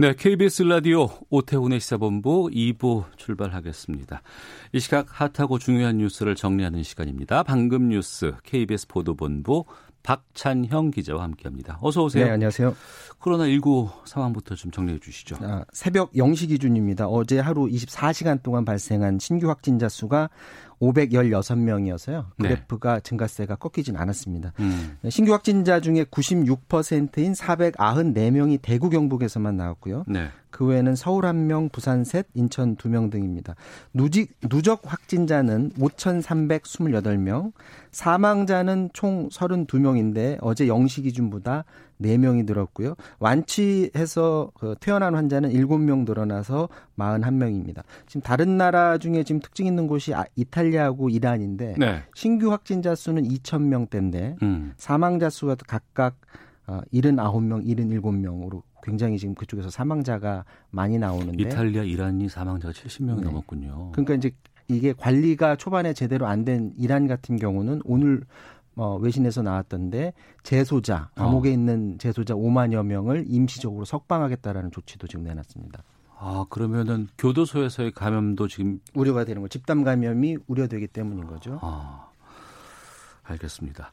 네, 0.00 0.14
KBS 0.14 0.62
라디오 0.62 1.08
오태훈의 1.28 1.80
시사본부 1.80 2.50
2부 2.52 3.06
출발하겠습니다. 3.16 4.22
이 4.72 4.78
시각 4.78 5.08
핫하고 5.08 5.58
중요한 5.58 5.96
뉴스를 5.96 6.36
정리하는 6.36 6.84
시간입니다. 6.84 7.42
방금 7.42 7.88
뉴스 7.88 8.32
KBS 8.44 8.86
보도본부 8.86 9.64
박찬형 10.04 10.92
기자와 10.92 11.24
함께합니다. 11.24 11.78
어서 11.82 12.04
오세요. 12.04 12.26
네, 12.26 12.30
안녕하세요. 12.30 12.76
코로나19 13.20 13.90
상황부터 14.04 14.54
좀 14.54 14.70
정리해 14.70 15.00
주시죠. 15.00 15.36
아, 15.40 15.64
새벽 15.72 16.12
0시 16.12 16.46
기준입니다. 16.46 17.08
어제 17.08 17.40
하루 17.40 17.66
24시간 17.66 18.40
동안 18.40 18.64
발생한 18.64 19.18
신규 19.18 19.48
확진자 19.48 19.88
수가 19.88 20.30
516명이어서요. 20.80 22.26
네. 22.38 22.48
그래프가 22.48 23.00
증가세가 23.00 23.56
꺾이진 23.56 23.96
않았습니다. 23.96 24.52
음, 24.60 24.96
신규 25.08 25.32
확진자 25.32 25.80
중에 25.80 26.04
96%인 26.04 27.32
494명이 27.32 28.58
대구 28.62 28.90
경북에서만 28.90 29.56
나왔고요. 29.56 30.04
네. 30.06 30.28
그 30.50 30.64
외에는 30.66 30.96
서울 30.96 31.24
1명, 31.24 31.70
부산 31.72 32.04
셋, 32.04 32.26
인천 32.34 32.76
2명 32.76 33.10
등입니다. 33.10 33.54
누직, 33.94 34.34
누적 34.48 34.80
확진자는 34.84 35.70
5,328명, 35.78 37.52
사망자는 37.92 38.90
총 38.92 39.28
32명인데 39.28 40.38
어제 40.40 40.66
0시 40.66 41.02
기준보다 41.04 41.64
4명이 42.00 42.44
늘었고요. 42.46 42.94
완치해서 43.18 44.50
그 44.54 44.74
퇴원한 44.80 45.14
환자는 45.14 45.50
7명 45.50 46.04
늘어나서 46.06 46.68
41명입니다. 46.96 47.82
지금 48.06 48.20
다른 48.22 48.56
나라 48.56 48.98
중에 48.98 49.24
지금 49.24 49.40
특징 49.40 49.66
있는 49.66 49.86
곳이 49.86 50.14
아- 50.14 50.24
이탈리아하고 50.36 51.08
이란인데 51.08 51.74
네. 51.78 52.02
신규 52.14 52.52
확진자 52.52 52.94
수는 52.94 53.24
2,000명대인데 53.24 54.40
음, 54.42 54.72
사망자 54.76 55.28
수가 55.28 55.56
각각 55.66 56.16
어, 56.66 56.80
79명, 56.92 57.64
77명으로 57.66 58.62
굉장히 58.82 59.18
지금 59.18 59.34
그쪽에서 59.34 59.70
사망자가 59.70 60.44
많이 60.70 60.98
나오는데 60.98 61.42
이탈리아, 61.42 61.82
이란이 61.82 62.28
사망자가 62.28 62.72
70명이 62.72 63.16
네. 63.18 63.22
넘었군요. 63.24 63.90
그러니까 63.92 64.14
이제 64.14 64.30
이게 64.68 64.92
관리가 64.92 65.56
초반에 65.56 65.92
제대로 65.94 66.26
안 66.26 66.44
된 66.44 66.72
이란 66.76 67.06
같은 67.06 67.36
경우는 67.36 67.82
오늘 67.84 68.22
어, 68.76 68.96
외신에서 68.96 69.42
나왔던데 69.42 70.12
재소자 70.44 71.10
감옥에 71.16 71.48
어. 71.48 71.52
있는 71.52 71.98
재소자 71.98 72.34
5만여 72.34 72.84
명을 72.84 73.24
임시적으로 73.26 73.84
석방하겠다라는 73.84 74.70
조치도 74.70 75.08
지금 75.08 75.24
내놨습니다. 75.24 75.82
아, 76.20 76.44
그러면은 76.48 77.08
교도소에서의 77.18 77.92
감염도 77.92 78.46
지금 78.48 78.80
우려가 78.94 79.24
되는 79.24 79.40
거 79.42 79.48
집단 79.48 79.82
감염이 79.84 80.36
우려되기 80.46 80.88
때문인 80.88 81.26
거죠. 81.26 81.58
아, 81.62 82.08
알겠습니다. 83.24 83.92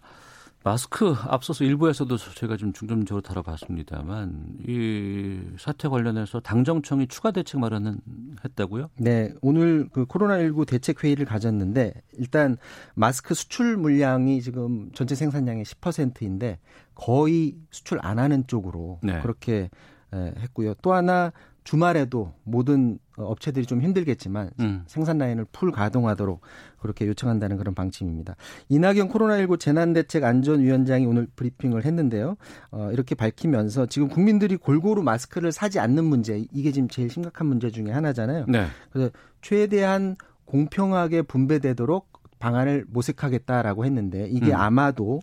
마스크 0.66 1.13
앞서서 1.27 1.63
일부에서도 1.63 2.17
저희가 2.17 2.58
좀 2.58 2.73
중점적으로 2.73 3.21
다뤄봤습니다만 3.21 4.58
이 4.67 5.39
사태 5.59 5.88
관련해서 5.88 6.39
당정청이 6.39 7.07
추가 7.07 7.30
대책 7.30 7.59
마련은 7.59 7.99
했다고요? 8.44 8.89
네, 8.97 9.31
오늘 9.41 9.88
그 9.94 10.07
코로나19 10.07 10.67
대책 10.67 11.03
회의를 11.03 11.27
가졌는데 11.27 11.94
일단 12.13 12.57
마스크 12.95 13.35
수출 13.35 13.77
물량이 13.77 14.41
지금 14.41 14.89
전체 14.94 15.13
생산량의 15.13 15.66
10%인데 15.66 16.57
거의 16.95 17.57
수출 17.69 18.00
안 18.01 18.18
하는 18.18 18.47
쪽으로 18.47 19.00
네. 19.03 19.22
그렇게 19.22 19.69
에, 20.16 20.34
했고요. 20.39 20.73
또 20.81 20.94
하나 20.94 21.31
주말에도 21.63 22.34
모든 22.44 22.97
어, 22.97 23.04
업체들이 23.23 23.65
좀 23.65 23.81
힘들겠지만 23.81 24.51
음. 24.59 24.83
생산 24.87 25.17
라인을 25.17 25.45
풀 25.51 25.71
가동하도록 25.71 26.41
그렇게 26.79 27.07
요청한다는 27.07 27.57
그런 27.57 27.73
방침입니다. 27.73 28.35
이낙연 28.69 29.09
코로나19 29.09 29.59
재난대책 29.59 30.23
안전위원장이 30.23 31.05
오늘 31.05 31.27
브리핑을 31.35 31.85
했는데요. 31.85 32.35
어, 32.71 32.89
이렇게 32.91 33.15
밝히면서 33.15 33.85
지금 33.87 34.07
국민들이 34.07 34.57
골고루 34.57 35.03
마스크를 35.03 35.51
사지 35.51 35.79
않는 35.79 36.03
문제 36.03 36.45
이게 36.51 36.71
지금 36.71 36.87
제일 36.89 37.09
심각한 37.09 37.47
문제 37.47 37.71
중에 37.71 37.91
하나잖아요. 37.91 38.45
네. 38.47 38.65
그래서 38.91 39.11
최대한 39.41 40.15
공평하게 40.45 41.23
분배되도록 41.23 42.07
방안을 42.39 42.85
모색하겠다라고 42.89 43.85
했는데 43.85 44.27
이게 44.29 44.51
음. 44.51 44.55
아마도 44.55 45.21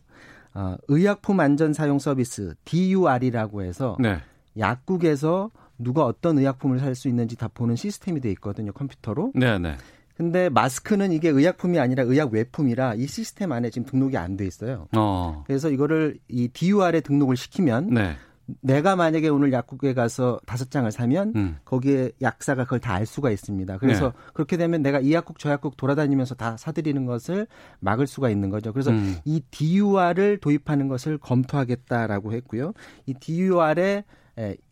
어, 0.55 0.77
의약품 0.89 1.41
안전 1.41 1.73
사용 1.73 1.99
서비스 1.99 2.55
DUR이라고 2.65 3.63
해서 3.63 3.97
네. 4.01 4.19
약국에서 4.59 5.51
누가 5.83 6.05
어떤 6.05 6.39
의약품을 6.39 6.79
살 6.79 6.95
수 6.95 7.09
있는지 7.09 7.37
다 7.37 7.49
보는 7.53 7.77
시스템이 7.77 8.21
돼 8.21 8.31
있거든요 8.33 8.73
컴퓨터로. 8.73 9.33
네, 9.35 9.59
네. 9.59 9.77
근데 10.17 10.49
마스크는 10.51 11.11
이게 11.11 11.31
의약품이 11.31 11.79
아니라 11.81 12.03
의약 12.05 12.33
외품이라 12.33 12.95
이 12.95 13.07
시스템 13.07 13.51
안에 13.53 13.71
지금 13.71 13.87
등록이 13.87 14.17
안 14.17 14.37
돼 14.37 14.47
있어요. 14.47 14.87
어. 14.97 15.43
그래서 15.47 15.71
이거를 15.71 16.19
이 16.29 16.49
DUR에 16.49 17.01
등록을 17.01 17.37
시키면 17.37 17.91
네. 17.95 18.17
내가 18.61 18.95
만약에 18.97 19.29
오늘 19.29 19.53
약국에 19.53 19.95
가서 19.95 20.39
다섯 20.47 20.71
장을 20.71 20.91
사면 20.93 21.33
음. 21.35 21.57
거기에 21.65 22.11
약사가 22.21 22.65
그걸 22.65 22.81
다 22.81 22.93
알 22.93 23.07
수가 23.07 23.31
있습니다. 23.31 23.79
그래서 23.79 24.07
네. 24.07 24.13
그렇게 24.35 24.57
되면 24.59 24.83
내가 24.83 25.01
이 25.01 25.13
약국 25.15 25.39
저 25.39 25.51
약국 25.51 25.77
돌아다니면서 25.79 26.35
다 26.35 26.57
사들이는 26.59 27.07
것을 27.07 27.47
막을 27.81 28.07
수가 28.07 28.29
있는 28.29 28.51
거죠. 28.51 28.73
그래서 28.73 28.91
음. 28.91 29.17
이 29.25 29.41
DUR을 29.51 30.39
도입하는 30.39 30.89
것을 30.89 31.17
검토하겠다라고 31.19 32.33
했고요. 32.35 32.75
이 33.07 33.15
DUR에 33.15 34.05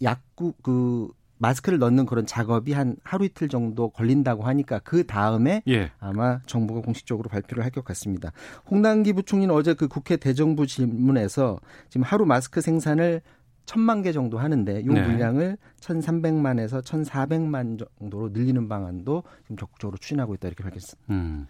약국 0.02 0.62
그 0.62 1.08
마스크를 1.38 1.78
넣는 1.78 2.04
그런 2.04 2.26
작업이 2.26 2.72
한 2.72 2.96
하루 3.02 3.24
이틀 3.24 3.48
정도 3.48 3.88
걸린다고 3.88 4.42
하니까 4.42 4.78
그 4.80 5.06
다음에 5.06 5.62
예. 5.68 5.90
아마 5.98 6.40
정부가 6.44 6.82
공식적으로 6.82 7.30
발표를 7.30 7.64
할 7.64 7.70
것 7.70 7.82
같습니다. 7.84 8.30
홍남기 8.70 9.14
부총리는 9.14 9.54
어제 9.54 9.72
그 9.72 9.88
국회 9.88 10.16
대정부 10.16 10.66
질문에서 10.66 11.58
지금 11.88 12.04
하루 12.04 12.26
마스크 12.26 12.60
생산을 12.60 13.22
천만 13.64 14.02
개 14.02 14.12
정도 14.12 14.38
하는데 14.38 14.80
이 14.80 14.84
네. 14.84 15.00
물량을 15.06 15.56
1,300만에서 15.80 16.82
1,400만 16.82 17.86
정도로 18.00 18.30
늘리는 18.30 18.68
방안도 18.68 19.22
지금 19.44 19.56
적극적으로 19.56 19.96
추진하고 19.96 20.34
있다 20.34 20.48
이렇게 20.48 20.62
밝혔습니다. 20.64 21.00
음. 21.10 21.46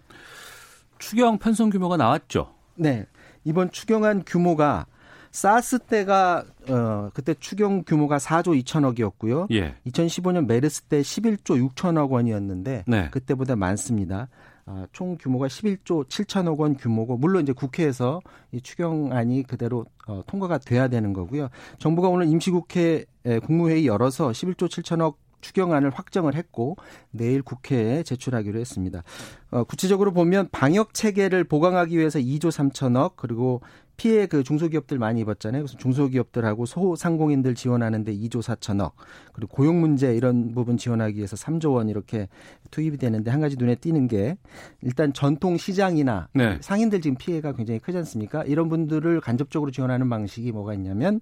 추경 0.98 1.38
편성 1.38 1.70
규모가 1.70 1.96
나왔죠. 1.96 2.54
네. 2.76 3.06
이번 3.44 3.70
추경안 3.70 4.22
규모가 4.24 4.86
사스 5.30 5.78
때가 5.78 6.44
어 6.68 7.10
그때 7.14 7.34
추경 7.34 7.84
규모가 7.84 8.18
4조 8.18 8.60
2천억이었고요. 8.62 9.46
예. 9.52 9.74
2015년 9.86 10.46
메르스 10.46 10.82
때 10.82 11.00
11조 11.00 11.72
6천억 11.72 12.10
원이었는데 12.10 12.84
네. 12.86 13.08
그때보다 13.10 13.56
많습니다. 13.56 14.28
아, 14.66 14.86
총 14.92 15.16
규모가 15.18 15.48
11조 15.48 16.08
7천억 16.08 16.58
원 16.58 16.76
규모고 16.76 17.16
물론 17.16 17.42
이제 17.42 17.52
국회에서 17.52 18.20
이 18.52 18.60
추경안이 18.60 19.42
그대로 19.44 19.84
어, 20.06 20.22
통과가 20.26 20.58
돼야 20.58 20.86
되는 20.88 21.12
거고요. 21.12 21.48
정부가 21.78 22.08
오늘 22.08 22.26
임시국회 22.28 23.04
에, 23.24 23.38
국무회의 23.40 23.86
열어서 23.86 24.30
11조 24.30 24.68
7천억 24.68 25.16
추경안을 25.40 25.90
확정을 25.90 26.34
했고 26.34 26.76
내일 27.10 27.42
국회에 27.42 28.02
제출하기로 28.02 28.60
했습니다. 28.60 29.02
어, 29.50 29.64
구체적으로 29.64 30.12
보면 30.12 30.48
방역 30.52 30.94
체계를 30.94 31.44
보강하기 31.44 31.96
위해서 31.96 32.18
2조 32.18 32.48
3천억 32.48 33.12
그리고 33.16 33.62
피해 34.00 34.24
그 34.24 34.42
중소기업들 34.42 34.98
많이 34.98 35.20
입었잖아요. 35.20 35.60
그래서 35.60 35.76
중소기업들하고 35.76 36.64
소상공인들 36.64 37.54
지원하는데 37.54 38.10
2조 38.14 38.40
4천억 38.40 38.92
그리고 39.34 39.54
고용 39.54 39.82
문제 39.82 40.16
이런 40.16 40.54
부분 40.54 40.78
지원하기 40.78 41.16
위해서 41.18 41.36
3조 41.36 41.74
원 41.74 41.90
이렇게 41.90 42.30
투입이 42.70 42.96
되는데 42.96 43.30
한 43.30 43.42
가지 43.42 43.56
눈에 43.58 43.74
띄는 43.74 44.08
게 44.08 44.38
일단 44.80 45.12
전통 45.12 45.58
시장이나 45.58 46.28
네. 46.32 46.56
상인들 46.62 47.02
지금 47.02 47.18
피해가 47.18 47.52
굉장히 47.52 47.78
크지 47.78 47.98
않습니까? 47.98 48.42
이런 48.44 48.70
분들을 48.70 49.20
간접적으로 49.20 49.70
지원하는 49.70 50.08
방식이 50.08 50.50
뭐가 50.50 50.72
있냐면 50.72 51.20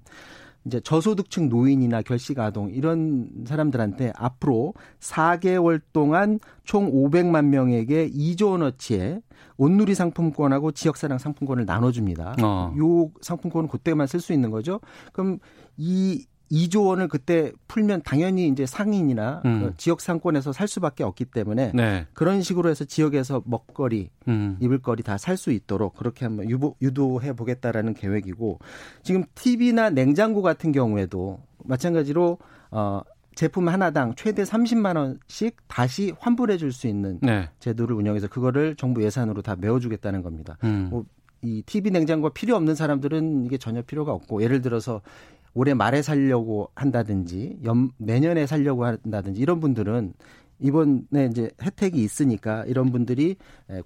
이제 0.68 0.80
저소득층 0.80 1.48
노인이나 1.48 2.02
결식 2.02 2.38
아동 2.38 2.70
이런 2.70 3.28
사람들한테 3.46 4.12
앞으로 4.14 4.74
4개월 5.00 5.80
동안 5.92 6.38
총 6.62 6.92
500만 6.92 7.46
명에게 7.46 8.10
2조 8.10 8.50
원어치의 8.50 9.22
온누리 9.56 9.94
상품권하고 9.94 10.72
지역사랑 10.72 11.18
상품권을 11.18 11.64
나눠줍니다. 11.64 12.36
어. 12.42 12.74
요 12.78 13.10
상품권은 13.22 13.68
그때만 13.68 14.06
쓸 14.06 14.20
수 14.20 14.32
있는 14.32 14.50
거죠. 14.50 14.80
그럼 15.12 15.38
이 15.78 16.26
2조 16.50 16.86
원을 16.86 17.08
그때 17.08 17.52
풀면 17.68 18.02
당연히 18.04 18.48
이제 18.48 18.66
상인이나 18.66 19.42
음. 19.44 19.60
그 19.60 19.76
지역 19.76 20.00
상권에서 20.00 20.52
살 20.52 20.66
수밖에 20.68 21.04
없기 21.04 21.26
때문에 21.26 21.72
네. 21.74 22.06
그런 22.14 22.42
식으로 22.42 22.70
해서 22.70 22.84
지역에서 22.84 23.42
먹거리, 23.44 24.10
음. 24.28 24.56
입을 24.60 24.78
거리 24.78 25.02
다 25.02 25.16
살 25.18 25.36
수 25.36 25.50
있도록 25.52 25.94
그렇게 25.96 26.24
한번 26.24 26.48
유보, 26.50 26.76
유도해 26.82 27.32
보겠다라는 27.34 27.94
계획이고 27.94 28.58
지금 29.02 29.24
TV나 29.34 29.90
냉장고 29.90 30.42
같은 30.42 30.72
경우에도 30.72 31.40
마찬가지로 31.64 32.38
어 32.70 33.00
제품 33.34 33.68
하나당 33.68 34.14
최대 34.16 34.42
30만 34.42 34.96
원씩 34.96 35.56
다시 35.68 36.12
환불해 36.18 36.56
줄 36.56 36.72
수 36.72 36.88
있는 36.88 37.20
네. 37.22 37.48
제도를 37.60 37.94
운영해서 37.94 38.26
그거를 38.28 38.74
정부 38.74 39.04
예산으로 39.04 39.42
다 39.42 39.54
메워 39.56 39.78
주겠다는 39.78 40.22
겁니다. 40.22 40.56
음. 40.64 40.88
뭐, 40.90 41.04
이 41.40 41.62
TV 41.64 41.92
냉장고 41.92 42.30
필요 42.30 42.56
없는 42.56 42.74
사람들은 42.74 43.44
이게 43.46 43.56
전혀 43.58 43.80
필요가 43.82 44.12
없고 44.12 44.42
예를 44.42 44.60
들어서 44.60 45.02
올해 45.58 45.75
말에 45.75 46.02
살려고 46.02 46.70
한다든지 46.76 47.58
연, 47.64 47.90
내년에 47.99 48.46
살려고 48.46 48.84
한다든지 48.84 49.40
이런 49.40 49.58
분들은 49.58 50.12
이번에 50.60 51.26
이제 51.31 51.50
혜택이 51.60 52.00
있으니까 52.00 52.64
이런 52.66 52.93
분들이 52.93 53.34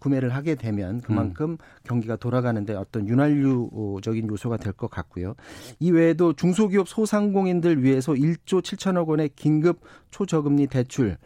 구매를 0.00 0.34
하게 0.34 0.54
되면 0.54 1.00
그만큼 1.00 1.52
음. 1.52 1.58
경기가 1.84 2.16
돌아가는데 2.16 2.74
어떤 2.74 3.08
윤활유적인 3.08 4.28
요소가 4.28 4.58
될 4.58 4.74
것 4.74 4.90
같고요. 4.90 5.34
이 5.80 5.90
외에도 5.90 6.34
중소기업 6.34 6.88
소상공인들 6.88 7.82
위해서 7.82 8.12
1조 8.12 8.60
7천억 8.60 9.06
원의 9.06 9.30
긴급 9.34 9.80
초저금리 10.10 10.66
대출 10.66 11.16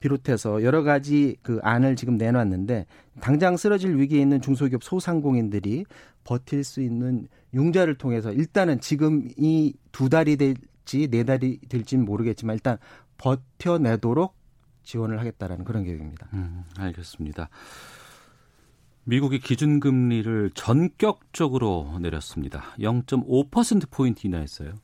비롯해서 0.00 0.62
여러 0.62 0.82
가지 0.82 1.36
그 1.42 1.60
안을 1.62 1.94
지금 1.94 2.16
내놨는데 2.16 2.86
당장 3.20 3.56
쓰러질 3.56 3.96
위기에 3.98 4.20
있는 4.20 4.40
중소기업 4.40 4.82
소상공인들이 4.82 5.84
버틸 6.24 6.64
수 6.64 6.80
있는 6.80 7.28
융자를 7.54 7.96
통해서 7.96 8.32
일단은 8.32 8.80
지금 8.80 9.28
이 9.36 9.74
두 9.92 10.08
달이 10.08 10.36
될지 10.36 11.08
네 11.08 11.24
달이 11.24 11.60
될지는 11.68 12.04
모르겠지만 12.04 12.54
일단 12.54 12.78
버텨내도록 13.18 14.34
지원을 14.82 15.18
하겠다라는 15.20 15.64
그런 15.64 15.84
계획입니다. 15.84 16.28
음, 16.32 16.64
알겠습니다. 16.78 17.48
미국이 19.04 19.40
기준금리를 19.40 20.50
전격적으로 20.54 21.98
내렸습니다. 22.00 22.62
0.5%포인트 22.78 24.26
인하했어요. 24.26 24.74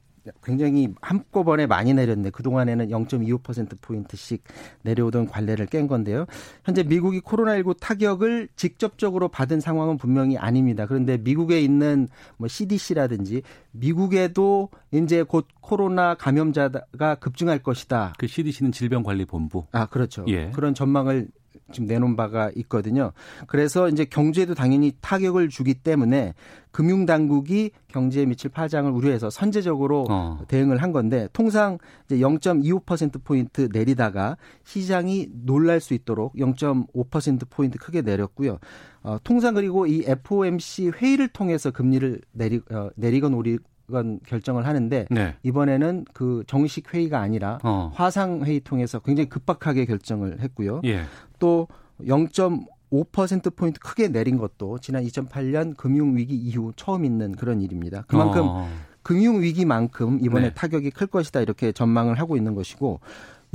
굉장히 0.43 0.89
한꺼번에 1.01 1.67
많이 1.67 1.95
내렸네. 1.95 2.31
그동안에는 2.31 2.89
0.25%포인트씩 2.89 4.43
내려오던 4.83 5.27
관례를 5.27 5.67
깬 5.67 5.87
건데요. 5.87 6.27
현재 6.65 6.83
미국이 6.83 7.21
코로나19 7.21 7.77
타격을 7.81 8.49
직접적으로 8.57 9.29
받은 9.29 9.61
상황은 9.61 9.97
분명히 9.97 10.37
아닙니다. 10.37 10.87
그런데 10.87 11.17
미국에 11.19 11.61
있는 11.61 12.09
뭐 12.37 12.49
CDC라든지 12.49 13.43
미국에도 13.73 14.71
이제 14.93 15.23
곧 15.23 15.47
코로나 15.61 16.15
감염자가 16.15 17.17
급증할 17.17 17.59
것이다. 17.59 18.15
그 18.19 18.27
CDC는 18.27 18.73
질병관리본부. 18.73 19.67
아, 19.73 19.87
그렇죠. 19.87 20.25
예. 20.29 20.51
그런 20.51 20.75
전망을 20.75 21.29
지금 21.73 21.87
내놓은 21.87 22.17
바가 22.17 22.51
있거든요. 22.57 23.13
그래서 23.47 23.89
이제 23.89 24.05
경제에도 24.05 24.55
당연히 24.55 24.93
타격을 25.01 25.49
주기 25.49 25.75
때문에 25.75 26.35
금융당국이 26.71 27.71
경제에 27.89 28.27
미칠 28.27 28.51
파장을 28.51 28.91
우려해서 28.91 29.31
선제적으로 29.31 30.07
어. 30.09 30.39
대응을 30.47 30.83
한 30.83 30.93
건데 30.93 31.29
통상 31.33 31.79
이제 32.05 32.19
0.25%포인트 32.19 33.69
내리다가 33.73 34.37
시장이 34.65 35.29
놀랄 35.33 35.81
수 35.81 35.95
있도록 35.95 36.35
0.5%포인트 36.35 37.79
크게 37.79 38.03
내렸고요. 38.03 38.59
어, 39.03 39.17
통상 39.25 39.55
그리고 39.55 39.87
이 39.87 40.05
FOMC 40.07 40.91
회의를 40.91 41.29
통해서 41.29 41.71
금리를 41.71 42.21
내리, 42.33 42.61
어, 42.71 42.91
내리건 42.97 43.35
오리 43.35 43.59
건 43.91 44.21
결정을 44.27 44.67
하는데 44.67 45.07
네. 45.11 45.35
이번에는 45.43 46.05
그 46.13 46.45
정식 46.47 46.93
회의가 46.93 47.21
아니라 47.21 47.59
어. 47.63 47.91
화상 47.95 48.45
회의 48.45 48.61
통해서 48.61 48.99
굉장히 48.99 49.29
급박하게 49.29 49.87
결정을 49.87 50.41
했고요. 50.41 50.81
예. 50.85 51.03
또 51.39 51.69
0.5% 52.03 53.55
포인트 53.57 53.81
크게 53.81 54.09
내린 54.09 54.37
것도 54.39 54.79
지난 54.79 55.05
2008년 55.05 55.77
금융 55.77 56.17
위기 56.17 56.35
이후 56.35 56.73
처음 56.77 57.05
있는 57.05 57.33
그런 57.33 57.61
일입니다. 57.61 58.05
그만큼 58.09 58.43
어. 58.45 58.69
금융 59.03 59.41
위기만큼 59.41 60.19
이번에 60.21 60.49
네. 60.49 60.55
타격이 60.55 60.91
클 60.91 61.07
것이다 61.07 61.41
이렇게 61.41 61.71
전망을 61.71 62.19
하고 62.19 62.37
있는 62.37 62.55
것이고 62.55 63.01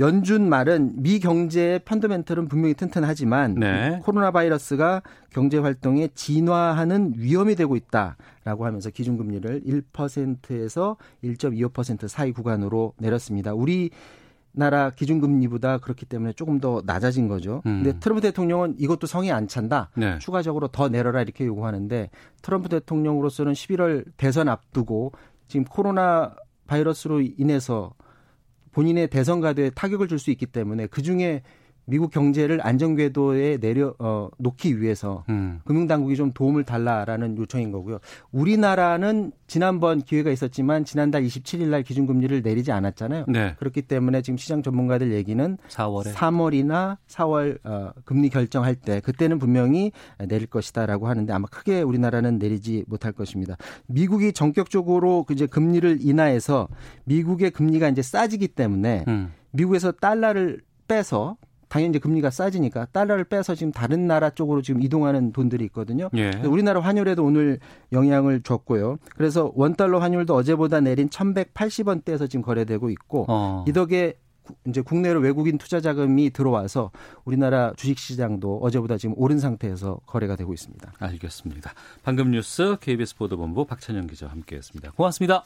연준 0.00 0.48
말은 0.48 1.02
미 1.02 1.20
경제의 1.20 1.80
펀더멘털은 1.80 2.48
분명히 2.48 2.74
튼튼하지만 2.74 3.54
네. 3.54 4.00
코로나 4.02 4.30
바이러스가 4.30 5.02
경제 5.30 5.58
활동에 5.58 6.08
진화하는 6.14 7.14
위험이 7.16 7.54
되고 7.54 7.76
있다라고 7.76 8.66
하면서 8.66 8.90
기준금리를 8.90 9.62
1%에서 9.64 10.96
1.25% 11.22 12.08
사이 12.08 12.32
구간으로 12.32 12.94
내렸습니다. 12.98 13.54
우리 13.54 13.90
나라 14.54 14.90
기준금리보다 14.90 15.78
그렇기 15.78 16.04
때문에 16.06 16.34
조금 16.34 16.60
더 16.60 16.82
낮아진 16.84 17.26
거죠. 17.26 17.62
음. 17.66 17.82
근데 17.82 17.98
트럼프 17.98 18.20
대통령은 18.20 18.76
이것도 18.78 19.06
성이 19.06 19.32
안 19.32 19.48
찬다. 19.48 19.90
네. 19.96 20.18
추가적으로 20.18 20.68
더 20.68 20.88
내려라 20.88 21.22
이렇게 21.22 21.46
요구하는데 21.46 22.10
트럼프 22.42 22.68
대통령으로서는 22.68 23.52
11월 23.52 24.04
대선 24.16 24.48
앞두고 24.48 25.12
지금 25.48 25.64
코로나 25.64 26.34
바이러스로 26.66 27.20
인해서 27.20 27.94
본인의 28.72 29.08
대선 29.08 29.40
가도에 29.40 29.70
타격을 29.70 30.08
줄 30.08 30.18
수 30.18 30.30
있기 30.30 30.46
때문에 30.46 30.86
그 30.86 31.02
중에 31.02 31.42
미국 31.84 32.10
경제를 32.10 32.60
안정 32.62 32.94
궤도에 32.94 33.58
내려 33.58 33.94
어, 33.98 34.28
놓기 34.38 34.80
위해서 34.80 35.24
음. 35.28 35.60
금융 35.64 35.86
당국이 35.86 36.16
좀 36.16 36.32
도움을 36.32 36.64
달라라는 36.64 37.36
요청인 37.38 37.72
거고요. 37.72 37.98
우리나라는 38.30 39.32
지난번 39.46 40.00
기회가 40.00 40.30
있었지만 40.30 40.84
지난달 40.84 41.22
27일 41.24 41.66
날 41.66 41.82
기준 41.82 42.06
금리를 42.06 42.42
내리지 42.42 42.72
않았잖아요. 42.72 43.26
네. 43.28 43.54
그렇기 43.58 43.82
때문에 43.82 44.22
지금 44.22 44.36
시장 44.36 44.62
전문가들 44.62 45.12
얘기는 45.12 45.58
4월에 45.68 46.12
3월이나 46.12 46.98
4월 47.08 47.58
어, 47.64 47.92
금리 48.04 48.28
결정할 48.28 48.74
때 48.74 49.00
그때는 49.00 49.38
분명히 49.38 49.92
내릴 50.28 50.46
것이다라고 50.46 51.08
하는데 51.08 51.32
아마 51.32 51.48
크게 51.48 51.82
우리나라는 51.82 52.38
내리지 52.38 52.84
못할 52.86 53.12
것입니다. 53.12 53.56
미국이 53.86 54.32
전격적으로 54.32 55.26
이제 55.30 55.46
금리를 55.46 55.98
인하해서 56.00 56.68
미국의 57.04 57.50
금리가 57.50 57.88
이제 57.88 58.02
싸지기 58.02 58.48
때문에 58.48 59.04
음. 59.08 59.32
미국에서 59.50 59.92
달러를 59.92 60.60
빼서 60.88 61.36
당연히 61.72 61.92
이제 61.92 61.98
금리가 62.00 62.28
싸지니까 62.28 62.88
달러를 62.92 63.24
빼서 63.24 63.54
지금 63.54 63.72
다른 63.72 64.06
나라 64.06 64.28
쪽으로 64.28 64.60
지금 64.60 64.82
이동하는 64.82 65.32
돈들이 65.32 65.64
있거든요. 65.66 66.10
예. 66.14 66.30
우리나라 66.44 66.80
환율에도 66.80 67.24
오늘 67.24 67.60
영향을 67.92 68.42
줬고요. 68.42 68.98
그래서 69.16 69.50
원달러 69.54 69.98
환율도 69.98 70.34
어제보다 70.34 70.80
내린 70.82 71.08
1,180원대에서 71.08 72.28
지금 72.28 72.42
거래되고 72.42 72.90
있고 72.90 73.24
어. 73.26 73.64
이 73.66 73.72
덕에 73.72 74.12
이제 74.68 74.82
국내로 74.82 75.20
외국인 75.20 75.56
투자 75.56 75.80
자금이 75.80 76.28
들어와서 76.28 76.90
우리나라 77.24 77.72
주식 77.74 77.98
시장도 77.98 78.58
어제보다 78.58 78.98
지금 78.98 79.14
오른 79.16 79.38
상태에서 79.38 80.00
거래가 80.04 80.36
되고 80.36 80.52
있습니다. 80.52 80.92
알겠습니다. 80.98 81.72
방금 82.02 82.32
뉴스 82.32 82.76
KBS 82.82 83.16
보도본부 83.16 83.64
박찬영 83.64 84.08
기자와 84.08 84.32
함께했습니다. 84.32 84.90
고맙습니다. 84.90 85.44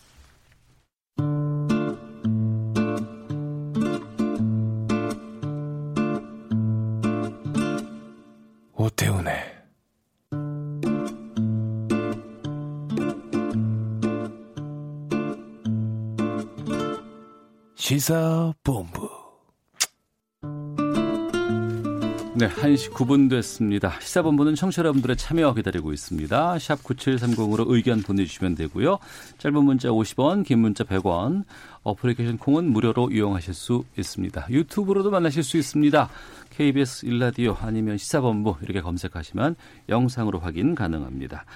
오태훈의 8.79 9.57
시사본부 17.75 18.96
네, 22.39 22.51
1시 22.51 22.93
9분 22.93 23.31
됐습니다. 23.31 23.99
시사본부는 23.99 24.57
청취자 24.57 24.81
여러분들의 24.81 25.17
참여 25.17 25.55
기다리고 25.55 25.95
있습니다. 25.95 26.59
샵 26.59 26.83
9730으로 26.83 27.65
의견 27.69 28.03
보내주시면 28.03 28.57
되고요. 28.57 28.99
짧은 29.39 29.65
문자 29.65 29.89
50원, 29.89 30.45
긴 30.45 30.59
문자 30.59 30.85
100원, 30.85 31.45
어플리케이션 31.83 32.37
콩은 32.37 32.71
무료로 32.71 33.09
이용하실 33.11 33.55
수 33.55 33.85
있습니다. 33.97 34.49
유튜브로도 34.51 35.11
만나실 35.11 35.43
수 35.43 35.57
있습니다. 35.57 36.11
KBS 36.51 37.07
일라디오 37.07 37.57
아니면 37.59 37.97
시사본부 37.97 38.57
이렇게 38.61 38.83
검색하시면 38.83 39.57
영상으로 39.89 40.39
확인 40.39 40.75
가능합니다. 40.75 41.47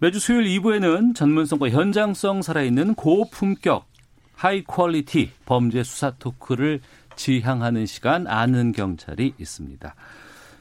매주 0.00 0.18
수요일 0.18 0.58
2부에는 0.58 1.14
전문성과 1.14 1.70
현장성 1.70 2.42
살아있는 2.42 2.96
고품격 2.96 3.86
high 4.34 4.64
quality 4.64 5.30
범죄 5.46 5.84
수사 5.84 6.10
토크를 6.10 6.80
지향하는 7.16 7.86
시간 7.86 8.26
아는 8.26 8.72
경찰이 8.72 9.34
있습니다. 9.38 9.94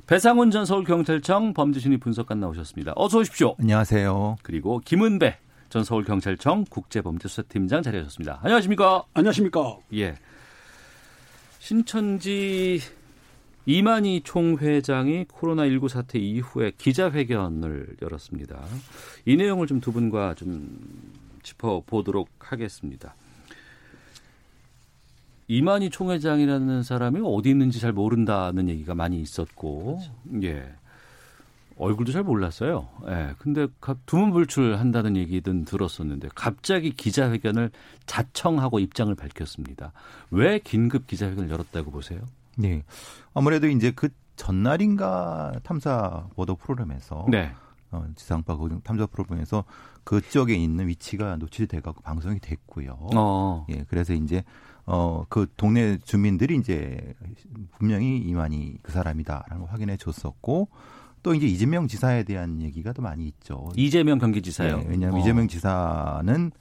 배상훈 0.07 0.51
전 0.51 0.65
서울경찰청 0.65 1.53
범죄심리 1.53 1.97
분석관 1.97 2.39
나오셨습니다. 2.39 2.93
어서 2.95 3.19
오십시오. 3.19 3.55
안녕하세요. 3.59 4.37
그리고 4.43 4.79
김은배 4.85 5.37
전 5.69 5.83
서울경찰청 5.83 6.65
국제범죄수사팀장 6.69 7.81
자리하셨습니다. 7.81 8.39
안녕하십니까? 8.43 9.03
안녕하십니까? 9.13 9.77
예. 9.95 10.15
신천지 11.59 12.79
이만희 13.65 14.21
총회장이 14.23 15.25
코로나19 15.25 15.89
사태 15.89 16.19
이후에 16.19 16.71
기자회견을 16.77 17.97
열었습니다. 18.01 18.59
이 19.25 19.35
내용을 19.35 19.65
좀 19.65 19.79
두 19.81 19.91
분과 19.91 20.35
좀 20.35 20.77
짚어보도록 21.41 22.29
하겠습니다. 22.39 23.15
이만희 25.47 25.89
총회장이라는 25.89 26.83
사람이 26.83 27.21
어디 27.23 27.49
있는지 27.49 27.79
잘 27.79 27.93
모른다는 27.93 28.69
얘기가 28.69 28.95
많이 28.95 29.19
있었고, 29.19 29.97
그렇죠. 29.97 30.47
예. 30.47 30.73
얼굴도 31.77 32.13
잘 32.13 32.23
몰랐어요. 32.23 32.87
예. 33.07 33.33
근데 33.37 33.67
두문불출한다는 34.05 35.17
얘기든 35.17 35.65
들었었는데 35.65 36.29
갑자기 36.33 36.91
기자회견을 36.91 37.69
자청하고 38.05 38.79
입장을 38.79 39.13
밝혔습니다. 39.13 39.91
왜 40.31 40.59
긴급 40.59 41.05
기자회견을 41.05 41.49
열었다고 41.49 41.91
보세요? 41.91 42.21
네. 42.57 42.83
아무래도 43.33 43.67
이제 43.67 43.91
그 43.91 44.07
전날인가 44.37 45.53
탐사 45.63 46.27
보도 46.35 46.55
프로그램에서 46.55 47.25
네. 47.29 47.51
어, 47.91 48.05
지상파 48.15 48.57
탐사 48.83 49.05
프로그램에서 49.05 49.65
그쪽에 50.05 50.55
있는 50.55 50.87
위치가 50.87 51.35
노출이 51.35 51.67
돼갖고 51.67 52.01
방송이 52.01 52.39
됐고요. 52.39 53.09
어. 53.15 53.65
예, 53.69 53.83
그래서 53.89 54.13
이제 54.13 54.43
어, 54.85 55.25
그 55.29 55.47
동네 55.57 55.97
주민들이 55.97 56.55
이제 56.57 57.13
분명히 57.77 58.17
이만희 58.19 58.79
그 58.81 58.91
사람이다라는 58.91 59.63
걸 59.63 59.71
확인해 59.71 59.97
줬었고 59.97 60.69
또 61.23 61.33
이제 61.33 61.47
이재명 61.47 61.87
지사에 61.87 62.23
대한 62.23 62.61
얘기가 62.61 62.93
더 62.93 63.01
많이 63.01 63.27
있죠. 63.27 63.69
이재명 63.75 64.19
경기지사요. 64.19 64.77
네, 64.77 64.85
왜냐하면 64.87 65.19
어. 65.19 65.21
이재명 65.21 65.47
지사는 65.47 66.51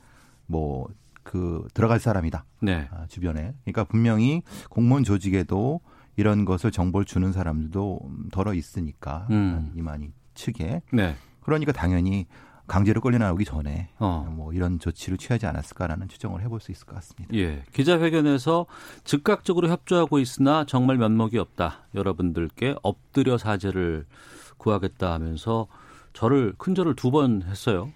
뭐 0.47 0.89
그 1.25 1.67
들어갈 1.75 1.99
사람이다. 1.99 2.45
네. 2.61 2.87
아, 2.93 3.07
주변에. 3.09 3.55
그러니까 3.65 3.83
분명히 3.85 4.43
공무원 4.69 5.03
조직에도 5.03 5.81
이런 6.17 6.45
것을 6.45 6.71
정보를 6.71 7.05
주는 7.07 7.33
사람들도 7.33 8.01
덜어 8.31 8.55
있으니까 8.55 9.27
음. 9.31 9.73
이만희 9.75 10.13
측에. 10.35 10.83
네. 10.93 11.17
그러니까 11.41 11.73
당연히 11.73 12.27
강제로 12.67 13.01
끌려 13.01 13.19
나오기 13.19 13.45
전에 13.45 13.89
어. 13.99 14.27
뭐 14.35 14.53
이런 14.53 14.79
조치를 14.79 15.19
취하지 15.19 15.47
않았을까라는 15.47 16.09
추정을 16.09 16.41
해볼 16.43 16.61
수 16.61 16.73
있을 16.73 16.87
것 16.87 16.95
같습니다. 16.97 17.35
예, 17.35 17.63
기자회견에서 17.73 18.67
즉각적으로 19.05 19.69
협조하고 19.69 20.19
있으나 20.19 20.65
정말 20.67 20.97
면목이 20.97 21.39
없다. 21.39 21.87
여러분들께 21.95 22.77
엎드려 22.83 23.37
사죄를 23.39 24.07
구하겠다 24.57 25.13
하면서 25.13 25.67
저를 26.15 26.55
큰 26.57 26.75
절을 26.75 26.95
두 26.97 27.11
번 27.11 27.43
했어요. 27.43 27.93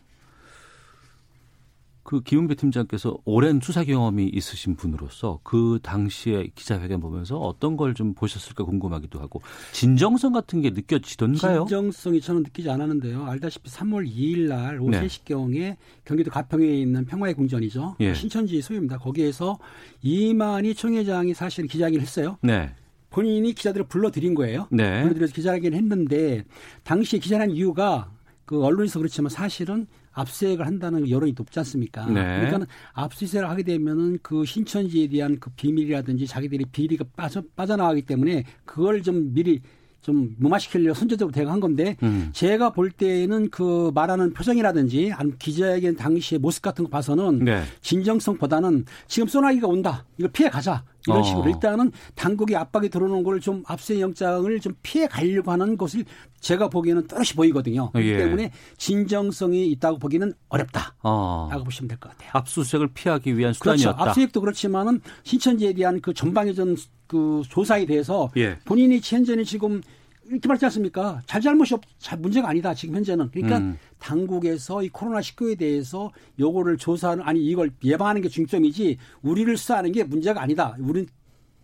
그 2.09 2.23
기훈배 2.23 2.55
팀장께서 2.55 3.19
오랜 3.27 3.61
수사 3.61 3.85
경험이 3.85 4.31
있으신 4.33 4.77
분으로서 4.77 5.41
그 5.43 5.79
당시에 5.83 6.49
기자회견 6.55 7.01
보면서 7.01 7.37
어떤 7.39 7.77
걸 7.77 7.93
좀 7.93 8.15
보셨을까 8.15 8.65
궁금하기도 8.65 9.21
하고 9.21 9.43
진정성 9.73 10.33
같은 10.33 10.63
게 10.63 10.71
느껴지던가요? 10.71 11.67
진정성이 11.67 12.23
저는 12.23 12.45
느끼지 12.45 12.71
않았는데요. 12.71 13.27
알다시피 13.27 13.69
3월 13.69 14.09
2일 14.09 14.49
날 14.49 14.81
오후 14.81 14.91
네. 14.91 15.03
3시경에 15.07 15.77
경기도 16.07 16.31
가평에 16.31 16.65
있는 16.67 17.05
평화의 17.05 17.35
궁전이죠. 17.35 17.97
예. 18.01 18.15
신천지 18.15 18.63
소유입니다. 18.63 18.97
거기에서 18.99 19.59
이만희 20.01 20.75
총회장이 20.77 21.35
사실 21.35 21.67
기자회견을 21.67 22.01
했어요. 22.01 22.39
네. 22.43 22.71
본인이 23.11 23.53
기자들을 23.53 23.87
불러들인 23.87 24.35
거예요. 24.35 24.67
네. 24.71 25.03
불러들여서 25.03 25.35
기자회견을 25.35 25.77
했는데 25.77 26.45
당시에 26.85 27.19
기자란 27.19 27.51
이유가 27.51 28.13
그 28.47 28.65
언론에서 28.65 28.99
그렇지만 28.99 29.29
사실은 29.29 29.87
압수수색을 30.19 30.67
한다는 30.67 31.09
여론이 31.09 31.35
높지 31.37 31.59
않습니까? 31.61 32.07
네. 32.07 32.41
그러니까 32.41 32.67
압수수색을 32.93 33.49
하게 33.49 33.63
되면은 33.63 34.19
그 34.23 34.45
신천지에 34.45 35.09
대한 35.09 35.39
그 35.39 35.51
비밀이라든지 35.51 36.27
자기들이 36.27 36.67
비리가 36.73 37.05
빠져 37.17 37.43
빠져나가기 37.55 38.03
때문에 38.03 38.45
그걸 38.65 39.03
좀 39.03 39.33
미리 39.33 39.61
좀 40.01 40.35
무마시키려고 40.39 40.95
선제적으로 40.95 41.33
대응한 41.33 41.61
건데 41.61 41.97
음. 42.03 42.31
제가 42.33 42.71
볼 42.71 42.91
때는 42.91 43.51
그 43.51 43.91
말하는 43.95 44.33
표정이라든지 44.33 45.13
기자에겐 45.39 45.97
당시의 45.97 46.39
모습 46.39 46.63
같은 46.63 46.85
거 46.85 46.91
봐서는 46.91 47.41
네. 47.45 47.63
진정성보다는 47.83 48.85
지금 49.07 49.29
소나기가 49.29 49.67
온다 49.67 50.05
이걸 50.17 50.31
피해 50.33 50.49
가자 50.49 50.85
이런 51.07 51.21
어. 51.21 51.23
식으로 51.23 51.49
일단은 51.51 51.91
당국이 52.15 52.55
압박이 52.57 52.89
들어오는 52.91 53.23
걸 53.23 53.39
좀 53.39 53.63
압수의 53.67 54.01
영장을 54.01 54.61
좀 54.61 54.75
피해 54.83 55.07
가려고 55.07 55.53
하는 55.53 55.77
것을 55.77 56.05
제가 56.41 56.69
보기에는 56.69 57.07
또렷이 57.07 57.35
보이거든요. 57.35 57.91
그렇기 57.93 58.11
예. 58.11 58.19
때문에 58.19 58.51
진정성이 58.77 59.69
있다고 59.69 59.99
보기는 59.99 60.33
어렵다라고 60.49 60.93
어. 61.03 61.49
보시면 61.65 61.89
될 61.89 61.99
것 61.99 62.11
같아요. 62.11 62.31
압수수색을 62.33 62.89
피하기 62.95 63.37
위한. 63.39 63.53
수단이었다. 63.53 63.93
그렇죠. 63.93 64.11
압수수색도 64.11 64.41
그렇지만은 64.41 65.01
신천지에 65.23 65.73
대한 65.75 66.01
그 66.01 66.13
전방위전 66.15 66.77
그 67.09 67.43
조사에 67.49 67.87
대해서 67.87 68.31
예. 68.37 68.59
본인이 68.65 69.01
현재는 69.03 69.43
지금 69.45 69.81
이렇게 70.27 70.47
말지 70.47 70.67
않습니까? 70.67 71.23
잘잘못이 71.27 71.75
없, 71.75 71.81
잘 71.99 72.19
문제가 72.19 72.51
아니다. 72.51 72.75
지금 72.75 72.97
현재는. 72.97 73.31
그러니까 73.33 73.59
음. 73.59 73.79
당국에서 73.99 74.83
이 74.83 74.91
코로나 74.91 75.21
19에 75.21 75.59
대해서 75.59 76.13
요거를 76.39 76.77
조사하는 76.77 77.25
아니 77.25 77.45
이걸 77.45 77.71
예방하는 77.83 78.21
게 78.21 78.29
중점이지 78.29 78.99
우리를 79.23 79.57
수사하는 79.57 79.91
게 79.91 80.05
문제가 80.05 80.43
아니다. 80.43 80.77
우리는 80.79 81.09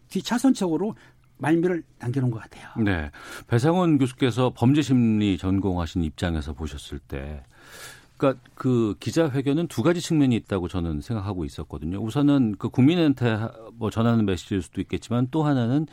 뒤차선적으로 0.09 0.95
말미를 1.37 1.83
남겨놓은 1.99 2.31
것 2.31 2.41
같아요. 2.41 2.69
네. 2.83 3.11
배상원 3.47 3.99
교수께서 3.99 4.53
범죄심리 4.57 5.37
전공하신 5.37 6.03
입장에서 6.03 6.55
보셨을 6.55 6.99
때 7.01 7.43
그러니까 8.17 8.41
그 8.55 8.95
기자회견은 9.01 9.69
두 9.69 9.83
가지 9.83 10.01
측면이 10.01 10.37
있다고 10.37 10.69
저는 10.69 11.01
생각하고 11.01 11.45
있었거든요. 11.45 11.99
우선은 11.99 12.57
그 12.59 12.69
국민한테 12.69 13.39
뭐 13.75 13.91
전하는 13.91 14.25
메시지일 14.25 14.63
수도 14.63 14.81
있겠지만 14.81 15.29
또 15.31 15.43
하나는 15.43 15.87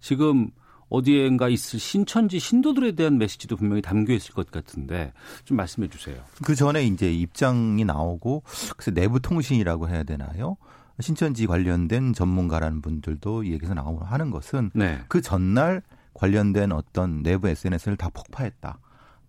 지금 0.00 0.50
어디엔가 0.88 1.48
있을 1.48 1.78
신천지 1.78 2.40
신도들에 2.40 2.92
대한 2.92 3.16
메시지도 3.16 3.56
분명히 3.56 3.80
담겨 3.80 4.12
있을 4.12 4.34
것 4.34 4.50
같은데 4.50 5.12
좀 5.44 5.56
말씀해 5.56 5.88
주세요. 5.88 6.16
그 6.44 6.54
전에 6.54 6.84
이제 6.84 7.12
입장이 7.12 7.84
나오고 7.84 8.42
그래서 8.76 8.90
내부 8.90 9.20
통신이라고 9.20 9.88
해야 9.88 10.02
되나요? 10.02 10.56
신천지 10.98 11.46
관련된 11.46 12.12
전문가라는 12.12 12.82
분들도 12.82 13.46
얘기에서 13.46 13.74
나오고 13.74 14.04
하는 14.04 14.30
것은 14.30 14.72
네. 14.74 14.98
그 15.08 15.22
전날 15.22 15.82
관련된 16.12 16.72
어떤 16.72 17.22
내부 17.22 17.48
SNS를 17.48 17.96
다 17.96 18.10
폭파했다. 18.12 18.78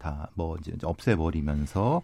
다 0.02 0.28
뭐 0.36 0.58
이제 0.60 0.74
없애버리면서 0.84 2.02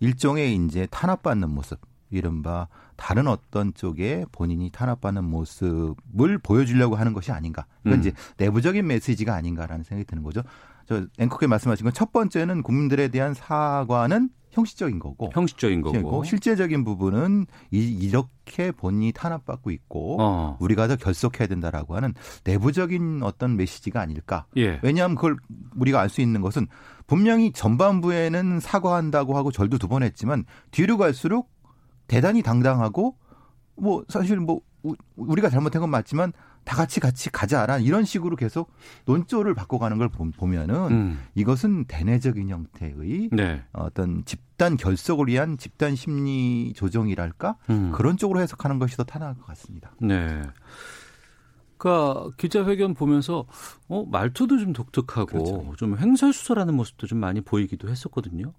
일종의 0.00 0.56
이제 0.56 0.86
탄압받는 0.90 1.48
모습, 1.50 1.78
이른바 2.10 2.68
다른 2.96 3.26
어떤 3.28 3.72
쪽에 3.74 4.26
본인이 4.32 4.70
탄압받는 4.70 5.24
모습을 5.24 6.38
보여주려고 6.38 6.96
하는 6.96 7.12
것이 7.12 7.32
아닌가. 7.32 7.66
이건 7.84 7.94
음. 7.94 8.00
이제 8.00 8.12
내부적인 8.36 8.86
메시지가 8.86 9.34
아닌가라는 9.34 9.84
생각이 9.84 10.06
드는 10.06 10.22
거죠. 10.22 10.42
저 10.86 11.06
앵커께 11.18 11.46
말씀하신 11.46 11.84
건 11.84 11.92
첫 11.92 12.12
번째는 12.12 12.62
국민들에 12.62 13.08
대한 13.08 13.32
사과는 13.34 14.30
형식적인 14.52 14.98
거고 14.98 15.30
형식적인 15.32 15.82
거고 15.82 16.24
실제적인 16.24 16.84
부분은 16.84 17.46
이, 17.70 18.10
렇게 18.10 18.72
본인이 18.72 19.12
탄압받고 19.12 19.70
있고 19.70 20.16
어. 20.20 20.56
우리가 20.60 20.88
더 20.88 20.96
결속해야 20.96 21.46
된다라고 21.46 21.94
하는 21.96 22.14
내부적인 22.44 23.22
어떤 23.22 23.56
메시지가 23.56 24.00
아닐까. 24.00 24.46
예. 24.56 24.80
왜냐하면 24.82 25.14
그걸 25.14 25.36
우리가 25.76 26.00
알 26.00 26.08
수 26.08 26.20
있는 26.20 26.40
것은 26.40 26.66
분명히 27.06 27.52
전반부에는 27.52 28.60
사과한다고 28.60 29.36
하고 29.36 29.52
절도 29.52 29.78
두 29.78 29.86
번 29.88 30.02
했지만 30.02 30.44
뒤로 30.72 30.96
갈수록 30.98 31.50
대단히 32.08 32.42
당당하고 32.42 33.16
뭐 33.76 34.04
사실 34.08 34.36
뭐 34.38 34.60
우리가 35.16 35.48
잘못한 35.50 35.80
건 35.80 35.90
맞지만 35.90 36.32
다 36.64 36.76
같이 36.76 37.00
같이 37.00 37.30
가자라 37.30 37.78
이런 37.78 38.04
식으로 38.04 38.36
계속 38.36 38.72
논조를 39.06 39.54
바꿔가는 39.54 39.98
걸 39.98 40.08
보면은 40.08 40.74
음. 40.90 41.20
이것은 41.34 41.86
대내적인 41.86 42.48
형태의 42.48 43.30
네. 43.32 43.64
어떤 43.72 44.24
집단 44.24 44.76
결속을 44.76 45.28
위한 45.28 45.58
집단 45.58 45.96
심리 45.96 46.72
조정이랄까 46.74 47.56
음. 47.70 47.92
그런 47.92 48.16
쪽으로 48.16 48.40
해석하는 48.40 48.78
것이 48.78 48.96
더 48.96 49.04
타당할 49.04 49.36
것 49.36 49.46
같습니다. 49.46 49.92
네. 50.00 50.42
그러니까 51.76 52.30
기자회견 52.36 52.92
보면서 52.94 53.46
어 53.88 54.04
말투도 54.04 54.58
좀 54.58 54.74
독특하고 54.74 55.26
그렇죠. 55.26 55.72
좀 55.78 55.98
횡설수설하는 55.98 56.74
모습도 56.74 57.06
좀 57.06 57.18
많이 57.18 57.40
보이기도 57.40 57.88
했었거든요. 57.88 58.52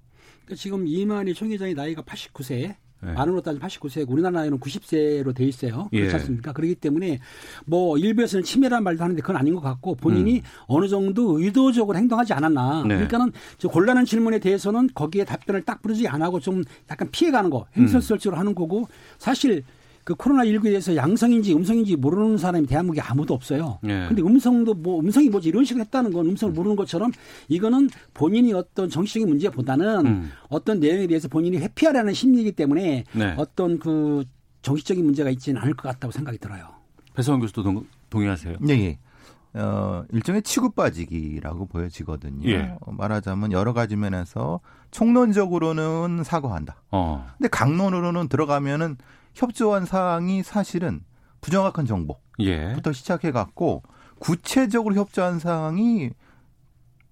그러니까 0.44 0.56
지금 0.56 0.88
이만희 0.88 1.36
총회장이 1.36 1.76
나이가 1.76 2.02
89세 2.02 2.76
네. 3.04 3.14
만으로 3.14 3.42
따지면 3.42 3.68
89세고 3.68 4.12
우리나라 4.12 4.40
나이는 4.42 4.60
90세로 4.60 5.34
돼 5.36 5.46
있어요. 5.46 5.88
그렇지 5.90 6.10
예. 6.10 6.14
않습니까? 6.14 6.54
그렇기 6.54 6.76
때문에 6.76 7.20
뭐 7.66 7.98
일부에서는 7.98 8.44
치매란 8.44 8.84
말도 8.84 9.04
하는데 9.04 9.22
그건 9.22 9.38
아닌 9.38 9.56
것 9.56 9.62
같고 9.62 9.96
본인이 9.96 10.38
음. 10.38 10.42
어느 10.68 10.88
정도 10.88 11.40
의도적으로 11.40 11.98
행동하지 11.98 12.34
않았나. 12.34 12.84
네. 12.84 12.96
그러니까는 12.96 13.32
곤란한 13.70 14.06
질문에 14.06 14.40
대해서는 14.40 14.90
거기에 14.94 15.26
답변을 15.26 15.64
딱 15.64 15.82
부르지 15.82 16.08
안 16.08 16.22
하고 16.22 16.40
좀 16.40 16.64
약간 16.90 17.10
피해가는 17.12 17.50
거, 17.50 17.66
행설설적으로 17.76 18.38
음. 18.38 18.40
하는 18.40 18.56
거고 18.56 18.88
사실 19.18 19.64
그 20.04 20.16
코로나19에 20.16 20.64
대해서 20.64 20.96
양성인지 20.96 21.54
음성인지 21.54 21.96
모르는 21.96 22.38
사람이 22.38 22.66
대한민국에 22.68 23.02
아무도 23.02 23.34
없어요. 23.34 23.80
네. 23.82 24.08
근데 24.08 24.22
음성도 24.22 24.74
뭐 24.74 25.00
음성이 25.00 25.30
뭐지 25.30 25.50
이런 25.50 25.64
식으로 25.64 25.84
했다는 25.86 26.12
건 26.12 26.28
음성을 26.28 26.54
모르는 26.54 26.76
것처럼 26.76 27.12
이거는 27.50 27.90
본인이 28.14 28.54
어떤 28.54 28.90
정치적인 28.90 29.28
문제보다는 29.28 30.06
음. 30.06 30.32
어떤 30.50 30.80
내용에 30.80 31.08
대해서 31.08 31.28
본인이 31.28 31.58
회피하려는 31.58 32.14
심리이기 32.14 32.54
때문에 32.54 33.04
네. 33.14 33.34
어떤 33.38 33.80
그 33.80 34.24
정치적인 34.62 35.04
문제가 35.04 35.30
있지는 35.30 35.62
않을 35.62 35.74
것 35.76 35.84
같다고 35.90 36.12
생각이 36.12 36.38
들어요. 36.38 36.68
배성원 37.14 37.42
교수도 37.42 37.64
동, 37.64 37.86
동의하세요? 38.10 38.58
네. 38.62 38.80
예. 38.80 39.00
어, 39.54 40.06
일종의 40.12 40.44
치고 40.44 40.72
빠지기라고 40.72 41.66
보여지거든요. 41.66 42.50
예. 42.50 42.76
말하자면 42.88 43.52
여러 43.52 43.74
가지 43.74 43.98
면에서 43.98 44.62
총론적으로는 44.92 46.24
사과한다. 46.24 46.78
어. 46.92 47.28
근데 47.38 47.50
강론으로는 47.50 48.30
들어가면은 48.30 48.98
협조한 49.34 49.86
사항이 49.86 50.44
사실은 50.44 51.04
부정확한 51.42 51.86
정보부터 51.86 52.20
예. 52.42 52.76
시작해 52.94 53.32
갖고 53.32 53.84
구체적으로 54.20 54.96
협조한 54.96 55.40
사항이 55.40 56.12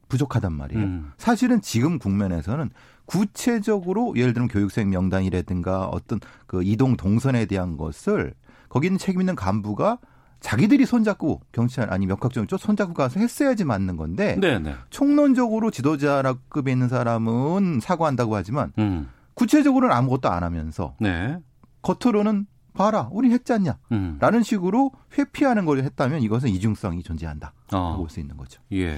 부족하단 0.09 0.51
말이에요. 0.53 0.83
음. 0.83 1.11
사실은 1.17 1.61
지금 1.61 1.99
국면에서는 1.99 2.69
구체적으로 3.05 4.13
예를 4.15 4.33
들면 4.33 4.49
교육생 4.49 4.89
명단이라든가 4.89 5.87
어떤 5.87 6.19
그 6.45 6.63
이동 6.63 6.95
동선에 6.95 7.45
대한 7.45 7.77
것을 7.77 8.33
거기 8.69 8.87
있는 8.87 8.99
책임 8.99 9.21
있는 9.21 9.35
간부가 9.35 9.99
자기들이 10.39 10.85
손잡고 10.85 11.41
경찰 11.51 11.91
아니 11.91 12.05
몇각정 12.05 12.47
쪽 12.47 12.59
손잡고 12.59 12.93
가서 12.93 13.19
했어야지 13.19 13.65
맞는 13.65 13.97
건데 13.97 14.37
네네. 14.39 14.59
네. 14.59 14.75
총론적으로 14.89 15.69
지도자급에 15.71 16.71
있는 16.71 16.87
사람은 16.87 17.79
사과한다고 17.81 18.35
하지만 18.35 18.71
음. 18.77 19.09
구체적으로는 19.33 19.95
아무것도 19.95 20.29
안 20.29 20.43
하면서 20.43 20.95
네. 20.99 21.39
겉으로는 21.81 22.47
봐라 22.73 23.09
우리 23.11 23.31
했잖냐 23.31 23.77
음. 23.91 24.17
라는 24.19 24.43
식으로 24.43 24.91
회피하는 25.17 25.65
걸 25.65 25.79
했다면 25.79 26.21
이것은 26.21 26.49
이중성이 26.49 27.03
존재한다 27.03 27.53
어. 27.71 27.97
볼수 27.97 28.19
있는 28.19 28.37
거죠. 28.37 28.61
예. 28.71 28.97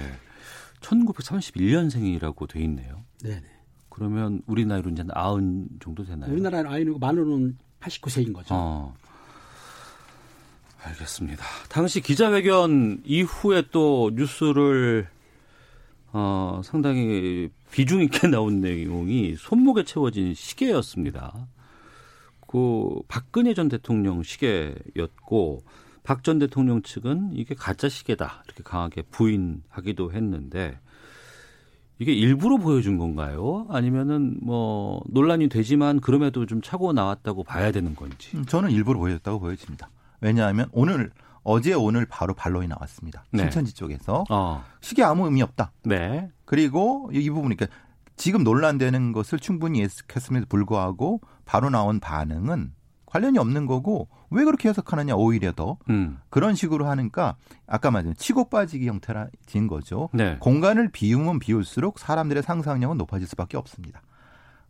1931년생이라고 0.80 2.48
돼 2.48 2.60
있네요. 2.64 3.04
네네. 3.22 3.42
그러면 3.88 4.42
우리 4.46 4.64
나이로 4.64 4.90
이제 4.90 5.04
아흔 5.10 5.68
정도 5.80 6.04
되나요? 6.04 6.32
우리나라 6.32 6.62
나이로 6.62 6.98
만으로는 6.98 7.58
89세인 7.80 8.32
거죠. 8.32 8.54
어. 8.54 8.94
알겠습니다. 10.82 11.44
당시 11.68 12.00
기자회견 12.00 13.02
이후에 13.04 13.64
또 13.70 14.10
뉴스를 14.14 15.08
어, 16.12 16.60
상당히 16.64 17.50
비중 17.70 18.02
있게 18.02 18.26
나온 18.28 18.60
내용이 18.60 19.36
손목에 19.38 19.84
채워진 19.84 20.34
시계였습니다. 20.34 21.46
그 22.52 23.00
박근혜 23.08 23.54
전 23.54 23.70
대통령 23.70 24.22
시계였고 24.22 25.62
박 26.04 26.22
전 26.22 26.38
대통령 26.38 26.82
측은 26.82 27.30
이게 27.32 27.54
가짜 27.54 27.88
시계다 27.88 28.42
이렇게 28.44 28.62
강하게 28.62 29.02
부인하기도 29.02 30.12
했는데 30.12 30.78
이게 31.98 32.12
일부러 32.12 32.58
보여준 32.58 32.98
건가요? 32.98 33.66
아니면은 33.70 34.36
뭐 34.42 35.02
논란이 35.08 35.48
되지만 35.48 36.00
그럼에도 36.00 36.44
좀 36.44 36.60
차고 36.60 36.92
나왔다고 36.92 37.44
봐야 37.44 37.72
되는 37.72 37.94
건지? 37.94 38.36
음, 38.36 38.44
저는 38.44 38.70
일부러 38.70 38.98
보여줬다고 38.98 39.40
보여집니다. 39.40 39.88
왜냐하면 40.20 40.68
오늘 40.72 41.10
어제 41.44 41.72
오늘 41.72 42.04
바로 42.04 42.34
반론이 42.34 42.68
나왔습니다. 42.68 43.24
네. 43.32 43.44
신천지 43.44 43.74
쪽에서 43.74 44.24
어. 44.30 44.62
시계 44.80 45.02
아무 45.02 45.24
의미 45.24 45.42
없다. 45.42 45.72
네. 45.84 46.28
그리고 46.44 47.08
이 47.14 47.30
부분이 47.30 47.56
그러니까 47.56 47.74
지금 48.16 48.44
논란되는 48.44 49.12
것을 49.12 49.38
충분히 49.38 49.80
예측했음에도 49.80 50.46
불구하고 50.46 51.20
바로 51.44 51.70
나온 51.70 52.00
반응은 52.00 52.72
관련이 53.06 53.38
없는 53.38 53.66
거고 53.66 54.08
왜 54.30 54.44
그렇게 54.44 54.70
해석하느냐 54.70 55.14
오히려 55.14 55.52
더 55.52 55.76
음. 55.90 56.18
그런 56.30 56.54
식으로 56.54 56.86
하니까 56.86 57.36
아까 57.66 57.90
말씀 57.90 58.14
치고 58.14 58.48
빠지기 58.48 58.88
형태라 58.88 59.28
진 59.44 59.66
거죠. 59.66 60.08
네. 60.14 60.38
공간을 60.40 60.90
비우면 60.90 61.38
비울수록 61.38 61.98
사람들의 61.98 62.42
상상력은 62.42 62.96
높아질 62.96 63.26
수밖에 63.28 63.58
없습니다. 63.58 64.00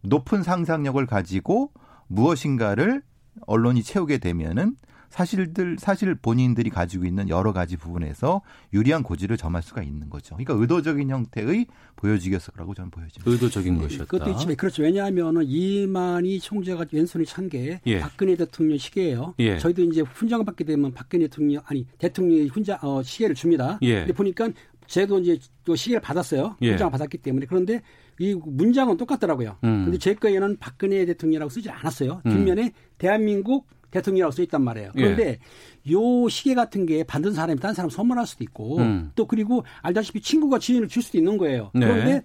높은 0.03 0.43
상상력을 0.43 1.05
가지고 1.07 1.71
무엇인가를 2.09 3.03
언론이 3.47 3.85
채우게 3.85 4.19
되면은 4.19 4.77
사실들 5.13 5.77
사실 5.79 6.15
본인들이 6.15 6.71
가지고 6.71 7.05
있는 7.05 7.29
여러 7.29 7.53
가지 7.53 7.77
부분에서 7.77 8.41
유리한 8.73 9.03
고지를 9.03 9.37
점할 9.37 9.63
수가 9.63 9.83
있는 9.83 10.09
거죠. 10.09 10.37
그러니까 10.37 10.55
의도적인 10.55 11.11
형태의 11.11 11.67
보여주기였라고 11.97 12.75
저는 12.75 12.91
보여집니다. 12.91 13.31
의도적인 13.31 13.75
네. 13.75 13.81
것이었다. 13.83 14.05
그것도 14.07 14.31
있지만 14.31 14.57
그렇죠. 14.57 14.83
왜냐하면은 14.83 15.43
이만희 15.45 16.41
총재가 16.41 16.87
왼손이 16.91 17.27
찬게 17.27 17.83
예. 17.85 17.99
박근혜 18.01 18.37
대통령 18.37 18.79
시계예요. 18.79 19.35
예. 19.39 19.59
저희도 19.59 19.83
이제 19.83 20.01
훈장을 20.01 20.47
받게 20.47 20.65
되면 20.65 20.93
박근혜 20.95 21.27
대통령 21.27 21.63
아니 21.67 21.87
대통령이 21.99 22.49
훈장 22.49 22.79
어, 22.81 23.03
시계를 23.03 23.35
줍니다. 23.35 23.79
예. 23.83 24.01
근데 24.01 24.15
보니까 24.15 24.49
제도 24.87 25.19
이제 25.21 25.39
또 25.65 25.77
시계를 25.77 26.01
받았어요. 26.01 26.57
예. 26.63 26.71
훈장을 26.71 26.91
받았기 26.91 27.19
때문에 27.19 27.45
그런데 27.47 27.83
이 28.19 28.35
문장은 28.35 28.97
똑같더라고요. 28.97 29.59
음. 29.65 29.85
근데 29.85 29.99
제 29.99 30.15
거에는 30.15 30.57
박근혜 30.59 31.05
대통령이라고 31.05 31.51
쓰지 31.51 31.69
않았어요. 31.69 32.23
뒷면에 32.25 32.63
음. 32.63 32.71
대한민국 32.97 33.67
대통령이라고 33.93 34.33
써 34.33 34.43
있단 34.43 34.63
말이에요. 34.63 34.91
그런데 34.95 35.39
예. 35.87 35.93
요 35.93 36.29
시계 36.29 36.55
같은 36.55 36.85
게 36.87 37.05
받은 37.05 37.33
사람이 37.33 37.61
다른 37.61 37.75
사람 37.75 37.89
선물할 37.89 38.27
수도 38.27 38.43
있고 38.43 38.79
음. 38.79 39.13
또 39.15 39.27
그리고 39.27 39.65
알다시피 39.83 40.21
친구가 40.21 40.59
지인을 40.59 40.89
줄 40.89 41.03
수도 41.03 41.19
있는 41.19 41.39
거예요. 41.39 41.71
네. 41.75 41.87
그런데 41.87 42.23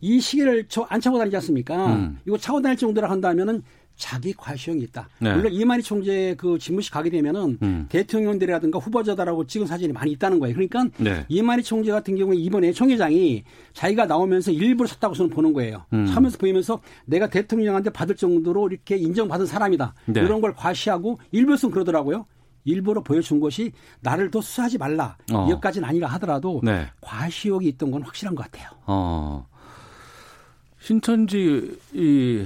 이 0.00 0.20
시계를 0.20 0.68
저 0.68 0.86
안 0.88 1.00
차고 1.00 1.18
다니지 1.18 1.34
않습니까? 1.36 1.94
음. 1.96 2.18
이거 2.26 2.38
차고 2.38 2.60
다닐 2.62 2.76
정도로 2.76 3.08
한다면은 3.08 3.62
자기 3.96 4.32
과시형이 4.34 4.82
있다. 4.82 5.08
네. 5.18 5.34
물론 5.34 5.52
이만희 5.52 5.82
총재 5.82 6.34
그 6.36 6.58
집무실 6.58 6.92
가게 6.92 7.10
되면은 7.10 7.58
음. 7.62 7.86
대통령들이라든가 7.88 8.78
후보자다라고 8.78 9.46
찍은 9.46 9.66
사진이 9.66 9.92
많이 9.92 10.12
있다는 10.12 10.38
거예요. 10.38 10.54
그러니까 10.54 10.86
네. 10.98 11.24
이만희 11.28 11.62
총재 11.62 11.90
같은 11.90 12.16
경우에 12.16 12.36
이번에 12.36 12.72
총회장이 12.72 13.44
자기가 13.72 14.06
나오면서 14.06 14.52
일부러 14.52 14.86
샀다고서는 14.86 15.30
보는 15.30 15.52
거예요. 15.54 15.84
음. 15.92 16.06
하면서 16.06 16.36
보이면서 16.38 16.80
내가 17.06 17.28
대통령한테 17.28 17.90
받을 17.90 18.14
정도로 18.16 18.68
이렇게 18.68 18.96
인정받은 18.96 19.46
사람이다. 19.46 19.94
네. 20.06 20.20
이런 20.20 20.40
걸 20.40 20.54
과시하고 20.54 21.18
일부러는 21.32 21.70
그러더라고요. 21.70 22.26
일부러 22.64 23.02
보여준 23.02 23.40
것이 23.40 23.72
나를 24.00 24.30
더 24.30 24.40
수사하지 24.40 24.76
말라. 24.76 25.16
어. 25.32 25.46
여기까지는 25.50 25.88
아니라 25.88 26.08
하더라도 26.08 26.60
네. 26.64 26.86
과시욕이 27.00 27.66
있던 27.68 27.92
건 27.92 28.02
확실한 28.02 28.34
것 28.34 28.50
같아요. 28.50 28.70
어. 28.86 29.46
신천지 30.80 31.78
이 31.94 32.44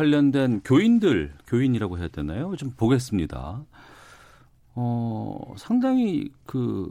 관련된 0.00 0.62
교인들, 0.64 1.34
교인이라고 1.46 1.98
해야 1.98 2.08
되나요? 2.08 2.56
좀 2.56 2.70
보겠습니다. 2.70 3.62
어, 4.74 5.54
상당히 5.58 6.30
그, 6.46 6.90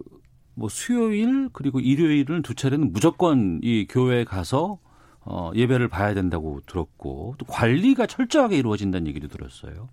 뭐 0.53 0.69
수요일 0.69 1.49
그리고 1.51 1.79
일요일은 1.79 2.43
두 2.43 2.53
차례는 2.53 2.93
무조건 2.93 3.59
이 3.63 3.87
교회에 3.89 4.25
가서 4.25 4.77
어, 5.21 5.51
예배를 5.55 5.87
봐야 5.87 6.13
된다고 6.13 6.61
들었고 6.67 7.33
또 7.39 7.45
관리가 7.47 8.05
철저하게 8.05 8.57
이루어진다는 8.57 9.07
얘기도 9.07 9.27
들었어요. 9.27 9.89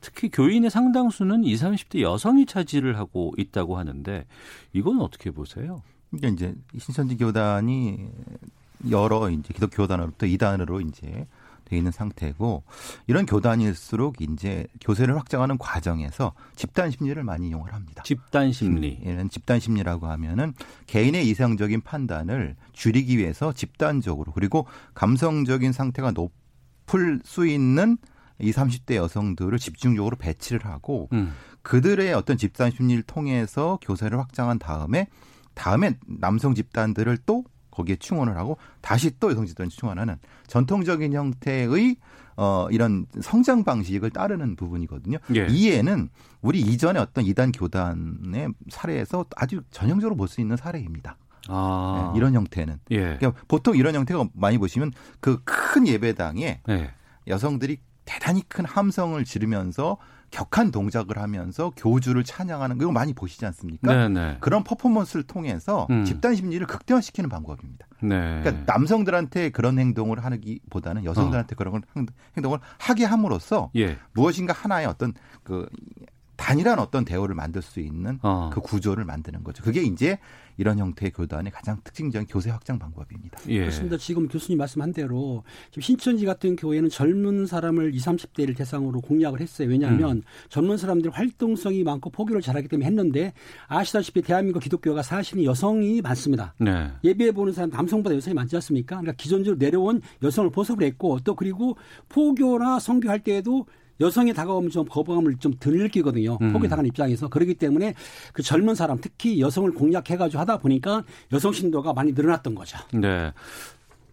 특히 0.00 0.28
교인의 0.28 0.70
상당수는 0.70 1.44
20, 1.44 1.68
30대 1.68 2.00
여성이 2.00 2.46
차지를 2.46 2.98
하고 2.98 3.32
있다고 3.38 3.78
하는데 3.78 4.26
이건 4.72 5.00
어떻게 5.00 5.30
보세요? 5.30 5.82
그러니까 6.10 6.28
이제 6.30 6.54
신천지 6.78 7.16
교단이 7.16 8.08
여러 8.90 9.30
이제 9.30 9.54
기독 9.54 9.70
교단으로부터 9.72 10.26
이단으로 10.26 10.80
이제 10.80 11.28
돼 11.66 11.76
있는 11.76 11.92
상태고 11.92 12.64
이런 13.06 13.26
교단일수록 13.26 14.20
이제 14.22 14.66
교세를 14.80 15.16
확장하는 15.16 15.58
과정에서 15.58 16.32
집단 16.54 16.90
심리를 16.90 17.22
많이 17.22 17.48
이용을 17.48 17.74
합니다. 17.74 18.02
집단 18.04 18.52
심리. 18.52 18.98
이런 19.02 19.28
집단 19.28 19.60
심리라고 19.60 20.06
하면은 20.06 20.54
개인의 20.86 21.28
이상적인 21.28 21.82
판단을 21.82 22.56
줄이기 22.72 23.18
위해서 23.18 23.52
집단적으로 23.52 24.32
그리고 24.32 24.66
감성적인 24.94 25.72
상태가 25.72 26.12
높을 26.12 27.20
수 27.24 27.46
있는 27.46 27.98
20, 28.38 28.54
30대 28.56 28.94
여성들을 28.96 29.58
집중적으로 29.58 30.16
배치를 30.16 30.66
하고 30.66 31.08
음. 31.12 31.32
그들의 31.62 32.12
어떤 32.14 32.36
집단 32.36 32.70
심리를 32.70 33.02
통해서 33.02 33.78
교세를 33.82 34.18
확장한 34.18 34.58
다음에 34.58 35.08
다음에 35.54 35.98
남성 36.06 36.54
집단들을 36.54 37.18
또 37.26 37.44
거기에 37.76 37.96
충원을 37.96 38.36
하고 38.38 38.56
다시 38.80 39.10
또 39.20 39.30
여성 39.30 39.44
집단에 39.44 39.68
충원하는 39.68 40.16
전통적인 40.46 41.12
형태의 41.12 41.96
어 42.38 42.66
이런 42.70 43.06
성장 43.20 43.64
방식을 43.64 44.10
따르는 44.10 44.56
부분이거든요. 44.56 45.18
예. 45.34 45.46
이에는 45.50 46.08
우리 46.42 46.60
이전에 46.60 46.98
어떤 46.98 47.24
이단 47.24 47.52
교단의 47.52 48.48
사례에서 48.70 49.24
아주 49.36 49.62
전형적으로 49.70 50.16
볼 50.16 50.28
수 50.28 50.40
있는 50.40 50.56
사례입니다. 50.56 51.16
아. 51.48 52.10
네, 52.12 52.18
이런 52.18 52.34
형태는 52.34 52.78
예. 52.90 53.16
그러니까 53.18 53.32
보통 53.48 53.76
이런 53.76 53.94
형태가 53.94 54.26
많이 54.34 54.58
보시면 54.58 54.92
그 55.20 55.42
큰 55.44 55.86
예배당에 55.86 56.60
예. 56.68 56.90
여성들이 57.28 57.78
대단히 58.04 58.42
큰 58.48 58.64
함성을 58.64 59.22
지르면서 59.24 59.98
격한 60.30 60.70
동작을 60.70 61.18
하면서 61.18 61.72
교주를 61.76 62.24
찬양하는 62.24 62.78
거 62.78 62.90
많이 62.90 63.12
보시지 63.14 63.46
않습니까? 63.46 63.92
네네. 63.92 64.08
네. 64.08 64.36
그런 64.40 64.64
퍼포먼스를 64.64 65.22
통해서 65.22 65.86
음. 65.90 66.04
집단 66.04 66.34
심리를 66.34 66.66
극대화시키는 66.66 67.30
방법입니다. 67.30 67.86
네. 68.02 68.40
그러니까 68.42 68.72
남성들한테 68.72 69.50
그런 69.50 69.78
행동을 69.78 70.24
하기보다는 70.24 71.04
여성들한테 71.04 71.54
어. 71.54 71.56
그런 71.56 71.82
행동을 72.36 72.58
하게 72.78 73.04
함으로써 73.04 73.70
예. 73.76 73.98
무엇인가 74.12 74.52
하나의 74.52 74.86
어떤 74.86 75.14
그 75.42 75.68
단일한 76.46 76.78
어떤 76.78 77.04
대우를 77.04 77.34
만들 77.34 77.60
수 77.60 77.80
있는 77.80 78.20
어. 78.22 78.50
그 78.52 78.60
구조를 78.60 79.04
만드는 79.04 79.42
거죠. 79.42 79.64
그게 79.64 79.82
이제 79.82 80.20
이런 80.58 80.78
형태의 80.78 81.10
교단의 81.10 81.50
가장 81.50 81.80
특징적인 81.82 82.28
교세 82.28 82.50
확장 82.50 82.78
방법입니다. 82.78 83.40
예. 83.48 83.58
그렇습니다. 83.58 83.96
지금 83.96 84.28
교수님 84.28 84.56
말씀한 84.58 84.92
대로 84.92 85.42
지금 85.70 85.82
신천지 85.82 86.24
같은 86.24 86.54
교회는 86.54 86.88
젊은 86.88 87.46
사람을 87.46 87.92
20, 87.96 88.06
30대를 88.06 88.56
대상으로 88.56 89.00
공략을 89.00 89.40
했어요. 89.40 89.68
왜냐하면 89.68 90.18
음. 90.18 90.22
젊은 90.48 90.76
사람들 90.76 91.10
활동성이 91.10 91.82
많고 91.82 92.10
포교를 92.10 92.40
잘하기 92.42 92.68
때문에 92.68 92.86
했는데 92.86 93.32
아시다시피 93.66 94.22
대한민국 94.22 94.60
기독교가 94.60 95.02
사실은 95.02 95.42
여성이 95.42 96.00
많습니다. 96.00 96.54
네. 96.58 96.92
예배에 97.02 97.32
보는 97.32 97.54
사람 97.54 97.70
남성보다 97.70 98.14
여성이 98.14 98.34
많지 98.34 98.54
않습니까? 98.54 99.00
그러니까 99.00 99.14
기존적으로 99.14 99.58
내려온 99.58 100.00
여성을 100.22 100.48
보섭을 100.50 100.84
했고 100.84 101.18
또 101.24 101.34
그리고 101.34 101.76
포교나 102.08 102.78
성교할 102.78 103.18
때에도 103.18 103.66
여성이 104.00 104.32
다가오면 104.34 104.70
좀 104.70 104.84
거부감을 104.86 105.36
좀 105.38 105.52
덜 105.58 105.78
느끼거든요. 105.78 106.38
음. 106.40 106.52
포기 106.52 106.68
당한 106.68 106.86
입장에서 106.86 107.28
그렇기 107.28 107.54
때문에 107.54 107.94
그 108.32 108.42
젊은 108.42 108.74
사람 108.74 108.98
특히 109.00 109.40
여성을 109.40 109.70
공략해가지고 109.72 110.38
하다 110.38 110.58
보니까 110.58 111.02
여성 111.32 111.52
신도가 111.52 111.92
많이 111.92 112.12
늘어났던 112.12 112.54
거죠. 112.54 112.78
네. 112.92 113.32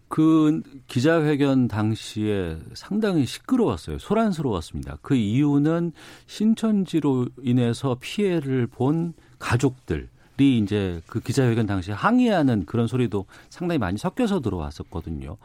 그 0.08 0.62
기자회견 0.86 1.68
당시에 1.68 2.58
상당히 2.74 3.26
시끄러웠어요. 3.26 3.98
소란스러웠습니다. 3.98 4.98
그 5.02 5.16
이유는 5.16 5.92
신천지로 6.26 7.26
인해서 7.42 7.96
피해를 8.00 8.66
본 8.68 9.14
가족들, 9.38 10.08
이 10.38 10.58
이제 10.58 11.00
그 11.06 11.20
기자회견 11.20 11.66
당시에 11.66 11.94
항의하는 11.94 12.64
그런 12.64 12.86
소리도 12.86 13.26
상당히 13.50 13.78
많이 13.78 13.98
섞여서 13.98 14.40
들어왔었거든요. 14.40 15.36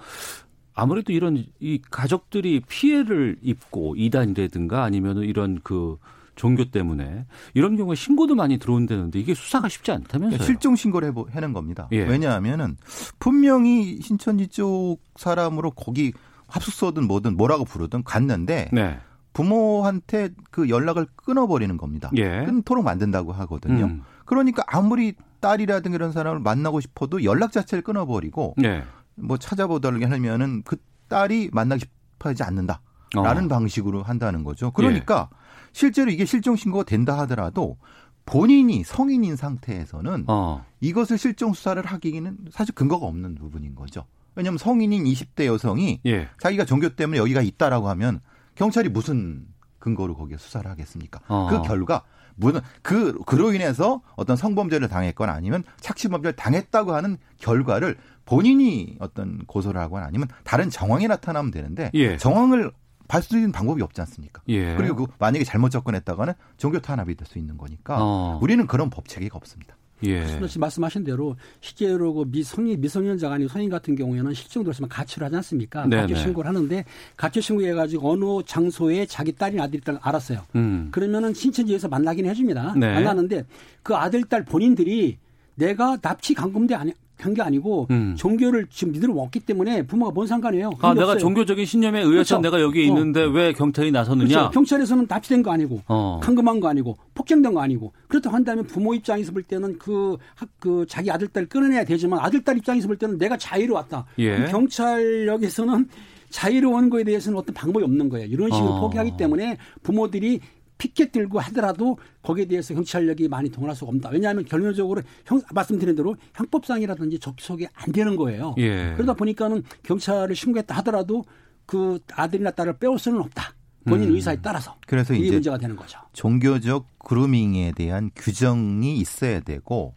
아무래도 0.80 1.12
이런 1.12 1.46
이 1.60 1.82
가족들이 1.92 2.62
피해를 2.68 3.38
입고 3.42 3.96
이단이라든가 3.98 4.84
아니면 4.84 5.18
이런 5.18 5.60
그 5.64 5.98
종교 6.36 6.72
때문에 6.72 7.26
이런 7.54 7.76
경우에 7.76 7.96
신고도 7.96 8.36
많이 8.36 8.60
들어온다는데 8.60 9.20
이게 9.20 9.34
수사가 9.34 9.68
쉽지 9.68 9.92
않다면서요? 9.92 10.42
실종 10.42 10.78
신고를 10.78 11.10
해보, 11.10 11.28
해는 11.32 11.52
겁니다. 11.52 11.90
예. 11.92 12.04
왜냐하면은 12.04 12.78
분명히 13.20 14.00
신천지 14.02 14.48
쪽 14.48 15.00
사람으로 15.18 15.72
거기 15.72 16.14
합숙소든 16.48 17.08
뭐든 17.08 17.36
뭐라고 17.36 17.66
부르든 17.66 18.04
갔는데 18.04 18.70
네. 18.72 19.00
부모한테 19.34 20.30
그 20.50 20.70
연락을 20.70 21.08
끊어버리는 21.18 21.76
겁니다. 21.76 22.10
예. 22.16 22.46
끊도록 22.46 22.86
만든다고 22.86 23.34
하거든요. 23.34 23.86
음. 23.86 24.04
그러니까 24.24 24.64
아무리 24.68 25.16
딸이라든가 25.42 25.96
이런 25.96 26.14
사람을 26.14 26.40
만나고 26.40 26.80
싶어도 26.80 27.24
연락 27.26 27.52
자체를 27.52 27.82
끊어버리고 27.82 28.56
예. 28.64 28.84
뭐 29.22 29.38
찾아보달게 29.38 30.06
하면은 30.06 30.64
그 30.64 30.78
딸이 31.08 31.50
만나고 31.54 31.80
싶어 31.80 32.30
하지 32.30 32.44
않는다. 32.44 32.82
라는 33.16 33.46
어. 33.46 33.48
방식으로 33.48 34.04
한다는 34.04 34.44
거죠. 34.44 34.72
그러니까 34.72 35.30
예. 35.32 35.38
실제로 35.72 36.12
이게 36.12 36.26
실종 36.26 36.56
신고가 36.56 36.84
된다 36.84 37.18
하더라도 37.20 37.78
본인이 38.26 38.84
성인인 38.84 39.36
상태에서는 39.36 40.26
어. 40.28 40.64
이것을 40.82 41.18
실종 41.18 41.54
수사를 41.54 41.84
하기에는 41.84 42.38
사실 42.52 42.76
근거가 42.76 43.08
없는 43.08 43.36
부분인 43.36 43.74
거죠. 43.74 44.06
왜냐하면 44.36 44.60
성인인 44.60 45.06
20대 45.06 45.46
여성이 45.46 46.00
예. 46.06 46.28
자기가 46.40 46.66
종교 46.66 46.90
때문에 46.90 47.18
여기가 47.18 47.42
있다라고 47.42 47.90
하면 47.90 48.22
경찰이 48.56 48.90
무슨 48.90 49.48
근거로 49.80 50.16
거기에 50.16 50.38
수사를 50.38 50.70
하겠습니까? 50.70 51.20
어. 51.28 51.48
그 51.50 51.62
결과 51.68 52.04
무슨 52.36 52.62
그 52.82 53.20
그로 53.26 53.54
인해서 53.54 54.02
어떤 54.16 54.38
성범죄를 54.38 54.88
당했거나 54.88 55.32
아니면 55.34 55.64
착취범죄를 55.82 56.36
당했다고 56.36 56.94
하는 56.94 57.18
결과를 57.38 57.98
본인이 58.26 58.96
어떤 59.00 59.40
고소를 59.46 59.82
하거나 59.82 60.06
아니면 60.06 60.28
다른 60.44 60.70
정황이 60.70 61.08
나타나면 61.08 61.52
되는데 61.52 61.92
예. 61.96 62.16
정황을 62.18 62.72
발수 63.08 63.36
있는 63.36 63.52
방법이 63.52 63.82
없지 63.82 64.00
않습니까? 64.02 64.42
예. 64.50 64.76
그리고 64.76 64.96
그 65.08 65.12
만약에 65.18 65.44
잘못 65.44 65.70
접근했다가는 65.70 66.34
종교 66.58 66.80
탄압이 66.80 67.16
될 67.16 67.26
수 67.28 67.40
있는 67.40 67.58
거니까 67.58 67.98
어. 68.00 68.40
우리는 68.42 68.66
그런 68.68 68.90
법 68.92 69.08
체계가 69.08 69.36
없습니다. 69.36 69.76
예. 70.06 70.28
신호 70.28 70.48
씨 70.48 70.60
말씀하신 70.60 71.04
대로 71.04 71.36
실제로 71.62 72.14
그 72.14 72.26
미성인 72.28 72.80
미성년자가 72.80 73.36
아니고 73.36 73.50
성인 73.50 73.70
같은 73.70 73.96
경우에는 73.96 74.34
실종됐으면 74.34 74.90
가출을 74.90 75.26
하지 75.26 75.36
않습니까? 75.38 75.86
네네. 75.86 76.02
가출 76.02 76.18
신고를 76.18 76.50
하는데 76.50 76.86
가출 77.18 77.42
신고해 77.42 77.74
가지고 77.74 78.12
어느 78.12 78.44
장소에 78.46 79.06
자기 79.06 79.32
딸이 79.32 79.60
아들 79.60 79.80
딸 79.82 80.00
알았어요. 80.02 80.42
음. 80.56 80.90
그러면은 80.92 81.34
신천지에서 81.34 81.88
만나긴 81.88 82.26
해줍니다. 82.26 82.76
네. 82.78 82.94
만나는데 82.94 83.46
그 83.84 83.96
아들 83.96 84.24
딸 84.24 84.44
본인들이 84.46 85.18
내가 85.56 85.98
납치 85.98 86.34
감금돼 86.34 86.76
아니 86.76 86.94
한 87.20 87.34
게 87.34 87.42
아니고 87.42 87.88
음. 87.92 88.16
종교를 88.18 88.68
지금 88.70 88.94
믿으러 88.94 89.14
왔기 89.14 89.42
때문에 89.42 89.86
부모가 89.86 90.12
뭔 90.12 90.26
상관이에요. 90.26 90.72
아, 90.82 90.94
내가 90.94 91.08
없어요. 91.08 91.20
종교적인 91.20 91.66
신념에 91.66 92.00
의해서 92.00 92.38
그렇죠. 92.38 92.40
내가 92.40 92.62
여기 92.62 92.80
어. 92.82 92.84
있는데 92.86 93.24
왜 93.24 93.54
경찰이 93.54 93.92
나섰느냐? 93.92 94.28
그렇죠. 94.28 94.50
경찰에서는 94.52 95.06
납치된 95.08 95.44
거 95.44 95.52
아니고 95.52 95.82
어. 95.88 96.20
감금한 96.24 96.60
거 96.60 96.70
아니고 96.70 96.98
폭행된 97.14 97.54
거 97.54 97.62
아니고 97.62 97.94
그렇다고 98.08 98.36
한다면 98.36 98.66
부모 98.66 98.94
입장에서 98.94 99.32
볼 99.32 99.44
때는 99.44 99.78
그, 99.78 100.18
그 100.60 100.86
자기 100.88 101.12
아들 101.12 101.28
딸 101.28 101.46
끊어내야 101.46 101.84
되지만 101.84 102.20
아들 102.20 102.44
딸 102.44 102.58
입장에서 102.58 102.88
볼 102.88 102.98
때는 102.98 103.18
내가 103.18 103.38
자유로 103.38 103.76
왔다. 103.76 104.06
예. 104.18 104.46
경찰역에서는 104.50 105.88
자유로운 106.30 106.90
거에 106.90 107.04
대해서는 107.04 107.38
어떤 107.40 107.54
방법이 107.56 107.84
없는 107.84 108.08
거예요. 108.10 108.28
이런 108.28 108.52
식으로 108.52 108.74
어. 108.74 108.80
포기하기 108.82 109.18
때문에 109.18 109.58
부모들이 109.84 110.40
피켓 110.80 111.12
들고 111.12 111.40
하더라도 111.40 112.00
거기에 112.24 112.46
대해서 112.46 112.74
경찰력이 112.74 113.28
많이 113.28 113.50
동원할 113.50 113.76
수가 113.76 113.92
없다. 113.92 114.10
왜냐하면 114.10 114.46
결론적으로 114.46 115.04
형, 115.26 115.40
말씀드린 115.54 115.96
대로 115.96 116.16
형법상이라든지 116.34 117.20
접촉이 117.20 117.68
안 117.74 117.92
되는 117.92 118.16
거예요. 118.16 118.56
예. 118.58 118.94
그러다 118.96 119.14
보니까는 119.14 119.62
경찰을 119.84 120.36
신고했다 120.36 120.76
하더라도 120.78 121.24
그 121.68 122.00
아들이나 122.14 122.50
딸을 122.52 122.80
빼올 122.80 122.98
수는 122.98 123.20
없다. 123.20 123.54
본인 123.86 124.10
음. 124.10 124.16
의사에 124.16 124.38
따라서 124.42 124.76
그래서 124.88 125.14
이게 125.14 125.32
문제가 125.32 125.58
되는 125.58 125.76
거죠. 125.76 126.00
종교적 126.14 126.88
그루밍에 127.00 127.74
대한 127.74 128.10
규정이 128.16 128.98
있어야 128.98 129.40
되고 129.40 129.96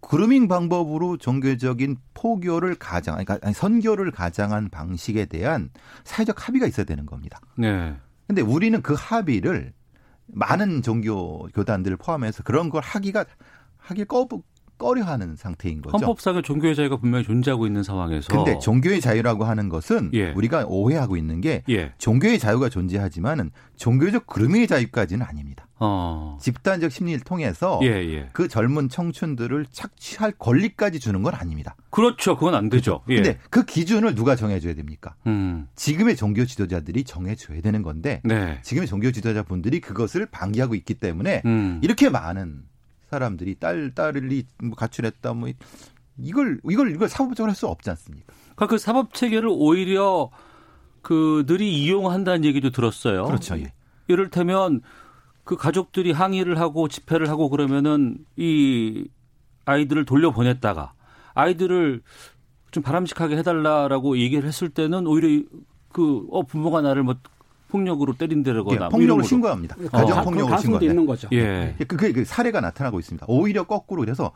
그루밍 0.00 0.48
방법으로 0.48 1.16
종교적인 1.16 1.96
포교를 2.14 2.76
가장, 2.76 3.18
그러니까 3.18 3.52
선교를 3.52 4.10
가장한 4.10 4.70
방식에 4.70 5.26
대한 5.26 5.70
사회적 6.04 6.46
합의가 6.46 6.66
있어야 6.66 6.86
되는 6.86 7.04
겁니다. 7.04 7.40
네. 7.56 7.94
근데 8.26 8.42
우리는 8.42 8.80
그 8.82 8.94
합의를 8.96 9.72
많은 10.28 10.82
종교 10.82 11.48
교단들을 11.54 11.96
포함해서 11.96 12.42
그런 12.42 12.70
걸 12.70 12.82
하기가 12.82 13.24
하기 13.78 14.04
꺼 14.04 14.26
꺼려하는 14.78 15.34
상태인 15.34 15.82
거죠. 15.82 15.98
헌법상의 15.98 16.42
종교의 16.42 16.76
자유가 16.76 16.96
분명히 16.96 17.24
존재하고 17.24 17.66
있는 17.66 17.82
상황에서. 17.82 18.28
근데 18.32 18.58
종교의 18.60 19.00
자유라고 19.00 19.44
하는 19.44 19.68
것은 19.68 20.10
예. 20.14 20.30
우리가 20.30 20.66
오해하고 20.66 21.16
있는 21.16 21.40
게 21.40 21.64
예. 21.68 21.92
종교의 21.98 22.38
자유가 22.38 22.68
존재하지만은 22.68 23.50
종교적 23.76 24.26
그름의 24.26 24.68
자유까지는 24.68 25.26
아닙니다. 25.26 25.47
어. 25.80 26.38
집단적 26.40 26.90
심리를 26.90 27.20
통해서 27.20 27.78
예, 27.82 27.88
예. 27.88 28.28
그 28.32 28.48
젊은 28.48 28.88
청춘들을 28.88 29.66
착취할 29.70 30.32
권리까지 30.38 31.00
주는 31.00 31.22
건 31.22 31.34
아닙니다. 31.34 31.76
그렇죠. 31.90 32.36
그건 32.36 32.54
안 32.54 32.68
되죠. 32.68 33.02
그렇죠. 33.06 33.22
근데 33.22 33.38
그 33.50 33.64
기준을 33.64 34.14
누가 34.14 34.36
정해줘야 34.36 34.74
됩니까? 34.74 35.14
음. 35.26 35.68
지금의 35.76 36.16
종교 36.16 36.44
지도자들이 36.44 37.04
정해줘야 37.04 37.60
되는 37.60 37.82
건데 37.82 38.20
네. 38.24 38.58
지금의 38.62 38.88
종교 38.88 39.12
지도자분들이 39.12 39.80
그것을 39.80 40.26
방기하고 40.26 40.74
있기 40.74 40.94
때문에 40.94 41.42
음. 41.46 41.80
이렇게 41.82 42.08
많은 42.08 42.62
사람들이 43.10 43.54
딸 43.58 43.92
딸이 43.94 44.44
뭐 44.62 44.74
가출했다 44.76 45.32
뭐 45.32 45.48
이걸 46.18 46.60
이걸 46.68 46.90
이걸 46.92 47.08
사법적으로 47.08 47.50
할 47.50 47.56
수 47.56 47.66
없지 47.68 47.88
않습니까? 47.90 48.34
그러니까 48.56 48.66
그 48.66 48.78
사법 48.78 49.14
체계를 49.14 49.48
오히려 49.50 50.30
그들이 51.02 51.72
이용한다는 51.84 52.44
얘기도 52.44 52.70
들었어요. 52.70 53.24
그렇죠. 53.24 53.56
예. 53.58 53.72
이를테면 54.08 54.82
그 55.48 55.56
가족들이 55.56 56.12
항의를 56.12 56.60
하고 56.60 56.88
집회를 56.88 57.30
하고 57.30 57.48
그러면은 57.48 58.18
이 58.36 59.08
아이들을 59.64 60.04
돌려보냈다가 60.04 60.92
아이들을 61.32 62.02
좀 62.70 62.82
바람직하게 62.82 63.38
해달라라고 63.38 64.18
얘기를 64.18 64.46
했을 64.46 64.68
때는 64.68 65.06
오히려 65.06 65.42
그 65.90 66.26
어 66.30 66.42
부모가 66.42 66.82
나를 66.82 67.02
뭐 67.02 67.14
폭력으로 67.68 68.12
때린다거나 68.12 68.74
예, 68.74 68.78
뭐 68.78 68.88
폭력을 68.90 69.24
신고합니다. 69.24 69.76
어. 69.84 69.88
가정 69.88 70.22
폭력을 70.22 70.58
신고 70.58 70.84
있는 70.84 71.06
거죠. 71.06 71.28
예. 71.32 71.74
그, 71.78 71.96
그, 71.96 72.12
그 72.12 72.24
사례가 72.26 72.60
나타나고 72.60 72.98
있습니다. 72.98 73.24
오히려 73.26 73.64
거꾸로 73.64 74.00
그래서 74.02 74.32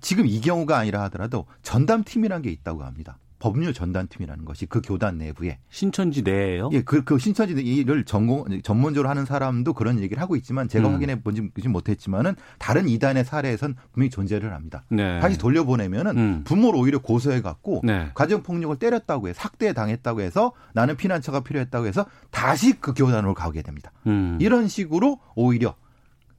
지금 0.00 0.26
이 0.26 0.40
경우가 0.40 0.76
아니라 0.76 1.02
하더라도 1.04 1.46
전담팀이라는 1.62 2.42
게 2.42 2.50
있다고 2.50 2.82
합니다. 2.82 3.16
법률 3.38 3.72
전담팀이라는 3.72 4.44
것이 4.44 4.66
그 4.66 4.80
교단 4.80 5.18
내부에 5.18 5.58
신천지 5.70 6.22
내에요? 6.22 6.70
예, 6.72 6.82
그, 6.82 7.04
그 7.04 7.18
신천지 7.18 7.54
일을 7.54 8.04
전공 8.04 8.44
전문적으로 8.62 9.08
하는 9.08 9.24
사람도 9.24 9.74
그런 9.74 10.00
얘기를 10.00 10.20
하고 10.20 10.36
있지만 10.36 10.68
제가 10.68 10.88
음. 10.88 10.94
확인해 10.94 11.20
보지 11.22 11.68
못했지만은 11.68 12.34
다른 12.58 12.88
이단의 12.88 13.24
사례에선 13.24 13.76
분명히 13.92 14.10
존재를 14.10 14.52
합니다. 14.52 14.84
네. 14.90 15.20
다시 15.20 15.38
돌려보내면은 15.38 16.18
음. 16.18 16.44
부모를 16.44 16.80
오히려 16.80 16.98
고소해 16.98 17.40
갖고 17.42 17.80
네. 17.84 18.10
가정 18.14 18.42
폭력을 18.42 18.76
때렸다고 18.76 19.28
해 19.28 19.32
삭대 19.32 19.72
당했다고 19.72 20.20
해서 20.20 20.52
나는 20.72 20.96
피난처가 20.96 21.40
필요했다고 21.40 21.86
해서 21.86 22.06
다시 22.30 22.80
그 22.80 22.92
교단으로 22.94 23.34
가게 23.34 23.62
됩니다. 23.62 23.92
음. 24.06 24.38
이런 24.40 24.68
식으로 24.68 25.20
오히려 25.34 25.76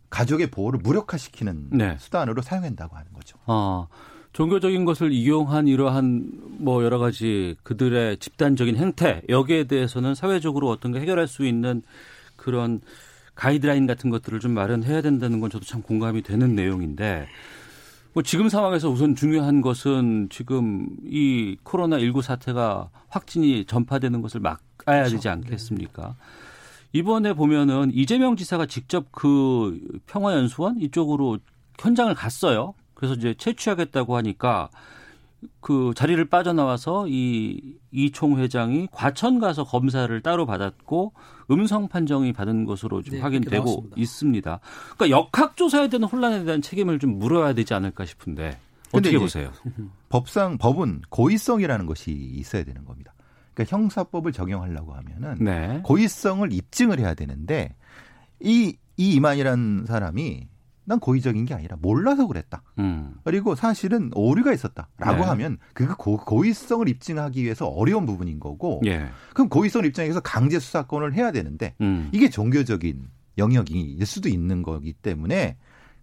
가족의 0.09 0.51
보호를 0.51 0.79
무력화시키는 0.81 1.69
네. 1.71 1.95
수단으로 1.99 2.41
사용한다고 2.41 2.95
하는 2.95 3.13
거죠. 3.13 3.37
아. 3.45 3.87
종교적인 4.39 4.85
것을 4.85 5.11
이용한 5.11 5.67
이러한 5.67 6.31
뭐 6.59 6.81
여러 6.85 6.97
가지 6.97 7.57
그들의 7.63 8.19
집단적인 8.19 8.77
행태 8.77 9.21
여기에 9.27 9.65
대해서는 9.65 10.15
사회적으로 10.15 10.69
어떤 10.69 10.93
게 10.93 11.01
해결할 11.01 11.27
수 11.27 11.45
있는 11.45 11.81
그런 12.37 12.79
가이드라인 13.35 13.85
같은 13.85 14.09
것들을 14.09 14.39
좀 14.39 14.53
마련해야 14.53 15.01
된다는 15.01 15.41
건 15.41 15.49
저도 15.49 15.65
참 15.65 15.81
공감이 15.81 16.21
되는 16.21 16.55
내용인데 16.55 17.27
뭐 18.13 18.23
지금 18.23 18.47
상황에서 18.47 18.89
우선 18.89 19.13
중요한 19.13 19.59
것은 19.59 20.29
지금 20.29 20.87
이 21.03 21.57
코로나 21.63 21.99
19 21.99 22.21
사태가 22.21 22.91
확진이 23.09 23.65
전파되는 23.65 24.21
것을 24.21 24.39
막아야 24.39 25.03
그렇죠. 25.03 25.15
되지 25.17 25.27
않겠습니까? 25.27 26.15
이번에 26.93 27.33
보면은 27.33 27.91
이재명 27.93 28.37
지사가 28.37 28.67
직접 28.67 29.11
그 29.11 29.77
평화연수원 30.07 30.79
이쪽으로 30.79 31.39
현장을 31.77 32.15
갔어요. 32.15 32.73
그래서 32.99 33.13
이제 33.13 33.33
채취하겠다고 33.33 34.17
하니까 34.17 34.69
그 35.61 35.93
자리를 35.95 36.23
빠져나와서 36.25 37.07
이 37.07 37.77
이총 37.91 38.39
회장이 38.39 38.89
과천 38.91 39.39
가서 39.39 39.63
검사를 39.63 40.21
따로 40.21 40.45
받았고 40.45 41.13
음성 41.49 41.87
판정이 41.87 42.33
받은 42.33 42.65
것으로 42.65 43.01
좀 43.01 43.15
네, 43.15 43.21
확인되고 43.21 43.91
있습니다. 43.95 44.59
그러니까 44.97 45.17
역학조사에 45.17 45.87
대한 45.87 46.03
혼란에 46.03 46.43
대한 46.43 46.61
책임을 46.61 46.99
좀 46.99 47.19
물어야 47.19 47.53
되지 47.53 47.73
않을까 47.73 48.05
싶은데 48.05 48.59
어떻게 48.91 49.17
보세요? 49.17 49.53
법상 50.09 50.57
법은 50.57 51.03
고의성이라는 51.07 51.85
것이 51.85 52.11
있어야 52.11 52.65
되는 52.65 52.83
겁니다. 52.83 53.13
그러니까 53.53 53.77
형사법을 53.77 54.33
적용하려고 54.33 54.93
하면은 54.93 55.37
네. 55.39 55.79
고의성을 55.85 56.51
입증을 56.51 56.99
해야 56.99 57.13
되는데 57.13 57.77
이, 58.41 58.75
이 58.97 59.13
이만이라는 59.13 59.85
사람이 59.87 60.49
난 60.89 60.99
고의적인 60.99 61.45
게 61.45 61.53
아니라 61.53 61.77
몰라서 61.79 62.25
그랬다. 62.25 62.63
음. 62.79 63.13
그리고 63.23 63.53
사실은 63.53 64.09
오류가 64.15 64.51
있었다라고 64.53 65.17
네. 65.19 65.23
하면 65.23 65.59
그 65.75 65.95
고, 65.95 66.19
의성을 66.43 66.89
입증하기 66.89 67.43
위해서 67.43 67.67
어려운 67.67 68.07
부분인 68.07 68.39
거고 68.39 68.81
예. 68.87 69.07
그럼 69.35 69.49
고의성을 69.49 69.85
입증해서 69.85 70.19
강제 70.21 70.57
수사권을 70.57 71.13
해야 71.13 71.31
되는데 71.31 71.75
음. 71.81 72.09
이게 72.11 72.31
종교적인 72.31 73.07
영역일 73.37 74.03
수도 74.07 74.29
있는 74.29 74.63
거기 74.63 74.93
때문에 74.93 75.57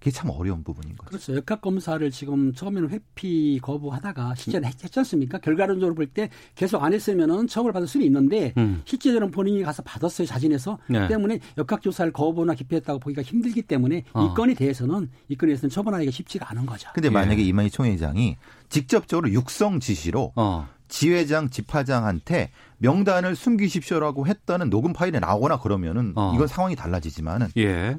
그게 0.06 0.12
참 0.12 0.30
어려운 0.30 0.62
부분인 0.62 0.96
거죠. 0.96 1.08
그렇죠. 1.08 1.34
역학 1.34 1.60
검사를 1.60 2.08
지금 2.12 2.54
처음에는 2.54 2.90
회피 2.90 3.58
거부하다가 3.60 4.36
실제는 4.36 4.68
했지 4.68 5.00
않습니까? 5.00 5.38
결과론적으로 5.38 5.96
볼 5.96 6.06
때 6.06 6.30
계속 6.54 6.84
안 6.84 6.92
했으면은 6.92 7.48
처벌 7.48 7.72
받을 7.72 7.88
수는 7.88 8.06
있는데 8.06 8.54
음. 8.56 8.82
실제로는 8.84 9.32
본인이 9.32 9.64
가서 9.64 9.82
받았어요 9.82 10.24
자진해서 10.28 10.78
네. 10.86 11.08
때문에 11.08 11.40
역학 11.58 11.82
조사를 11.82 12.12
거부나 12.12 12.54
기피했다고 12.54 13.00
보기가 13.00 13.22
힘들기 13.22 13.62
때문에 13.62 14.04
어. 14.12 14.24
이 14.24 14.34
건에 14.36 14.54
대해서는 14.54 15.10
이 15.28 15.34
건에 15.34 15.48
대해서는 15.50 15.70
처벌하기가 15.70 16.12
쉽지가 16.12 16.48
않은 16.50 16.66
거죠. 16.66 16.88
근데 16.94 17.10
만약에 17.10 17.42
예. 17.42 17.44
이만희 17.46 17.70
총회장이 17.70 18.36
직접적으로 18.68 19.28
육성 19.32 19.80
지시로 19.80 20.32
어. 20.36 20.68
지회장, 20.86 21.50
집화장한테 21.50 22.52
명단을 22.78 23.34
숨기십시오라고 23.34 24.28
했다는 24.28 24.70
녹음 24.70 24.92
파일이 24.92 25.18
나오거나 25.18 25.58
그러면은 25.58 26.12
어. 26.14 26.30
이건 26.36 26.46
상황이 26.46 26.76
달라지지만은 26.76 27.48
예. 27.56 27.98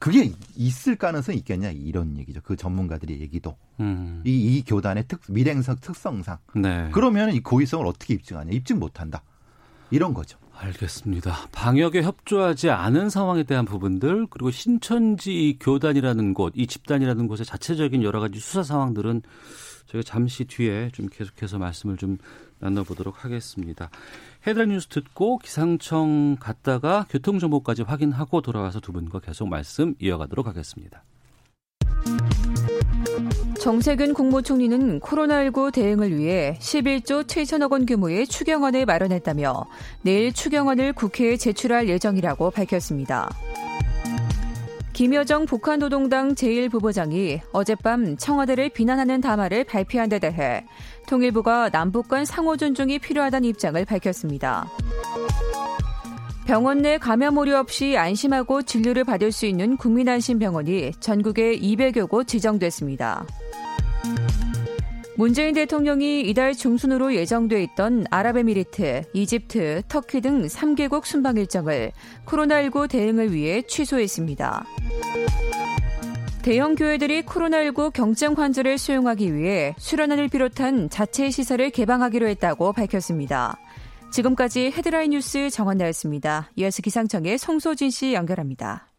그게 0.00 0.32
있을 0.56 0.96
가능성이 0.96 1.38
있겠냐 1.38 1.70
이런 1.70 2.18
얘기죠. 2.18 2.40
그 2.42 2.56
전문가들의 2.56 3.20
얘기도 3.20 3.56
음. 3.78 4.22
이, 4.24 4.30
이 4.30 4.64
교단의 4.64 5.04
특 5.06 5.20
밀행성 5.28 5.76
특성상 5.80 6.38
네. 6.56 6.88
그러면 6.92 7.32
이 7.32 7.40
고의성을 7.40 7.86
어떻게 7.86 8.14
입증하냐 8.14 8.50
입증 8.50 8.80
못한다 8.80 9.22
이런 9.90 10.14
거죠. 10.14 10.38
알겠습니다. 10.60 11.48
방역에 11.52 12.02
협조하지 12.02 12.70
않은 12.70 13.10
상황에 13.10 13.42
대한 13.42 13.64
부분들 13.64 14.26
그리고 14.28 14.50
신천지 14.50 15.58
교단이라는 15.60 16.34
곳, 16.34 16.52
이 16.56 16.66
집단이라는 16.66 17.28
곳의 17.28 17.46
자체적인 17.46 18.02
여러 18.02 18.20
가지 18.20 18.38
수사 18.40 18.62
상황들은 18.62 19.22
저희가 19.86 20.04
잠시 20.04 20.44
뒤에 20.44 20.90
좀 20.92 21.08
계속해서 21.10 21.58
말씀을 21.58 21.96
좀 21.96 22.18
나눠보도록 22.58 23.24
하겠습니다. 23.24 23.90
헤드라인 24.46 24.70
뉴스 24.70 24.88
듣고 24.88 25.38
기상청 25.38 26.36
갔다가 26.40 27.04
교통정보까지 27.10 27.82
확인하고 27.82 28.40
돌아와서 28.40 28.80
두 28.80 28.92
분과 28.92 29.20
계속 29.20 29.48
말씀 29.48 29.94
이어가도록 29.98 30.46
하겠습니다. 30.46 31.04
정세균 33.60 34.14
국무총리는 34.14 35.00
코로나19 35.00 35.74
대응을 35.74 36.16
위해 36.16 36.56
11조 36.58 37.26
7천억 37.26 37.72
원 37.72 37.84
규모의 37.84 38.26
추경안을 38.26 38.86
마련했다며 38.86 39.66
내일 40.00 40.32
추경안을 40.32 40.94
국회에 40.94 41.36
제출할 41.36 41.90
예정이라고 41.90 42.50
밝혔습니다. 42.50 43.28
김여정 45.00 45.46
북한노동당 45.46 46.34
제1부부장이 46.34 47.40
어젯밤 47.52 48.18
청와대를 48.18 48.68
비난하는 48.68 49.22
담화를 49.22 49.64
발표한 49.64 50.10
데 50.10 50.18
대해 50.18 50.66
통일부가 51.06 51.70
남북 51.70 52.06
간 52.06 52.26
상호 52.26 52.58
존중이 52.58 52.98
필요하다는 52.98 53.48
입장을 53.48 53.82
밝혔습니다. 53.82 54.68
병원 56.46 56.82
내 56.82 56.98
감염 56.98 57.38
오류 57.38 57.56
없이 57.56 57.96
안심하고 57.96 58.60
진료를 58.60 59.04
받을 59.04 59.32
수 59.32 59.46
있는 59.46 59.78
국민안심병원이 59.78 60.90
전국에 61.00 61.58
200여 61.58 62.06
곳 62.06 62.28
지정됐습니다. 62.28 63.24
문재인 65.20 65.52
대통령이 65.52 66.22
이달 66.22 66.54
중순으로 66.54 67.14
예정돼 67.14 67.62
있던 67.64 68.06
아랍에미리트, 68.10 69.02
이집트, 69.12 69.82
터키 69.86 70.22
등 70.22 70.46
3개국 70.46 71.04
순방 71.04 71.36
일정을 71.36 71.92
코로나19 72.24 72.88
대응을 72.88 73.34
위해 73.34 73.60
취소했습니다. 73.60 74.64
대형 76.40 76.74
교회들이 76.74 77.24
코로나19 77.24 77.92
경증 77.92 78.32
환자를 78.32 78.78
수용하기 78.78 79.34
위해 79.34 79.74
수련원을 79.76 80.28
비롯한 80.28 80.88
자체 80.88 81.28
시설을 81.28 81.68
개방하기로 81.68 82.26
했다고 82.26 82.72
밝혔습니다. 82.72 83.58
지금까지 84.12 84.72
헤드라인 84.74 85.10
뉴스 85.10 85.50
정원나였습니다. 85.50 86.50
이어서 86.56 86.80
기상청의 86.80 87.36
송소진 87.36 87.90
씨 87.90 88.14
연결합니다. 88.14 88.89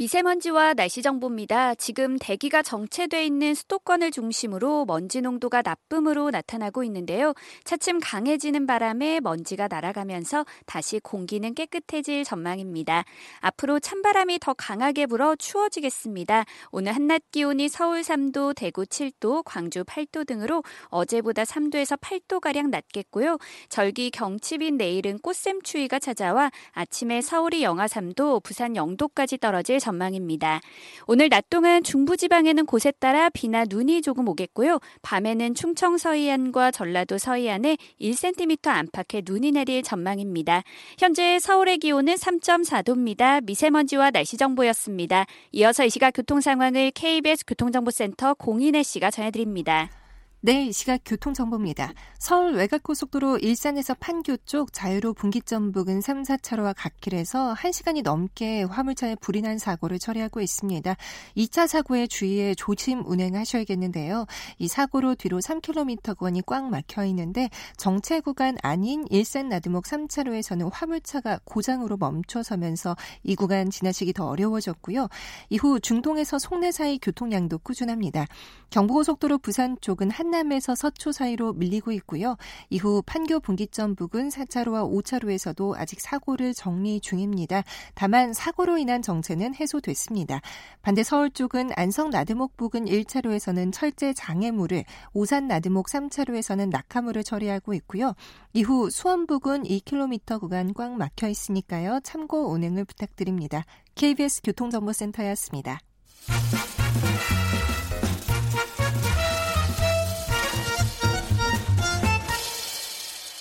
미세먼지와 0.00 0.72
날씨 0.72 1.02
정보입니다. 1.02 1.74
지금 1.74 2.16
대기가 2.18 2.62
정체돼 2.62 3.22
있는 3.26 3.52
수도권을 3.52 4.12
중심으로 4.12 4.86
먼지 4.86 5.20
농도가 5.20 5.60
나쁨으로 5.60 6.30
나타나고 6.30 6.84
있는데요. 6.84 7.34
차츰 7.64 8.00
강해지는 8.00 8.66
바람에 8.66 9.20
먼지가 9.20 9.68
날아가면서 9.68 10.46
다시 10.64 11.00
공기는 11.00 11.54
깨끗해질 11.54 12.24
전망입니다. 12.24 13.04
앞으로 13.40 13.78
찬바람이 13.78 14.38
더 14.38 14.54
강하게 14.54 15.04
불어 15.04 15.36
추워지겠습니다. 15.36 16.46
오늘 16.70 16.94
한낮 16.94 17.20
기온이 17.30 17.68
서울 17.68 18.00
3도, 18.00 18.56
대구 18.56 18.86
7도, 18.86 19.42
광주 19.44 19.84
8도 19.84 20.26
등으로 20.26 20.64
어제보다 20.86 21.42
3도에서 21.42 22.00
8도가량 22.00 22.70
낮겠고요. 22.70 23.36
절기 23.68 24.12
경칩인 24.12 24.78
내일은 24.78 25.18
꽃샘추위가 25.18 25.98
찾아와 25.98 26.50
아침에 26.72 27.20
서울이 27.20 27.62
영하 27.62 27.84
3도, 27.84 28.42
부산 28.42 28.72
0도까지 28.72 29.38
떨어질 29.38 29.78
전망입니다. 29.78 29.89
전망입니다. 29.90 30.60
오늘 31.06 31.28
낮 31.28 31.50
동안 31.50 31.82
중부지방에는 31.82 32.66
곳에 32.66 32.92
따라 32.92 33.28
비나 33.28 33.64
눈이 33.68 34.02
조금 34.02 34.28
오겠고요. 34.28 34.78
밤에는 35.02 35.54
충청 35.54 35.98
서해안과 35.98 36.70
전라도 36.70 37.18
서해안에 37.18 37.76
1cm 38.00 38.68
안팎의 38.68 39.22
눈이 39.24 39.52
내릴 39.52 39.82
전망입니다. 39.82 40.62
현재 40.98 41.38
서울의 41.38 41.78
기온은 41.78 42.14
3.4도입니다. 42.14 43.44
미세먼지와 43.44 44.10
날씨 44.10 44.36
정보였습니다. 44.36 45.26
이어서 45.52 45.84
이 45.84 45.90
시각 45.90 46.12
교통 46.12 46.40
상황을 46.40 46.92
KBS 46.92 47.44
교통정보센터 47.46 48.34
공인혜 48.34 48.82
씨가 48.82 49.10
전해드립니다. 49.10 49.99
네, 50.42 50.64
이 50.64 50.72
시각 50.72 51.02
교통정보입니다. 51.04 51.92
서울 52.18 52.54
외곽고속도로 52.54 53.40
일산에서 53.40 53.92
판교 53.92 54.38
쪽 54.46 54.72
자유로 54.72 55.12
분기점 55.12 55.70
부근 55.70 56.00
3, 56.00 56.22
4차로와 56.22 56.72
갓길에서 56.74 57.52
1시간이 57.52 58.02
넘게 58.02 58.62
화물차에 58.62 59.16
불이 59.16 59.42
난 59.42 59.58
사고를 59.58 59.98
처리하고 59.98 60.40
있습니다. 60.40 60.96
2차 61.36 61.66
사고에 61.66 62.06
주의해 62.06 62.54
조심 62.54 63.04
운행하셔야겠는데요. 63.04 64.24
이 64.56 64.66
사고로 64.66 65.16
뒤로 65.16 65.40
3km 65.40 66.16
구간이 66.16 66.40
꽉 66.46 66.70
막혀 66.70 67.04
있는데 67.04 67.50
정체 67.76 68.20
구간 68.20 68.56
아닌 68.62 69.04
일산 69.10 69.50
나두목 69.50 69.84
3차로에서는 69.84 70.70
화물차가 70.72 71.40
고장으로 71.44 71.98
멈춰서면서 71.98 72.96
이 73.24 73.34
구간 73.36 73.68
지나치기 73.68 74.14
더 74.14 74.26
어려워졌고요. 74.28 75.08
이후 75.50 75.80
중동에서 75.80 76.38
송내 76.38 76.72
사이 76.72 76.98
교통량도 76.98 77.58
꾸준합니다. 77.58 78.24
경부고속도로 78.70 79.36
부산 79.36 79.76
쪽은 79.82 80.10
한 80.10 80.29
한남에서 80.30 80.74
서초 80.74 81.12
사이로 81.12 81.54
밀리고 81.54 81.90
있고요. 81.92 82.36
이후 82.70 83.02
판교 83.04 83.40
분기점 83.40 83.96
부근 83.96 84.28
4차로와 84.28 84.88
5차로에서도 84.88 85.74
아직 85.76 86.00
사고를 86.00 86.54
정리 86.54 87.00
중입니다. 87.00 87.64
다만 87.94 88.32
사고로 88.32 88.78
인한 88.78 89.02
정체는 89.02 89.54
해소됐습니다. 89.56 90.40
반대 90.82 91.02
서울 91.02 91.30
쪽은 91.30 91.70
안성 91.74 92.10
나드목 92.10 92.56
부근 92.56 92.84
1차로에서는 92.84 93.72
철제 93.72 94.12
장애물을, 94.12 94.84
오산 95.12 95.48
나드목 95.48 95.88
3차로에서는 95.88 96.70
낙하물을 96.70 97.24
처리하고 97.24 97.74
있고요. 97.74 98.14
이후 98.52 98.88
수원 98.90 99.26
부근 99.26 99.64
2km 99.64 100.40
구간 100.40 100.72
꽉 100.74 100.92
막혀 100.92 101.28
있으니까요. 101.28 102.00
참고 102.04 102.50
운행을 102.52 102.84
부탁드립니다. 102.84 103.64
KBS 103.96 104.42
교통정보센터였습니다. 104.44 105.80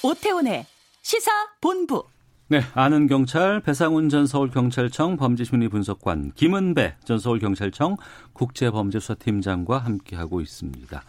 오태훈의 0.03 0.65
시사 1.01 1.31
본부. 1.59 2.03
네, 2.47 2.61
아는 2.73 3.07
경찰 3.07 3.59
배상훈 3.59 4.09
전 4.09 4.25
서울경찰청 4.25 5.17
범죄심리분석관 5.17 6.31
김은배 6.35 6.95
전 7.03 7.19
서울경찰청 7.19 7.97
국제범죄수사팀장과 8.33 9.77
함께하고 9.77 10.41
있습니다. 10.41 11.03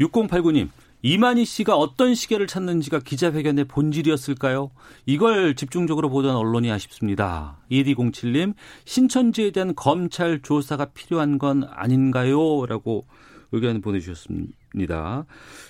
6089님, 0.00 0.68
이만희 1.02 1.44
씨가 1.44 1.76
어떤 1.76 2.14
시계를 2.14 2.46
찾는지가 2.46 3.00
기자회견의 3.00 3.64
본질이었을까요? 3.66 4.70
이걸 5.06 5.54
집중적으로 5.54 6.10
보던 6.10 6.34
언론이 6.36 6.70
아쉽습니다. 6.70 7.58
1207님, 7.70 8.54
신천지에 8.84 9.52
대한 9.52 9.74
검찰 9.74 10.42
조사가 10.42 10.86
필요한 10.86 11.38
건 11.38 11.66
아닌가요? 11.70 12.66
라고 12.66 13.06
의견 13.52 13.80
보내주셨습니다. 13.80 14.61
있습니다. 14.72 15.24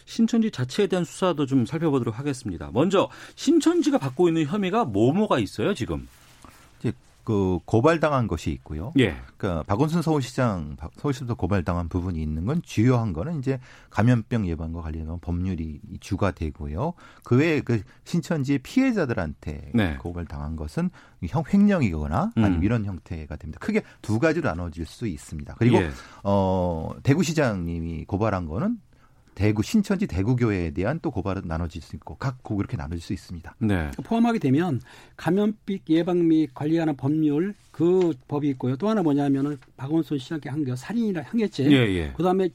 신천지 0.05 0.51
자체에 0.51 0.87
대한 0.87 1.05
수사도 1.05 1.47
좀 1.47 1.67
살펴보도록 1.67 2.19
하겠습니다. 2.19 2.71
먼저 2.73 3.09
신천지가 3.35 3.99
받고 3.99 4.29
있는 4.29 4.47
혐의가 4.47 4.85
뭐뭐가 4.85 5.39
있어요, 5.39 5.75
지금? 5.75 6.09
그 7.25 7.61
고발당한 7.65 8.27
것이 8.27 8.51
있고요. 8.51 8.93
예. 8.99 9.17
그러니까 9.37 9.63
박원순 9.65 10.03
서울시장 10.03 10.77
서울시도 10.97 11.37
고발당한 11.37 11.89
부분이 11.89 12.21
있는 12.21 12.47
건 12.47 12.61
주요한 12.65 13.13
거는 13.13 13.39
이제 13.39 13.61
감염병 13.91 14.49
예방과 14.49 14.83
관련한 14.83 15.19
법률이 15.21 15.81
주가 16.01 16.33
되고요. 16.33 16.95
그 17.23 17.37
외에 17.37 17.61
그 17.61 17.83
신천지 18.05 18.59
피해자들한테 18.59 19.71
네. 19.73 19.97
고발당한 19.99 20.57
것은 20.57 20.91
형 21.29 21.45
횡령이거나 21.53 22.33
아니면 22.35 22.59
음. 22.59 22.65
이런 22.65 22.85
형태가 22.85 23.37
됩니다. 23.37 23.61
크게 23.61 23.83
두 24.01 24.19
가지로 24.19 24.49
나눠질 24.49 24.85
수 24.87 25.07
있습니다. 25.07 25.55
그리고 25.59 25.77
예. 25.77 25.91
어 26.25 26.91
대구시장님이 27.05 28.05
고발한 28.07 28.47
거는 28.47 28.79
대구 29.35 29.63
신천지 29.63 30.07
대구교회에 30.07 30.71
대한 30.73 31.01
또 31.01 31.11
고발은 31.11 31.43
나눠질 31.47 31.81
수 31.83 31.97
있고 31.97 32.17
각 32.17 32.43
고 32.43 32.57
그렇게 32.57 32.77
나눠질 32.77 33.01
수 33.01 33.13
있습니다. 33.13 33.55
네. 33.61 33.91
포함하게 34.03 34.39
되면 34.39 34.81
감염병 35.17 35.79
예방 35.89 36.27
및 36.27 36.51
관리하는 36.55 36.97
법률 36.97 37.55
그 37.71 38.13
법이 38.29 38.49
있고요. 38.51 38.77
또 38.77 38.89
하나 38.89 39.03
뭐냐면은 39.03 39.57
박원순 39.77 40.19
씨한테 40.19 40.51
한게 40.51 40.75
살인이라 40.75 41.23
향했제. 41.23 41.71
예, 41.71 41.77
예. 41.77 42.13
그다음에 42.17 42.51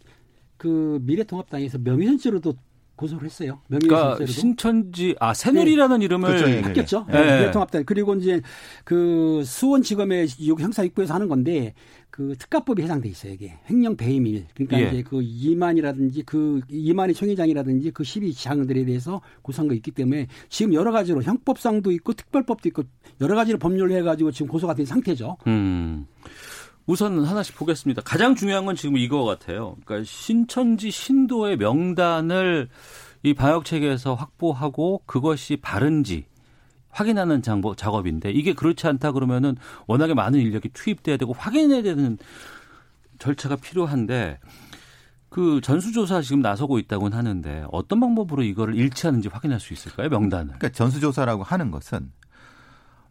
그 0.58 1.00
미래통합당에서 1.04 1.78
명의선죄로도 1.80 2.54
고소를 2.98 3.26
했어요. 3.26 3.62
그러니까 3.68 4.18
신천지 4.26 5.16
아 5.20 5.34
새누리라는 5.34 6.00
네. 6.00 6.06
이름을 6.06 6.30
그렇죠. 6.30 6.50
예, 6.50 6.62
바뀌었죠. 6.62 7.06
네. 7.08 7.24
네. 7.24 7.40
미래통합당 7.40 7.86
그리고 7.86 8.16
이제 8.16 8.42
그 8.84 9.44
수원지검의 9.46 10.28
형사 10.60 10.84
입구에서 10.84 11.14
하는 11.14 11.30
건데 11.30 11.74
그 12.10 12.36
특가법이 12.38 12.82
해당돼 12.82 13.08
있어요. 13.10 13.34
이게 13.34 13.54
횡령 13.70 13.96
배임일. 13.96 14.48
그러니까 14.56 14.82
예. 14.82 14.88
이제 14.88 15.04
그 15.04 15.22
이만이라든지 15.22 16.24
그 16.24 16.62
이만희 16.68 17.14
총회장이라든지 17.14 17.92
그 17.92 18.02
12장들에 18.02 18.88
대해서 18.88 19.22
고소한 19.44 19.68
거 19.68 19.76
있기 19.76 19.92
때문에 19.92 20.28
지금 20.50 20.74
여러 20.74 20.92
가지로 20.92 21.22
형법상도 21.22 21.92
있고 21.92 22.14
특별법도 22.14 22.68
있고 22.70 22.84
여러 23.22 23.36
가지로 23.36 23.60
법률을 23.60 23.96
해가지고 23.98 24.32
지금 24.32 24.48
고소가 24.48 24.74
된 24.74 24.88
상태죠. 24.88 25.38
음. 25.46 26.08
우선 26.88 27.24
하나씩 27.26 27.56
보겠습니다. 27.56 28.02
가장 28.02 28.34
중요한 28.34 28.66
건 28.66 28.76
지금 28.76 28.98
이거 28.98 29.26
같아요. 29.26 29.76
그러니까 29.86 30.10
신천지 30.10 30.90
신도의 30.90 31.58
명단을 31.58 32.70
이 33.24 33.34
방역 33.34 33.66
체계에서 33.66 34.16
확보하고 34.16 35.02
그것이 35.06 35.58
바른지 35.58 36.26
확인하는 36.90 37.42
장보, 37.42 37.76
작업인데 37.76 38.32
이게 38.32 38.54
그렇지 38.54 38.88
않다 38.88 39.12
그러면은 39.12 39.58
워낙에 39.86 40.14
많은 40.14 40.40
인력이 40.40 40.70
투입돼야 40.70 41.18
되고 41.18 41.34
확인해야 41.34 41.84
되는 41.84 42.18
절차가 43.20 43.58
필요한데 43.58 44.40
그 45.30 45.60
전수조사 45.62 46.22
지금 46.22 46.42
나서고 46.42 46.80
있다고는 46.80 47.18
하는데 47.18 47.66
어떤 47.70 48.00
방법으로 48.00 48.44
이거를 48.44 48.76
일치하는지 48.76 49.28
확인할 49.28 49.60
수 49.60 49.74
있을까요? 49.74 50.08
명단을. 50.08 50.56
그러니까 50.58 50.70
전수조사라고 50.70 51.44
하는 51.44 51.70
것은 51.70 52.12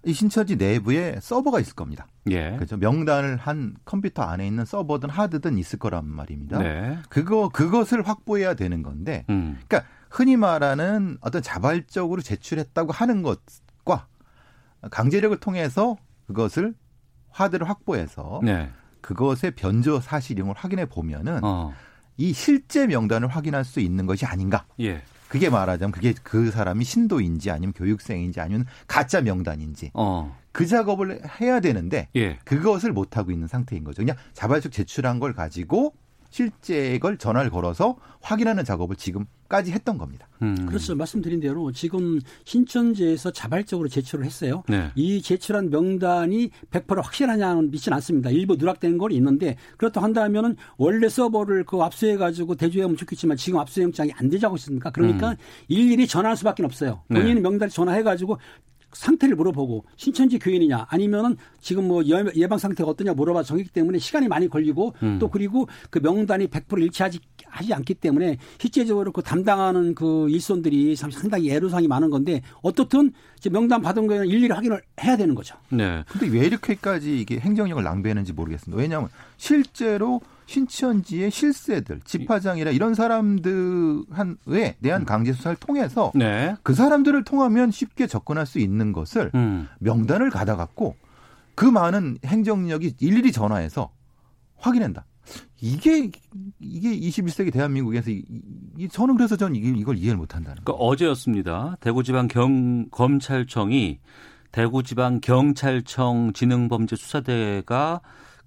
이 0.07 0.13
신천지 0.13 0.57
내부에 0.57 1.19
서버가 1.21 1.61
있을 1.61 1.75
겁니다. 1.75 2.07
예. 2.31 2.53
그렇죠. 2.57 2.77
명단을 2.77 3.37
한 3.37 3.75
컴퓨터 3.85 4.23
안에 4.23 4.47
있는 4.47 4.65
서버든 4.65 5.11
하드든 5.11 5.59
있을 5.59 5.79
거란 5.79 6.07
말입니다. 6.07 6.59
네. 6.59 6.99
그거 7.09 7.49
그것을 7.49 8.07
확보해야 8.07 8.55
되는 8.55 8.83
건데, 8.83 9.25
음. 9.29 9.59
그러니까 9.67 9.91
흔히 10.09 10.37
말하는 10.37 11.19
어떤 11.21 11.43
자발적으로 11.43 12.23
제출했다고 12.23 12.93
하는 12.93 13.23
것 13.23 13.41
강제력을 14.91 15.37
통해서 15.39 15.97
그것을 16.27 16.75
화드를 17.31 17.69
확보해서 17.69 18.41
네. 18.43 18.71
그것의 19.01 19.53
변조 19.57 20.01
사실임을 20.01 20.55
확인해 20.57 20.87
보면은 20.87 21.41
어. 21.45 21.73
이 22.17 22.33
실제 22.33 22.87
명단을 22.87 23.29
확인할 23.29 23.65
수 23.65 23.81
있는 23.81 24.07
것이 24.07 24.25
아닌가. 24.27 24.65
예. 24.81 25.03
그게 25.29 25.51
말하자면 25.51 25.93
그게 25.93 26.15
그 26.23 26.51
사람이 26.51 26.85
신도인지 26.85 27.51
아니면 27.51 27.73
교육생인지 27.73 28.41
아니면 28.41 28.67
가짜 28.87 29.21
명단인지 29.21 29.91
어. 29.95 30.37
그 30.53 30.67
작업을 30.67 31.21
해야 31.41 31.61
되는데 31.61 32.09
예. 32.17 32.39
그것을 32.45 32.93
못 32.93 33.17
하고 33.17 33.31
있는 33.31 33.47
상태인 33.47 33.85
거죠. 33.85 34.03
그냥 34.03 34.17
자발적 34.33 34.73
제출한 34.73 35.19
걸 35.19 35.33
가지고 35.35 35.95
실제 36.31 36.99
걸 36.99 37.19
전화를 37.19 37.51
걸어서 37.51 37.97
확인하는 38.21 38.65
작업을 38.65 38.97
지금 38.97 39.27
까지 39.49 39.73
했던 39.73 39.99
겁니다. 39.99 40.29
음. 40.43 40.67
그렇죠. 40.67 40.95
말씀드린 40.95 41.41
대로 41.41 41.73
지금 41.73 42.21
신천지에서 42.45 43.31
자발적으로 43.31 43.89
제출을 43.89 44.25
했어요. 44.25 44.63
네. 44.69 44.91
이 44.95 45.23
제출한 45.23 45.71
명단이 45.71 46.51
100% 46.71 47.03
확실하냐는 47.03 47.71
믿지는 47.71 47.95
않습니다. 47.97 48.31
일부 48.31 48.57
누락된 48.57 48.99
걸 48.99 49.13
있는데 49.13 49.57
그렇다고 49.77 50.05
한다면은 50.05 50.57
원래 50.77 51.09
서버를 51.09 51.65
그 51.65 51.81
압수해 51.83 52.17
가지고 52.17 52.55
대조하면 52.55 52.97
좋겠지만 52.97 53.37
지금 53.37 53.59
압수영장이 53.61 54.13
안 54.17 54.29
되자고 54.29 54.57
있습니까? 54.57 54.91
그러니까 54.91 55.31
음. 55.31 55.37
일일이 55.69 56.07
전화할 56.07 56.37
수밖에 56.37 56.65
없어요. 56.65 57.03
본인 57.09 57.37
네. 57.37 57.41
명단을 57.41 57.71
전화해 57.71 58.03
가지고 58.03 58.39
상태를 58.97 59.37
물어보고 59.37 59.85
신천지 59.97 60.39
교인이냐 60.39 60.87
아니면은 60.89 61.37
지금 61.61 61.87
뭐 61.87 62.03
예방 62.05 62.59
상태가 62.59 62.91
어떠냐 62.91 63.13
물어봐 63.13 63.43
정했기 63.43 63.71
때문에 63.71 63.99
시간이 63.99 64.29
많이 64.29 64.49
걸리고 64.49 64.95
음. 65.03 65.19
또 65.19 65.29
그리고 65.29 65.69
그 65.91 65.99
명단이 65.99 66.49
100% 66.49 66.81
일치하지 66.83 67.21
하지 67.47 67.75
않기 67.75 67.95
때문에 67.95 68.39
실제적으로 68.59 69.13
그 69.13 69.23
담당하는 69.23 69.95
그 69.95 70.29
일손들이 70.31 70.97
상당히 70.97 71.51
애로사항이 71.51 71.89
많은 71.89 72.11
건데 72.11 72.43
어떻든 72.63 73.13
이제 73.37 73.51
명단 73.51 73.83
받은 73.83 74.07
거는 74.07 74.27
일일이 74.27 74.53
확인을 74.53 74.81
해야 75.03 75.17
되는 75.17 75.35
거죠. 75.35 75.57
네. 75.69 76.03
근데 76.09 76.29
왜 76.29 76.47
이렇게까지 76.47 77.21
이게 77.21 77.39
행정력을 77.39 77.83
낭비했는지 77.83 78.33
모르겠습니다. 78.33 78.81
왜냐하면 78.81 79.11
실제로 79.37 80.21
신천지의 80.47 81.31
실세들, 81.31 82.01
집화장이라 82.05 82.71
이런 82.71 82.95
사람들에 82.95 84.77
대한 84.81 85.03
음. 85.03 85.05
강제 85.05 85.33
수사를 85.33 85.57
통해서 85.57 86.13
네. 86.15 86.55
그 86.63 86.73
사람들을 86.75 87.25
통하면 87.25 87.71
쉽게 87.71 88.07
접근할 88.07 88.47
수 88.47 88.59
있는 88.59 88.93
것을 88.93 89.31
음. 89.35 89.69
명단을 89.81 90.31
가다갖고 90.31 90.97
그 91.55 91.65
많은 91.65 92.19
행정력이 92.25 92.95
일일이 93.01 93.33
전화해서 93.33 93.91
확인한다. 94.57 95.05
이게 95.61 96.11
이게 96.61 96.97
21세기 96.97 97.53
대한민국에서 97.53 98.11
이, 98.11 98.23
이, 98.79 98.89
저는 98.89 99.17
그래서 99.17 99.37
저는 99.37 99.57
이걸 99.57 99.97
이해를 99.97 100.17
못한다는 100.17 100.63
그러니까 100.63 100.85
어제였습니다. 100.85 101.77
대구지방 101.81 102.29
경 102.29 102.89
검찰청이 102.91 103.99
대구지방 104.53 105.21
경찰청 105.21 106.33
지능범죄수사대가 106.33 108.01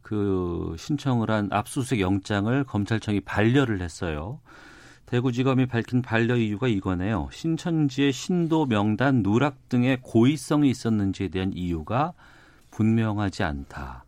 그 0.09 0.75
신청을 0.75 1.29
한 1.29 1.49
압수수색 1.51 1.99
영장을 1.99 2.63
검찰청이 2.63 3.19
반려를 3.19 3.79
했어요. 3.79 4.39
대구지검이 5.05 5.67
밝힌 5.67 6.01
반려 6.01 6.35
이유가 6.35 6.67
이거네요. 6.67 7.29
신천지의 7.31 8.11
신도 8.11 8.65
명단 8.65 9.21
누락 9.21 9.69
등의 9.69 9.99
고의성이 10.01 10.71
있었는지에 10.71 11.27
대한 11.27 11.51
이유가 11.53 12.13
분명하지 12.71 13.43
않다. 13.43 14.03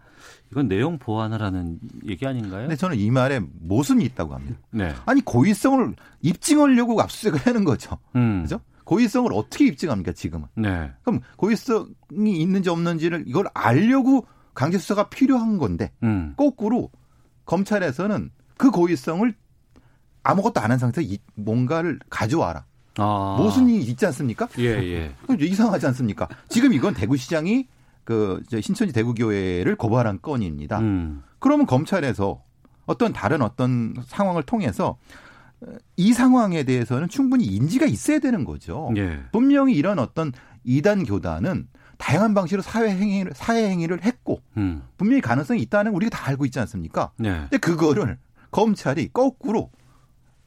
이건 0.52 0.68
내용 0.68 0.98
보완하라는 0.98 1.78
얘기 2.08 2.26
아닌가요? 2.26 2.68
네, 2.68 2.76
저는 2.76 2.98
이 2.98 3.12
말에 3.12 3.40
모순이 3.60 4.04
있다고 4.06 4.34
합니다. 4.34 4.60
네. 4.72 4.96
아니 5.06 5.22
고의성을 5.22 5.96
입증하려고 6.24 7.00
압수수색을 7.00 7.46
하는 7.46 7.64
거죠. 7.64 8.00
음. 8.16 8.42
그죠? 8.42 8.60
고의성을 8.86 9.32
어떻게 9.36 9.68
입증합니까 9.68 10.14
지금은? 10.14 10.48
네. 10.56 10.92
그럼 11.04 11.20
고의성이 11.36 12.42
있는지 12.42 12.72
없는지를 12.72 13.26
이걸 13.28 13.46
알려고 13.54 14.26
강제 14.54 14.78
수사가 14.78 15.10
필요한 15.10 15.58
건데 15.58 15.92
음. 16.04 16.34
거꾸로 16.38 16.90
검찰에서는 17.46 18.32
그 18.58 18.72
고의성을 18.72 19.34
아무것도 20.24 20.62
안 20.62 20.72
한 20.72 20.78
상태에서 20.78 21.16
뭔가를 21.36 22.00
가져와라. 22.10 22.66
아. 22.98 23.36
모순이 23.40 23.80
있지 23.82 24.06
않습니까? 24.08 24.48
예, 24.60 24.66
예. 24.66 25.16
이상하지 25.40 25.86
않습니까? 25.88 26.28
지금 26.50 26.74
이건 26.74 26.94
대구시장이 26.94 27.68
그 28.04 28.42
신천지 28.62 28.94
대구교회를 28.94 29.76
고발한 29.76 30.20
건입니다. 30.22 30.80
음. 30.80 31.24
그러면 31.40 31.66
검찰에서 31.66 32.44
어떤 32.86 33.14
다른 33.14 33.42
어떤 33.42 33.96
상황을 34.06 34.44
통해서 34.44 34.98
이 35.96 36.12
상황에 36.14 36.64
대해서는 36.64 37.08
충분히 37.08 37.46
인지가 37.46 37.86
있어야 37.86 38.20
되는 38.20 38.44
거죠. 38.46 38.92
예. 38.98 39.20
분명히 39.32 39.74
이런 39.76 40.00
어떤 40.00 40.32
이단 40.64 41.04
교단은 41.06 41.68
다양한 42.02 42.34
방식으로 42.34 42.64
사회 42.64 42.90
행위를 42.90 43.32
사회 43.36 43.70
행위를 43.70 44.04
했고 44.04 44.42
음. 44.58 44.82
분명히 44.98 45.22
가능성이 45.22 45.62
있다는 45.62 45.94
우리가 45.94 46.18
다 46.18 46.28
알고 46.28 46.46
있지 46.46 46.60
않습니까? 46.60 47.12
네. 47.18 47.42
근데 47.42 47.58
그거를 47.60 48.18
검찰이 48.50 49.10
거꾸로 49.14 49.70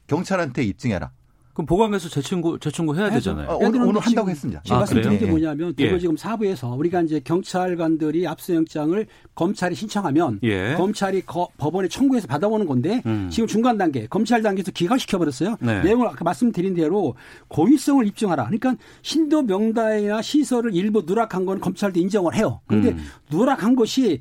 경찰한테 0.07 0.63
입증해라. 0.63 1.11
그럼 1.55 1.65
보강해서 1.67 2.09
재청구 2.09 2.59
재청구 2.59 2.97
해야 2.97 3.09
되잖아요. 3.09 3.49
아, 3.49 3.55
오늘 3.55 3.81
오늘 3.81 4.01
한다고 4.01 4.29
했습니다. 4.29 4.61
제가 4.63 4.75
아, 4.75 4.79
말씀드린 4.79 5.17
게 5.17 5.25
뭐냐면 5.25 5.73
대구 5.73 5.95
예. 5.95 5.99
지금 5.99 6.17
사부에서 6.17 6.75
우리가 6.75 7.01
이제 7.01 7.21
경찰관들이 7.23 8.27
압수영장을 8.27 9.07
검찰이 9.35 9.73
신청하면 9.73 10.41
예. 10.43 10.73
검찰이 10.75 11.21
거, 11.21 11.47
법원에 11.57 11.87
청구해서 11.87 12.27
받아오는 12.27 12.65
건데 12.65 13.01
음. 13.05 13.29
지금 13.31 13.47
중간 13.47 13.77
단계 13.77 14.05
검찰 14.05 14.41
단계에서 14.41 14.71
기각시켜 14.71 15.17
버렸어요. 15.17 15.55
네. 15.61 15.81
내용을 15.81 16.09
아까 16.09 16.25
말씀드린 16.25 16.73
대로 16.73 17.15
고의성을 17.47 18.05
입증하라. 18.05 18.47
그러니까 18.47 18.75
신도 19.01 19.43
명단이나 19.43 20.21
시설을 20.21 20.75
일부 20.75 21.03
누락한 21.05 21.45
건 21.45 21.61
검찰도 21.61 21.97
인정을 22.01 22.35
해요. 22.35 22.59
그런데 22.67 22.89
음. 22.89 23.05
누락한 23.31 23.77
것이 23.77 24.19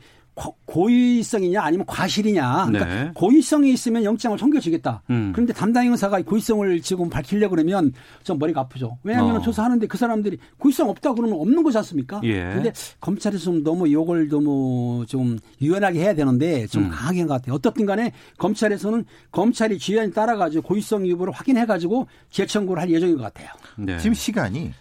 고의성이냐 0.67 1.63
아니면 1.63 1.87
과실이냐. 1.87 2.67
그러니까 2.67 2.85
네. 2.87 3.11
고의성이 3.15 3.73
있으면 3.73 4.05
영장을 4.05 4.37
청겨주겠다. 4.37 5.03
음. 5.11 5.33
그런데 5.33 5.53
담당 5.53 5.87
형사가 5.87 6.21
고의성을 6.23 6.81
지금 6.83 7.09
밝히려 7.09 7.49
고 7.49 7.55
그러면 7.55 7.93
좀 8.23 8.39
머리가 8.39 8.63
아프죠. 8.63 8.99
왜냐하면 9.05 9.37
어. 9.37 9.41
조사하는데 9.41 9.87
그 9.87 9.97
사람들이 9.97 10.39
고의성 10.59 10.89
없다 10.91 11.15
그러면 11.15 11.39
없는 11.39 11.63
거지 11.63 11.79
않습니까? 11.79 12.21
예. 12.25 12.43
근데 12.55 12.73
검찰이 13.01 13.39
좀 13.39 13.63
너무 13.63 13.91
욕을 13.93 14.29
너무 14.29 15.05
좀 15.09 15.39
유연하게 15.63 16.01
해야 16.01 16.15
되는데 16.15 16.67
좀 16.67 16.85
음. 16.85 16.91
강하게 16.91 17.21
한 17.21 17.29
것 17.29 17.35
같아요. 17.35 17.55
어떻든 17.55 17.87
간에 17.87 18.13
검찰에서는 18.39 19.05
검찰이 19.31 19.79
지휘에 19.79 20.11
따라 20.11 20.37
가지고 20.37 20.63
고의성 20.69 21.09
여부를 21.09 21.33
확인해 21.33 21.65
가지고 21.65 22.07
재청구를 22.31 22.83
할 22.83 22.91
예정인 22.91 23.17
것 23.17 23.23
같아요. 23.23 23.49
네. 23.77 23.97
지금 23.99 24.15
시간이 24.15 24.73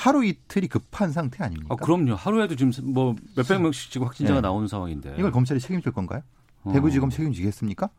하루 0.00 0.24
이틀이 0.24 0.68
급한 0.68 1.12
상태 1.12 1.44
아닙니까? 1.44 1.74
아, 1.74 1.76
그럼요. 1.76 2.14
하루에도 2.14 2.56
지금 2.56 2.72
뭐 2.92 3.14
몇백 3.36 3.60
명씩 3.60 3.90
지금 3.90 4.06
확진자가 4.06 4.40
네. 4.40 4.42
나오는 4.42 4.66
상황인데. 4.66 5.16
이걸 5.18 5.30
검찰이 5.30 5.60
책임질 5.60 5.92
건가요? 5.92 6.22
어. 6.62 6.72
대구지검 6.72 7.10
책임지겠습니까? 7.10 7.90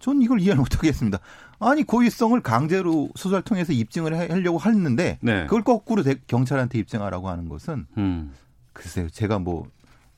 전 0.00 0.20
이걸 0.20 0.40
이해 0.40 0.54
못하겠습니다. 0.54 1.18
아니 1.60 1.82
고의성을 1.82 2.38
강제로 2.42 3.08
수사를 3.14 3.42
통해서 3.42 3.72
입증을 3.72 4.30
하려고 4.30 4.60
했는데 4.60 5.18
네. 5.22 5.44
그걸 5.44 5.62
거꾸로 5.64 6.04
경찰한테 6.26 6.78
입증하라고 6.78 7.30
하는 7.30 7.48
것은 7.48 7.86
음. 7.96 8.34
글쎄요. 8.74 9.08
제가 9.08 9.38
뭐 9.38 9.66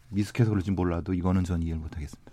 미숙해서 0.09 0.51
그럴지 0.51 0.73
몰라도 0.73 1.15
이거는 1.15 1.45
전 1.45 1.63
이해를 1.63 1.79
못하겠습니다. 1.79 2.33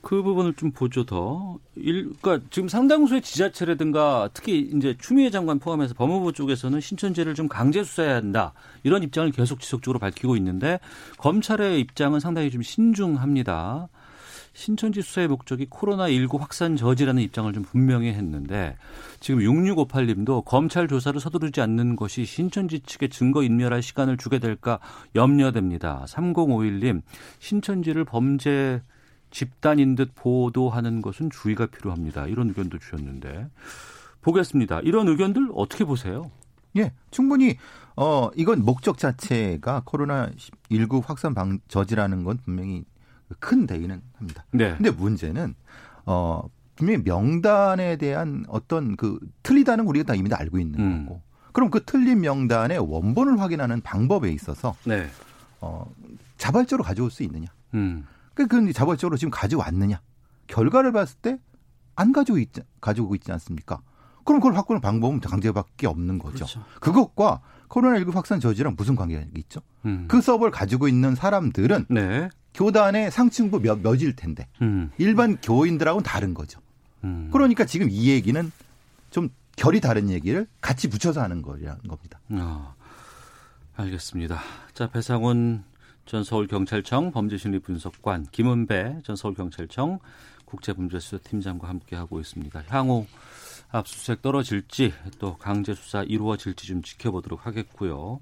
그 0.00 0.22
부분을 0.22 0.54
좀 0.54 0.70
보죠 0.70 1.04
더. 1.04 1.58
일, 1.76 2.12
그러니까 2.20 2.46
지금 2.50 2.68
상당수의 2.68 3.22
지자체라든가 3.22 4.30
특히 4.32 4.70
이제 4.74 4.96
추미애 5.00 5.30
장관 5.30 5.58
포함해서 5.58 5.94
법무부 5.94 6.32
쪽에서는 6.32 6.80
신천지를 6.80 7.34
좀 7.34 7.48
강제 7.48 7.82
수사해야 7.82 8.16
한다 8.16 8.52
이런 8.84 9.02
입장을 9.02 9.30
계속 9.32 9.60
지속적으로 9.60 9.98
밝히고 9.98 10.36
있는데 10.36 10.78
검찰의 11.18 11.80
입장은 11.80 12.20
상당히 12.20 12.50
좀 12.50 12.62
신중합니다. 12.62 13.88
신천지 14.58 15.02
수사의 15.02 15.28
목적이 15.28 15.66
코로나19 15.66 16.38
확산 16.40 16.74
저지라는 16.74 17.22
입장을 17.22 17.52
좀 17.52 17.62
분명히 17.62 18.08
했는데 18.08 18.76
지금 19.20 19.40
6658님도 19.40 20.44
검찰 20.44 20.88
조사를 20.88 21.20
서두르지 21.20 21.60
않는 21.60 21.94
것이 21.94 22.24
신천지 22.24 22.80
측에 22.80 23.06
증거 23.06 23.44
인멸할 23.44 23.82
시간을 23.82 24.16
주게 24.16 24.40
될까 24.40 24.80
염려됩니다. 25.14 26.04
3051님 26.08 27.02
신천지를 27.38 28.04
범죄 28.04 28.82
집단인 29.30 29.94
듯 29.94 30.12
보도하는 30.14 31.02
것은 31.02 31.30
주의가 31.30 31.66
필요합니다. 31.66 32.26
이런 32.26 32.48
의견도 32.48 32.78
주셨는데 32.78 33.48
보겠습니다. 34.22 34.80
이런 34.80 35.08
의견들 35.08 35.50
어떻게 35.54 35.84
보세요? 35.84 36.30
예, 36.76 36.92
충분히 37.10 37.56
어 37.96 38.30
이건 38.36 38.64
목적 38.64 38.98
자체가 38.98 39.82
코로나 39.84 40.30
19 40.70 41.02
확산 41.04 41.34
방 41.34 41.58
저지라는 41.68 42.24
건 42.24 42.38
분명히 42.44 42.84
큰 43.40 43.66
대의는 43.66 44.02
합니다. 44.16 44.44
네. 44.52 44.74
근데 44.76 44.90
문제는 44.90 45.54
어 46.06 46.42
분명히 46.76 47.02
명단에 47.02 47.96
대한 47.96 48.44
어떤 48.48 48.96
그 48.96 49.18
틀리다는 49.42 49.86
우리가 49.86 50.06
다 50.06 50.14
이미 50.14 50.28
다 50.28 50.36
알고 50.38 50.58
있는 50.58 50.78
음. 50.78 51.06
거고. 51.06 51.22
그럼 51.52 51.70
그 51.70 51.82
틀린 51.84 52.20
명단의 52.20 52.78
원본을 52.78 53.40
확인하는 53.40 53.80
방법에 53.80 54.30
있어서 54.30 54.76
네. 54.84 55.08
어 55.60 55.90
자발적으로 56.36 56.84
가져올 56.84 57.10
수 57.10 57.24
있느냐? 57.24 57.46
음. 57.74 58.06
그 58.46 58.72
자발적으로 58.72 59.16
지금 59.16 59.30
가져왔느냐? 59.30 60.00
결과를 60.46 60.92
봤을 60.92 61.16
때 61.20 61.38
안 61.98 62.12
가지고 62.12 62.38
있지, 62.38 62.62
가지고 62.80 63.16
있지 63.16 63.32
않습니까? 63.32 63.82
그럼 64.24 64.40
그걸 64.40 64.52
바꾸는 64.52 64.80
방법은 64.80 65.18
강제밖에 65.20 65.88
없는 65.88 66.18
거죠. 66.18 66.44
그렇죠. 66.46 66.64
그것과 66.80 67.40
코로나19 67.68 68.14
확산 68.14 68.38
저지랑 68.38 68.76
무슨 68.76 68.94
관계가 68.94 69.24
있죠? 69.38 69.60
음. 69.84 70.04
그 70.06 70.20
서버를 70.20 70.52
가지고 70.52 70.86
있는 70.86 71.16
사람들은 71.16 71.86
네. 71.88 72.28
교단의 72.54 73.10
상층부 73.10 73.60
몇, 73.60 73.80
몇일 73.80 74.14
텐데 74.14 74.46
음. 74.62 74.92
일반 74.98 75.38
교인들하고는 75.40 76.04
다른 76.04 76.34
거죠. 76.34 76.60
음. 77.02 77.30
그러니까 77.32 77.64
지금 77.64 77.88
이 77.90 78.08
얘기는 78.10 78.52
좀 79.10 79.28
결이 79.56 79.80
다른 79.80 80.08
얘기를 80.08 80.46
같이 80.60 80.88
붙여서 80.88 81.20
하는 81.20 81.42
거라는 81.42 81.80
겁니다. 81.88 82.20
아, 82.30 82.74
알겠습니다. 83.74 84.38
자, 84.72 84.88
배상훈 84.88 85.64
전 86.08 86.24
서울경찰청 86.24 87.12
범죄심리 87.12 87.58
분석관 87.58 88.28
김은배 88.32 89.00
전 89.04 89.14
서울경찰청 89.14 89.98
국제범죄수사 90.46 91.18
팀장과 91.18 91.68
함께 91.68 91.96
하고 91.96 92.18
있습니다. 92.18 92.64
향후 92.68 93.04
압수수색 93.70 94.22
떨어질지 94.22 94.94
또 95.18 95.36
강제 95.36 95.74
수사 95.74 96.02
이루어질지 96.02 96.66
좀 96.66 96.80
지켜보도록 96.80 97.44
하겠고요. 97.46 98.20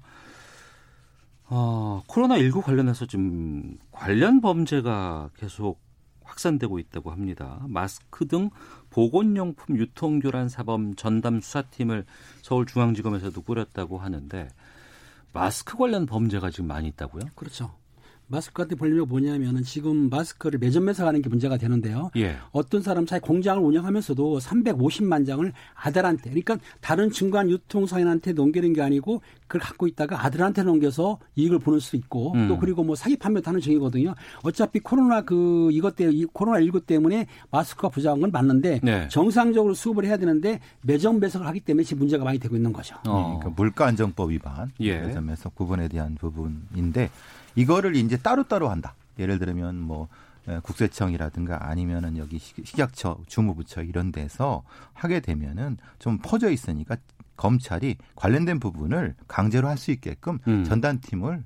어, 1.45 2.03
코로나 2.07 2.37
19 2.37 2.61
관련해서 2.61 3.05
좀 3.05 3.77
관련 3.93 4.41
범죄가 4.41 5.29
계속 5.37 5.79
확산되고 6.25 6.79
있다고 6.79 7.11
합니다. 7.11 7.63
마스크 7.69 8.27
등 8.27 8.49
보건용품 8.89 9.77
유통교란 9.77 10.49
사범 10.49 10.95
전담 10.95 11.39
수사팀을 11.39 12.05
서울중앙지검에서도 12.41 13.41
꾸렸다고 13.43 13.97
하는데 13.97 14.49
마스크 15.37 15.77
관련 15.77 16.05
범죄가 16.07 16.49
지금 16.49 16.67
많이 16.67 16.87
있다고요? 16.87 17.23
그렇죠. 17.35 17.75
마스크 18.27 18.61
같은 18.61 18.77
벌리가 18.77 19.05
뭐냐면은 19.05 19.63
지금 19.63 20.09
마스크를 20.09 20.59
매점에서 20.59 21.07
하는 21.07 21.21
게 21.21 21.29
문제가 21.29 21.57
되는데요. 21.57 22.11
예. 22.17 22.35
어떤 22.51 22.81
사람 22.81 23.05
차에 23.05 23.19
공장을 23.19 23.63
운영하면서도 23.63 24.39
350만 24.39 25.25
장을 25.25 25.51
아들한테 25.75 26.29
그러니까 26.29 26.57
다른 26.81 27.09
중간 27.09 27.49
유통사인한테 27.49 28.33
넘기는 28.33 28.71
게 28.73 28.81
아니고 28.81 29.21
그걸 29.47 29.61
갖고 29.61 29.87
있다가 29.87 30.25
아들한테 30.25 30.63
넘겨서 30.63 31.19
이익을 31.35 31.59
보는 31.59 31.79
수도 31.79 31.95
있고 31.97 32.33
음. 32.33 32.49
또 32.49 32.57
그리고 32.59 32.83
뭐 32.83 32.95
사기 32.95 33.15
판매도 33.17 33.47
하는 33.47 33.61
중이거든요. 33.61 34.13
어차피 34.43 34.79
코로나 34.79 35.21
그 35.21 35.69
이것 35.71 35.95
때문에 35.95 36.25
코로나 36.33 36.59
19 36.59 36.81
때문에 36.81 37.27
마스크가 37.49 37.89
부족한 37.89 38.19
건 38.19 38.31
맞는데 38.31 38.81
네. 38.83 39.07
정상적으로 39.07 39.73
수급을 39.73 40.05
해야 40.05 40.17
되는데 40.17 40.59
매점 40.81 41.21
배석을 41.21 41.47
하기 41.47 41.61
때문에 41.61 41.83
지금 41.83 41.99
문제가 41.99 42.25
많이 42.25 42.39
되고 42.39 42.57
있는 42.57 42.73
거죠. 42.73 42.97
어. 43.07 43.37
그러니까 43.39 43.49
물가 43.55 43.85
안정법 43.87 44.31
위반 44.31 44.69
예. 44.81 44.99
매점에서 44.99 45.49
구분에 45.49 45.87
대한 45.87 46.15
부분인데 46.15 47.09
이거를 47.57 47.95
이제 47.95 48.17
따로따로 48.17 48.69
한다. 48.69 48.95
예를 49.19 49.39
들면 49.39 49.79
뭐 49.81 50.07
국세청이라든가 50.63 51.67
아니면은 51.67 52.17
여기 52.17 52.37
식약처, 52.39 53.19
주무부처 53.27 53.81
이런 53.83 54.11
데서 54.11 54.63
하게 54.93 55.19
되면은 55.19 55.77
좀 55.99 56.19
퍼져 56.19 56.49
있으니까 56.51 56.95
검찰이 57.35 57.97
관련된 58.15 58.59
부분을 58.59 59.15
강제로 59.27 59.67
할 59.67 59.77
수 59.77 59.91
있게끔 59.91 60.39
음. 60.47 60.63
전단팀을 60.63 61.43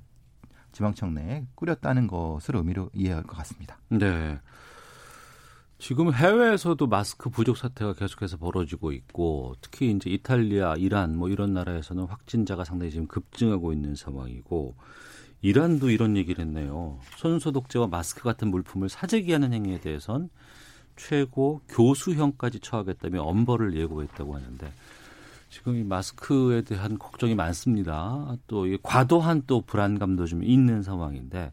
지방청 0.72 1.14
내에 1.14 1.44
꾸렸다는 1.54 2.06
것을 2.06 2.56
의미로 2.56 2.90
이해할 2.94 3.22
것 3.24 3.36
같습니다. 3.38 3.78
네. 3.88 4.38
지금 5.78 6.14
해외에서도 6.14 6.86
마스크 6.86 7.28
부족 7.28 7.56
사태가 7.58 7.94
계속해서 7.94 8.36
벌어지고 8.36 8.92
있고 8.92 9.56
특히 9.60 9.90
이제 9.90 10.10
이탈리아, 10.10 10.76
이란 10.76 11.16
뭐 11.16 11.28
이런 11.28 11.52
나라에서는 11.54 12.04
확진자가 12.04 12.64
상당히 12.64 12.92
지금 12.92 13.08
급증하고 13.08 13.72
있는 13.72 13.96
상황이고 13.96 14.76
이란도 15.42 15.90
이런 15.90 16.16
얘기를 16.16 16.44
했네요. 16.44 16.98
손소독제와 17.16 17.88
마스크 17.88 18.22
같은 18.22 18.48
물품을 18.48 18.88
사재기하는 18.88 19.52
행위에 19.52 19.80
대해선 19.80 20.30
최고 20.96 21.60
교수형까지 21.68 22.60
처하겠다며 22.60 23.22
엄벌을 23.22 23.76
예고했다고 23.76 24.34
하는데 24.34 24.72
지금 25.50 25.76
이 25.76 25.84
마스크에 25.84 26.62
대한 26.62 26.98
걱정이 26.98 27.34
많습니다. 27.34 28.36
또 28.46 28.66
과도한 28.82 29.42
또 29.46 29.60
불안감도 29.60 30.26
좀 30.26 30.42
있는 30.42 30.82
상황인데 30.82 31.52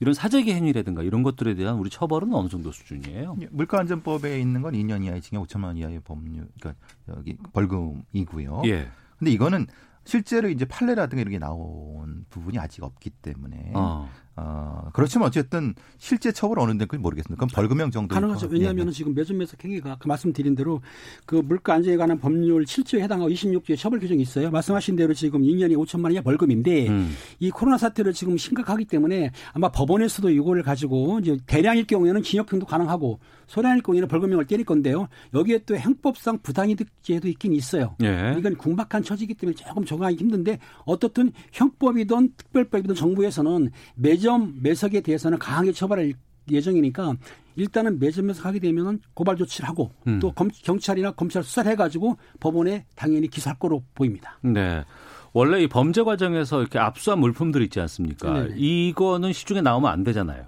이런 0.00 0.14
사재기 0.14 0.52
행위라든가 0.52 1.02
이런 1.02 1.22
것들에 1.22 1.54
대한 1.54 1.76
우리 1.76 1.88
처벌은 1.88 2.34
어느 2.34 2.48
정도 2.48 2.72
수준이에요? 2.72 3.36
예, 3.42 3.48
물가안전법에 3.52 4.40
있는 4.40 4.62
건 4.62 4.74
2년 4.74 5.04
이하의 5.04 5.22
징역 5.22 5.46
5천만 5.46 5.64
원 5.64 5.76
이하의 5.76 6.00
법률, 6.00 6.48
그러니까 6.58 6.84
여기 7.08 7.36
벌금이고요. 7.52 8.62
예. 8.66 8.88
근데 9.18 9.30
이거는 9.30 9.66
실제로 10.06 10.48
이제 10.48 10.64
판례라든가 10.64 11.20
이런 11.20 11.32
게 11.32 11.38
나온 11.38 12.24
부분이 12.30 12.58
아직 12.58 12.82
없기 12.82 13.10
때문에 13.10 13.72
어. 13.74 14.08
어, 14.38 14.90
그렇지만 14.92 15.28
어쨌든 15.28 15.74
실제 15.96 16.30
처벌 16.30 16.60
어느 16.60 16.76
데인지 16.76 16.98
모르겠습니다. 16.98 17.36
그럼 17.36 17.48
벌금형 17.54 17.90
정도 17.90 18.14
가능하죠. 18.14 18.48
왜냐하면 18.50 18.88
예. 18.88 18.92
지금 18.92 19.14
매점 19.14 19.38
매석 19.38 19.64
행위가 19.64 19.96
그 19.98 20.08
말씀드린 20.08 20.54
대로 20.54 20.82
그 21.24 21.36
물가 21.36 21.74
안전에 21.74 21.96
관한 21.96 22.18
법률 22.18 22.64
7조에 22.64 23.00
해당하고 23.00 23.30
26조에 23.30 23.78
처벌 23.78 23.98
규정이 23.98 24.20
있어요. 24.20 24.50
말씀하신 24.50 24.96
대로 24.96 25.14
지금 25.14 25.40
2년이 25.40 25.74
5천만 25.76 26.04
원이 26.04 26.20
벌금인데 26.20 26.88
음. 26.88 27.14
이 27.40 27.50
코로나 27.50 27.78
사태를 27.78 28.12
지금 28.12 28.36
심각하기 28.36 28.84
때문에 28.84 29.32
아마 29.54 29.70
법원에서도 29.70 30.28
이거를 30.28 30.62
가지고 30.62 31.18
이제 31.20 31.38
대량일 31.46 31.86
경우에는 31.86 32.22
징역형도 32.22 32.66
가능하고 32.66 33.18
소량일 33.46 33.82
경우에는 33.82 34.08
벌금형을 34.08 34.46
때릴 34.46 34.66
건데요. 34.66 35.08
여기에 35.32 35.60
또 35.66 35.76
형법상 35.76 36.40
부당이득죄도 36.42 37.28
있긴 37.28 37.54
있어요. 37.54 37.96
예. 38.02 38.34
이건 38.38 38.56
궁박한 38.56 39.02
처지기 39.02 39.34
때문에 39.34 39.54
조금 39.54 39.84
적응하기 39.84 40.16
힘든데 40.16 40.58
어떻든 40.84 41.32
형법이든 41.52 42.32
특별법이든 42.36 42.96
정부에서는 42.96 43.70
매점 43.94 44.25
매점 44.26 44.54
매석에 44.60 45.00
대해서는 45.00 45.38
강하게 45.38 45.72
처벌할 45.72 46.12
예정이니까 46.50 47.14
일단은 47.54 47.98
매점 48.00 48.26
매석하게 48.26 48.58
되면은 48.58 49.00
고발 49.14 49.36
조치를 49.36 49.68
하고 49.68 49.92
음. 50.06 50.18
또 50.18 50.32
검, 50.32 50.48
경찰이나 50.48 51.12
검찰 51.12 51.42
수사를 51.42 51.70
해가지고 51.70 52.16
법원에 52.40 52.84
당연히 52.96 53.28
기소할 53.28 53.58
거로 53.58 53.82
보입니다. 53.94 54.38
네. 54.42 54.84
원래 55.32 55.62
이 55.62 55.68
범죄 55.68 56.02
과정에서 56.02 56.60
이렇게 56.60 56.78
압수한 56.78 57.20
물품들 57.20 57.62
있지 57.62 57.78
않습니까? 57.80 58.32
네네. 58.32 58.54
이거는 58.56 59.32
시중에 59.32 59.60
나오면 59.60 59.90
안 59.90 60.02
되잖아요. 60.02 60.44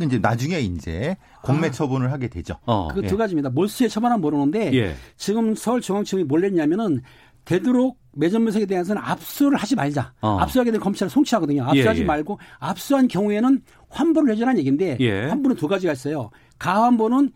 이제 0.00 0.18
나중에 0.18 0.60
이제 0.60 1.16
공매 1.42 1.68
아. 1.68 1.70
처분을 1.70 2.12
하게 2.12 2.28
되죠. 2.28 2.54
어. 2.64 2.88
그두 2.88 3.14
예. 3.14 3.18
가지입니다. 3.18 3.50
몰수에 3.50 3.88
처분하면 3.88 4.20
모르는데 4.20 4.72
예. 4.74 4.94
지금 5.16 5.54
서울중앙청이 5.54 6.24
뭘 6.24 6.44
했냐면은 6.44 7.02
되도록 7.46 7.98
매점 8.12 8.44
매석에 8.44 8.66
대해서는 8.66 9.00
압수를 9.02 9.56
하지 9.56 9.74
말자. 9.74 10.12
어. 10.20 10.38
압수하게 10.40 10.70
되면 10.72 10.82
검찰을 10.82 11.08
송치하거든요. 11.08 11.64
압수하지 11.64 12.00
예, 12.00 12.02
예. 12.02 12.06
말고 12.06 12.38
압수한 12.58 13.08
경우에는 13.08 13.62
환불을 13.88 14.32
해주라는 14.32 14.58
얘기인데 14.58 14.98
예. 15.00 15.26
환불은 15.26 15.56
두 15.56 15.68
가지가 15.68 15.92
있어요. 15.92 16.30
가환불은 16.58 17.30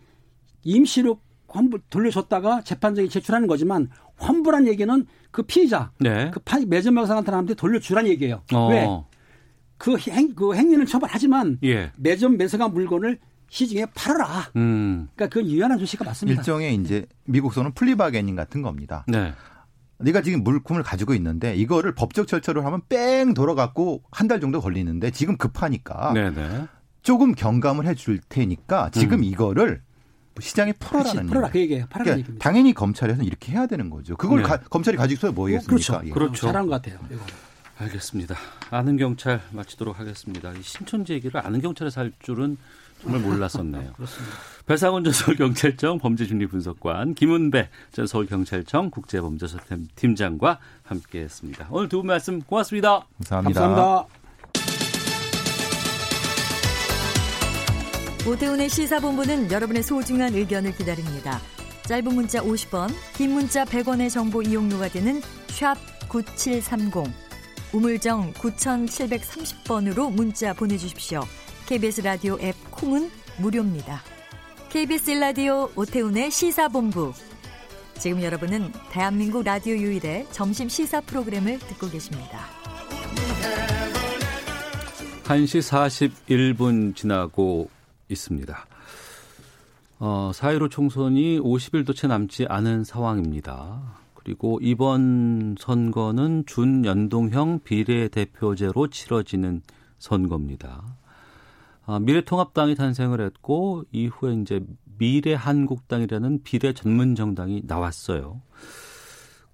임시로 0.65 1.21
환불 1.49 1.81
돌려줬다가 1.91 2.63
재판장에 2.63 3.09
제출하는 3.09 3.47
거지만 3.49 3.89
환불한 4.17 4.67
얘기는 4.67 5.07
그 5.31 5.43
피의자, 5.43 5.93
네. 5.99 6.31
그 6.31 6.41
매점 6.67 6.95
매석한 6.95 7.25
사람한테 7.25 7.55
돌려주라는 7.55 8.11
얘기예요. 8.11 8.43
어. 8.53 8.69
왜? 8.69 8.87
그, 9.79 9.97
행, 10.11 10.35
그 10.35 10.55
행위는 10.55 10.87
처벌하지만 10.87 11.59
예. 11.65 11.91
매점 11.97 12.37
매석한 12.37 12.73
물건을 12.73 13.19
시중에 13.49 13.87
팔아라. 13.95 14.51
음. 14.57 15.09
그러니까 15.15 15.35
그건 15.35 15.51
유연한 15.51 15.79
조치가 15.79 16.05
맞습니다. 16.05 16.41
일종의 16.41 16.75
이제 16.77 17.07
미국서는 17.25 17.73
플리바게닝 17.73 18.37
같은 18.37 18.63
겁니다. 18.63 19.05
네. 19.09 19.33
네가 20.01 20.23
지금 20.23 20.43
물품을 20.43 20.83
가지고 20.83 21.15
있는데 21.15 21.55
이거를 21.57 21.95
법적 21.95 22.27
절차를 22.29 22.65
하면 22.65 22.81
뺑 22.89 23.35
돌아갖고 23.35 24.03
한 24.11 24.29
달 24.29 24.41
정도 24.41 24.61
걸리는데 24.61 25.11
지금 25.11 25.37
급하니까 25.37 26.13
네네. 26.13 26.31
네. 26.31 26.67
조금 27.03 27.35
경감을 27.35 27.87
해줄 27.87 28.21
테니까 28.29 28.91
지금 28.91 29.19
음. 29.19 29.25
이거를 29.25 29.83
시장에 30.39 30.73
풀어라는 30.75 31.27
풀어라 31.27 31.51
그 31.51 31.59
얘기예요. 31.59 31.87
그러니까 31.93 32.33
당연히 32.39 32.73
검찰에서는 32.73 33.27
이렇게 33.27 33.53
해야 33.53 33.67
되는 33.67 33.91
거죠. 33.91 34.17
그걸 34.17 34.43
네. 34.43 34.49
가, 34.49 34.59
검찰이 34.59 34.97
가지고 34.97 35.21
서야 35.23 35.33
뭐겠습니까? 35.33 35.69
그렇죠. 35.69 36.01
예. 36.07 36.11
그렇죠. 36.11 36.47
잘한 36.47 36.67
것 36.67 36.81
같아요. 36.83 36.99
이거. 37.11 37.21
알겠습니다. 37.79 38.37
아는 38.71 38.97
경찰 38.97 39.41
마치도록 39.53 39.99
하겠습니다. 39.99 40.53
이 40.53 40.63
신천지 40.63 41.15
얘기를 41.15 41.45
아는 41.45 41.61
경찰에서 41.61 42.03
할 42.03 42.13
줄은 42.21 42.57
정말 43.03 43.21
몰랐었네요. 43.23 43.93
그렇습니다. 43.97 44.37
배상훈 44.67 45.03
전 45.05 45.13
서울경찰청 45.13 45.99
범죄심리분석관 45.99 47.15
김은배 47.15 47.69
전 47.93 48.07
서울경찰청 48.07 48.91
국제범죄수사팀장과 48.91 50.59
함께했습니다. 50.85 51.69
오늘 51.71 51.89
두 51.89 51.99
분 51.99 52.07
말씀 52.09 52.41
고맙습니다. 52.43 53.07
감사합니다. 53.19 53.61
감사합니다. 53.61 54.21
오태훈의 58.27 58.69
시사본부는 58.69 59.51
여러분의 59.51 59.83
소중한 59.83 60.35
의견을 60.35 60.77
기다립니다. 60.77 61.41
짧은 61.87 62.15
문자 62.15 62.41
50원, 62.41 62.93
긴 63.17 63.33
문자 63.33 63.65
100원의 63.65 64.11
정보 64.11 64.43
이용료가 64.43 64.89
되는 64.89 65.21
샵 65.49 65.77
9730. 66.09 66.93
우물정 67.73 68.33
9730번으로 68.35 70.13
문자 70.13 70.53
보내주십시오. 70.53 71.23
KBS 71.71 72.01
라디오 72.01 72.37
앱 72.41 72.57
콩은 72.73 73.09
무료입니다. 73.39 74.01
KBS 74.71 75.13
라디오 75.13 75.71
오태훈의 75.77 76.29
시사본부. 76.29 77.13
지금 77.97 78.21
여러분은 78.21 78.73
대한민국 78.91 79.45
라디오 79.45 79.77
유일의 79.77 80.27
점심 80.33 80.69
시사 80.69 81.01
프로그램을 81.03 81.61
듣고 81.61 81.89
계십니다. 81.89 82.41
1시 85.23 86.59
41분 86.59 86.97
지나고 86.97 87.71
있습니다. 88.09 88.67
어, 90.01 90.33
4.15 90.35 90.73
총선이 90.73 91.39
50일도 91.39 91.95
채 91.95 92.09
남지 92.09 92.47
않은 92.49 92.83
상황입니다. 92.83 93.81
그리고 94.15 94.59
이번 94.61 95.55
선거는 95.57 96.47
준연동형 96.47 97.61
비례대표제로 97.63 98.89
치러지는 98.89 99.63
선거입니다. 100.01 100.99
아, 101.91 101.99
미래통합당이 101.99 102.77
탄생을 102.77 103.21
했고 103.21 103.83
이후에 103.91 104.35
이제 104.35 104.65
미래한국당이라는 104.99 106.45
비례 106.45 106.73
전문 106.73 107.17
정당이 107.17 107.63
나왔어요. 107.67 108.43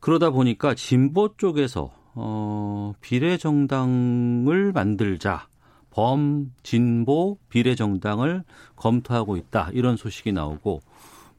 그러다 0.01 0.28
보니까 0.28 0.74
진보 0.74 1.34
쪽에서 1.39 1.95
어, 2.14 2.93
비례 3.01 3.39
정당을 3.39 4.72
만들자 4.72 5.49
범 5.89 6.53
진보 6.62 7.39
비례 7.49 7.74
정당을 7.74 8.45
검토하고 8.76 9.39
있다 9.39 9.70
이런 9.72 9.97
소식이 9.97 10.32
나오고 10.32 10.82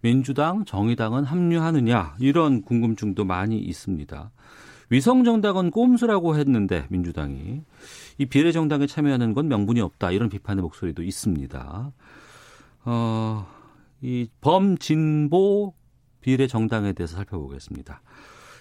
민주당, 0.01 0.65
정의당은 0.65 1.25
합류하느냐 1.25 2.15
이런 2.19 2.63
궁금증도 2.63 3.23
많이 3.23 3.59
있습니다. 3.59 4.31
위성 4.89 5.23
정당은 5.23 5.69
꼼수라고 5.69 6.37
했는데 6.37 6.87
민주당이 6.89 7.61
이 8.17 8.25
비례정당에 8.25 8.87
참여하는 8.87 9.33
건 9.33 9.47
명분이 9.47 9.79
없다 9.81 10.11
이런 10.11 10.29
비판의 10.29 10.61
목소리도 10.63 11.03
있습니다. 11.03 11.91
어, 12.85 13.47
이 14.01 14.27
범진보 14.41 15.73
비례정당에 16.21 16.93
대해서 16.93 17.15
살펴보겠습니다. 17.15 18.01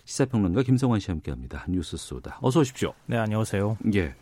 시사평론가 0.05 0.63
김성환 0.63 1.01
씨 1.01 1.11
함께합니다. 1.11 1.65
뉴스 1.69 1.97
소다. 1.97 2.39
어서 2.43 2.61
오십시오. 2.61 2.93
네, 3.07 3.17
안녕하세요. 3.17 3.79
예. 3.95 4.15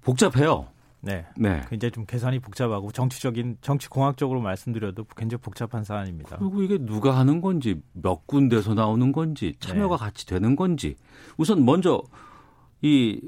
복잡해요. 0.00 0.68
네. 1.00 1.26
네. 1.36 1.62
굉장히 1.68 1.90
좀 1.90 2.06
계산이 2.06 2.38
복잡하고 2.38 2.90
정치적인 2.92 3.58
정치 3.60 3.88
공학적으로 3.88 4.40
말씀드려도 4.40 5.04
굉장히 5.16 5.40
복잡한 5.40 5.84
사안입니다. 5.84 6.38
그리고 6.38 6.62
이게 6.62 6.78
누가 6.78 7.16
하는 7.16 7.40
건지 7.40 7.80
몇 7.92 8.26
군데서 8.26 8.74
나오는 8.74 9.12
건지 9.12 9.54
참여가 9.58 9.96
네. 9.96 10.04
같이 10.04 10.26
되는 10.26 10.56
건지 10.56 10.96
우선 11.36 11.64
먼저 11.64 12.02
이 12.82 13.20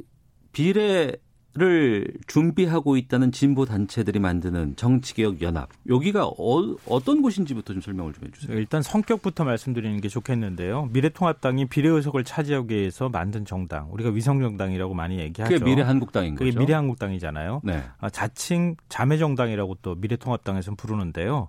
비례 0.55 1.13
를 1.57 2.13
준비하고 2.27 2.97
있다는 2.97 3.31
진보 3.31 3.65
단체들이 3.65 4.19
만드는 4.19 4.75
정치개혁 4.75 5.41
연합 5.41 5.69
여기가 5.89 6.27
어, 6.27 7.01
떤 7.05 7.23
곳인지부터 7.23 7.75
좀 7.75 7.81
설명을 7.81 8.13
좀 8.13 8.25
해주세요. 8.27 8.59
일단 8.59 8.83
성격부터 8.83 9.45
말씀드리는 9.45 10.01
게 10.01 10.09
좋겠는데요. 10.09 10.89
미래통합당이 10.93 11.67
비례 11.67 11.91
의석을 11.91 12.25
차지하기 12.25 12.75
위해서 12.75 13.09
만든 13.09 13.45
정당, 13.45 13.89
우리가 13.93 14.11
위성 14.11 14.41
정당이라고 14.41 14.95
많이 14.95 15.21
얘기하죠. 15.21 15.55
그게 15.55 15.65
미래한국당인 15.65 16.35
거죠. 16.35 16.45
그게 16.45 16.59
미래한국당이잖아요. 16.59 17.61
네. 17.63 17.85
아, 18.01 18.11
자칭 18.11 18.75
자매 18.89 19.17
정당이라고 19.17 19.77
또 19.81 19.95
미래통합당에서는 19.95 20.77
부르는데요. 20.77 21.47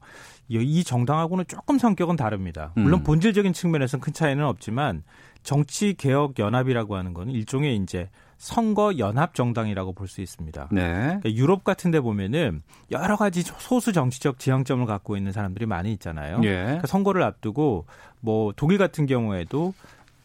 이 0.49 0.83
정당하고는 0.83 1.45
조금 1.47 1.79
성격은 1.79 2.15
다릅니다. 2.15 2.73
물론 2.75 2.99
음. 2.99 3.03
본질적인 3.03 3.53
측면에서는 3.53 4.01
큰 4.01 4.13
차이는 4.13 4.45
없지만 4.45 5.01
정치 5.41 5.95
개혁 5.95 6.37
연합이라고 6.37 6.95
하는 6.95 7.15
건 7.15 7.31
일종의 7.31 7.75
이제 7.77 8.07
선거 8.37 8.97
연합 8.97 9.33
정당이라고 9.33 9.93
볼 9.93 10.07
수 10.07 10.21
있습니다. 10.21 10.69
네. 10.71 10.81
그러니까 10.91 11.33
유럽 11.33 11.63
같은 11.63 11.89
데 11.91 11.99
보면은 11.99 12.61
여러 12.91 13.15
가지 13.15 13.41
소수 13.41 13.91
정치적 13.91 14.39
지향점을 14.39 14.85
갖고 14.85 15.17
있는 15.17 15.31
사람들이 15.31 15.65
많이 15.65 15.91
있잖아요. 15.93 16.41
예. 16.43 16.63
그러니까 16.63 16.87
선거를 16.87 17.23
앞두고 17.23 17.85
뭐 18.21 18.53
독일 18.55 18.77
같은 18.77 19.05
경우에도 19.05 19.73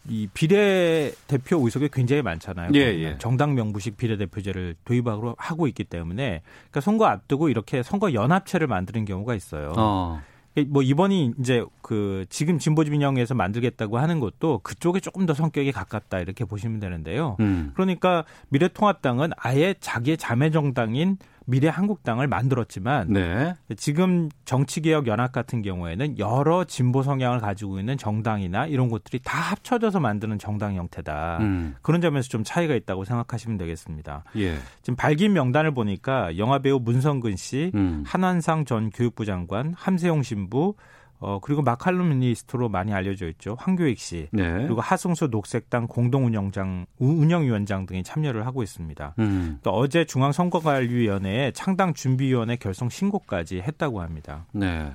이 0.08 0.28
비례대표 0.32 1.62
의석이 1.64 1.90
굉장히 1.92 2.22
많잖아요. 2.22 2.70
예, 2.74 2.80
예. 2.80 3.18
정당 3.18 3.54
명부식 3.54 3.96
비례대표제를 3.96 4.76
도입하고 4.84 5.34
하고 5.38 5.66
있기 5.68 5.84
때문에 5.84 6.42
그러니까 6.42 6.80
선거 6.80 7.06
앞두고 7.06 7.48
이렇게 7.48 7.82
선거 7.82 8.12
연합체를 8.12 8.66
만드는 8.66 9.04
경우가 9.04 9.34
있어요. 9.34 9.72
어. 9.76 10.20
뭐 10.66 10.82
이번이 10.82 11.34
이제 11.38 11.64
그 11.80 12.24
지금 12.28 12.58
진보 12.58 12.84
진영에서 12.84 13.34
만들겠다고 13.34 13.98
하는 13.98 14.18
것도 14.20 14.60
그쪽에 14.62 15.00
조금 15.00 15.26
더 15.26 15.34
성격이 15.34 15.72
가깝다 15.72 16.18
이렇게 16.18 16.44
보시면 16.44 16.80
되는데요. 16.80 17.36
음. 17.40 17.70
그러니까 17.74 18.24
미래통합당은 18.48 19.30
아예 19.36 19.74
자기의 19.78 20.16
자매 20.16 20.50
정당인 20.50 21.18
미래 21.50 21.68
한국당을 21.68 22.28
만들었지만 22.28 23.12
네. 23.12 23.54
지금 23.76 24.28
정치개혁 24.44 25.06
연합 25.06 25.32
같은 25.32 25.62
경우에는 25.62 26.18
여러 26.18 26.64
진보 26.64 27.02
성향을 27.02 27.40
가지고 27.40 27.78
있는 27.78 27.98
정당이나 27.98 28.66
이런 28.66 28.88
것들이 28.88 29.20
다 29.24 29.38
합쳐져서 29.38 30.00
만드는 30.00 30.38
정당 30.38 30.76
형태다. 30.76 31.38
음. 31.40 31.74
그런 31.82 32.00
점에서 32.00 32.28
좀 32.28 32.44
차이가 32.44 32.74
있다고 32.74 33.04
생각하시면 33.04 33.58
되겠습니다. 33.58 34.24
예. 34.36 34.56
지금 34.82 34.96
발긴 34.96 35.32
명단을 35.32 35.72
보니까 35.72 36.36
영화배우 36.38 36.80
문성근 36.80 37.36
씨, 37.36 37.72
음. 37.74 38.04
한환상 38.06 38.64
전 38.64 38.90
교육부 38.90 39.24
장관, 39.24 39.74
함세용 39.76 40.22
신부, 40.22 40.74
어, 41.20 41.38
그리고 41.40 41.60
마칼럼니스트로 41.62 42.70
많이 42.70 42.92
알려져 42.94 43.28
있죠. 43.28 43.54
황교익 43.58 43.98
씨. 43.98 44.28
네. 44.32 44.52
그리고 44.64 44.80
하승수 44.80 45.28
녹색당 45.30 45.86
공동운영장, 45.86 46.86
운영위원장 46.98 47.84
등이 47.86 48.02
참여를 48.02 48.46
하고 48.46 48.62
있습니다. 48.62 49.14
음. 49.18 49.58
또 49.62 49.70
어제 49.70 50.06
중앙선거관리위원회에 50.06 51.52
창당 51.52 51.92
준비위원회 51.92 52.56
결성 52.56 52.88
신고까지 52.88 53.60
했다고 53.60 54.00
합니다. 54.00 54.46
네. 54.52 54.92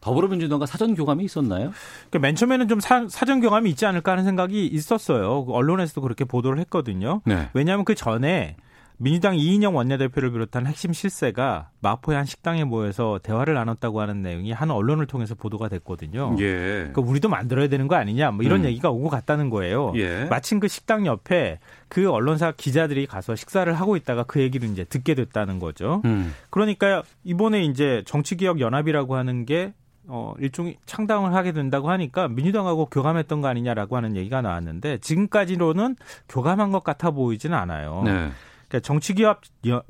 더불어민주당과 0.00 0.66
사전 0.66 0.94
교감이 0.94 1.24
있었나요? 1.24 1.72
그러니까 2.08 2.18
맨 2.20 2.34
처음에는 2.34 2.68
좀 2.68 2.80
사, 2.80 3.06
전 3.06 3.40
교감이 3.40 3.70
있지 3.70 3.86
않을까 3.86 4.12
하는 4.12 4.24
생각이 4.24 4.66
있었어요. 4.66 5.44
언론에서도 5.48 6.00
그렇게 6.00 6.24
보도를 6.24 6.58
했거든요. 6.60 7.20
네. 7.24 7.50
왜냐하면 7.52 7.84
그 7.84 7.94
전에 7.94 8.56
민주당 9.02 9.34
이인영 9.34 9.76
원내대표를 9.76 10.30
비롯한 10.30 10.66
핵심 10.66 10.92
실세가 10.92 11.70
마포의 11.80 12.16
한 12.16 12.26
식당에 12.26 12.64
모여서 12.64 13.18
대화를 13.22 13.54
나눴다고 13.54 13.98
하는 13.98 14.20
내용이 14.20 14.52
한 14.52 14.70
언론을 14.70 15.06
통해서 15.06 15.34
보도가 15.34 15.70
됐거든요. 15.70 16.36
예. 16.38 16.90
그러니까 16.92 17.00
우리도 17.00 17.30
만들어야 17.30 17.68
되는 17.68 17.88
거 17.88 17.94
아니냐 17.94 18.30
뭐 18.30 18.44
이런 18.44 18.60
음. 18.60 18.64
얘기가 18.66 18.90
오고 18.90 19.08
갔다는 19.08 19.48
거예요. 19.48 19.94
예. 19.96 20.26
마침 20.26 20.60
그 20.60 20.68
식당 20.68 21.06
옆에 21.06 21.60
그 21.88 22.10
언론사 22.10 22.52
기자들이 22.52 23.06
가서 23.06 23.36
식사를 23.36 23.72
하고 23.72 23.96
있다가 23.96 24.24
그 24.24 24.42
얘기를 24.42 24.68
이제 24.68 24.84
듣게 24.84 25.14
됐다는 25.14 25.60
거죠. 25.60 26.02
음. 26.04 26.34
그러니까 26.50 27.02
이번에 27.24 27.64
이제 27.64 28.02
정치개혁 28.04 28.60
연합이라고 28.60 29.16
하는 29.16 29.46
게 29.46 29.72
어, 30.08 30.34
일종의 30.38 30.76
창당을 30.84 31.32
하게 31.32 31.52
된다고 31.52 31.88
하니까 31.88 32.28
민주당하고 32.28 32.84
교감했던 32.86 33.40
거 33.40 33.48
아니냐라고 33.48 33.96
하는 33.96 34.14
얘기가 34.16 34.42
나왔는데 34.42 34.98
지금까지로는 34.98 35.96
교감한 36.28 36.70
것 36.70 36.84
같아 36.84 37.12
보이지는 37.12 37.56
않아요. 37.56 38.02
네. 38.04 38.30
그러니까 38.70 38.80
정치개혁 38.80 39.40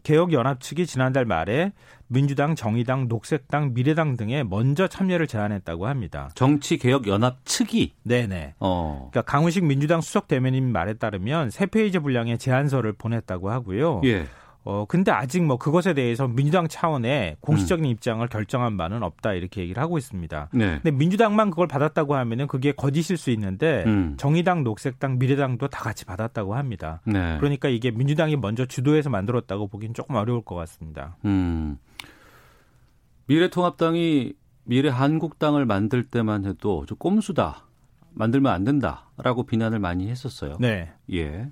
개혁 0.03 0.33
연합 0.33 0.61
측이 0.61 0.87
지난달 0.87 1.27
말에 1.27 1.73
민주당, 2.09 2.57
정의당, 2.57 3.07
녹색당, 3.07 3.75
미래당 3.75 4.17
등에 4.17 4.43
먼저 4.43 4.89
참여를 4.89 5.29
제안했다고 5.29 5.87
합니다. 5.87 6.31
정치개혁 6.35 7.07
연합 7.07 7.45
측이 7.45 7.93
네네. 8.03 8.55
어. 8.59 9.11
그러니까 9.13 9.31
강훈식 9.31 9.65
민주당 9.65 10.01
수석 10.01 10.27
대변인 10.27 10.73
말에 10.73 10.95
따르면 10.95 11.51
세 11.51 11.67
페이지 11.67 11.99
분량의 12.01 12.39
제안서를 12.39 12.95
보냈다고 12.95 13.51
하고요. 13.51 14.01
예. 14.05 14.27
어, 14.63 14.85
근데 14.87 15.11
아직 15.11 15.43
뭐 15.43 15.57
그것에 15.57 15.95
대해서 15.95 16.29
민주당 16.29 16.69
차원의 16.69 17.39
공식적인 17.41 17.85
음. 17.85 17.91
입장을 17.91 18.27
결정한 18.29 18.77
바는 18.77 19.03
없다 19.03 19.33
이렇게 19.33 19.63
얘기를 19.63 19.83
하고 19.83 19.97
있습니다. 19.97 20.51
네. 20.53 20.81
근데 20.83 20.91
민주당만 20.91 21.51
그걸 21.51 21.67
받았다고 21.67 22.15
하면은 22.15 22.47
그게 22.47 22.73
거짓일 22.73 23.17
수 23.17 23.31
있는데 23.31 23.85
음. 23.87 24.15
정의당, 24.19 24.63
녹색당, 24.63 25.19
미래당도 25.19 25.69
다 25.69 25.83
같이 25.83 26.05
받았다고 26.05 26.55
합니다. 26.55 27.01
네. 27.07 27.39
그러니까 27.39 27.69
이게 27.69 27.91
민주당이 27.91 28.37
먼저 28.37 28.67
주도해서 28.67 29.09
만들었다고 29.09 29.69
보기는 29.69 29.95
조금 29.95 30.17
어려울 30.17 30.43
것 30.43 30.55
같습니다. 30.57 31.17
음. 31.25 31.79
미래통합당이 33.27 34.35
미래한국당을 34.65 35.65
만들 35.65 36.07
때만 36.07 36.45
해도 36.45 36.85
좀 36.87 36.99
꼼수다. 36.99 37.67
만들면 38.13 38.53
안 38.53 38.65
된다라고 38.65 39.45
비난을 39.45 39.79
많이 39.79 40.09
했었어요. 40.09 40.57
네. 40.61 40.93
예. 41.13 41.49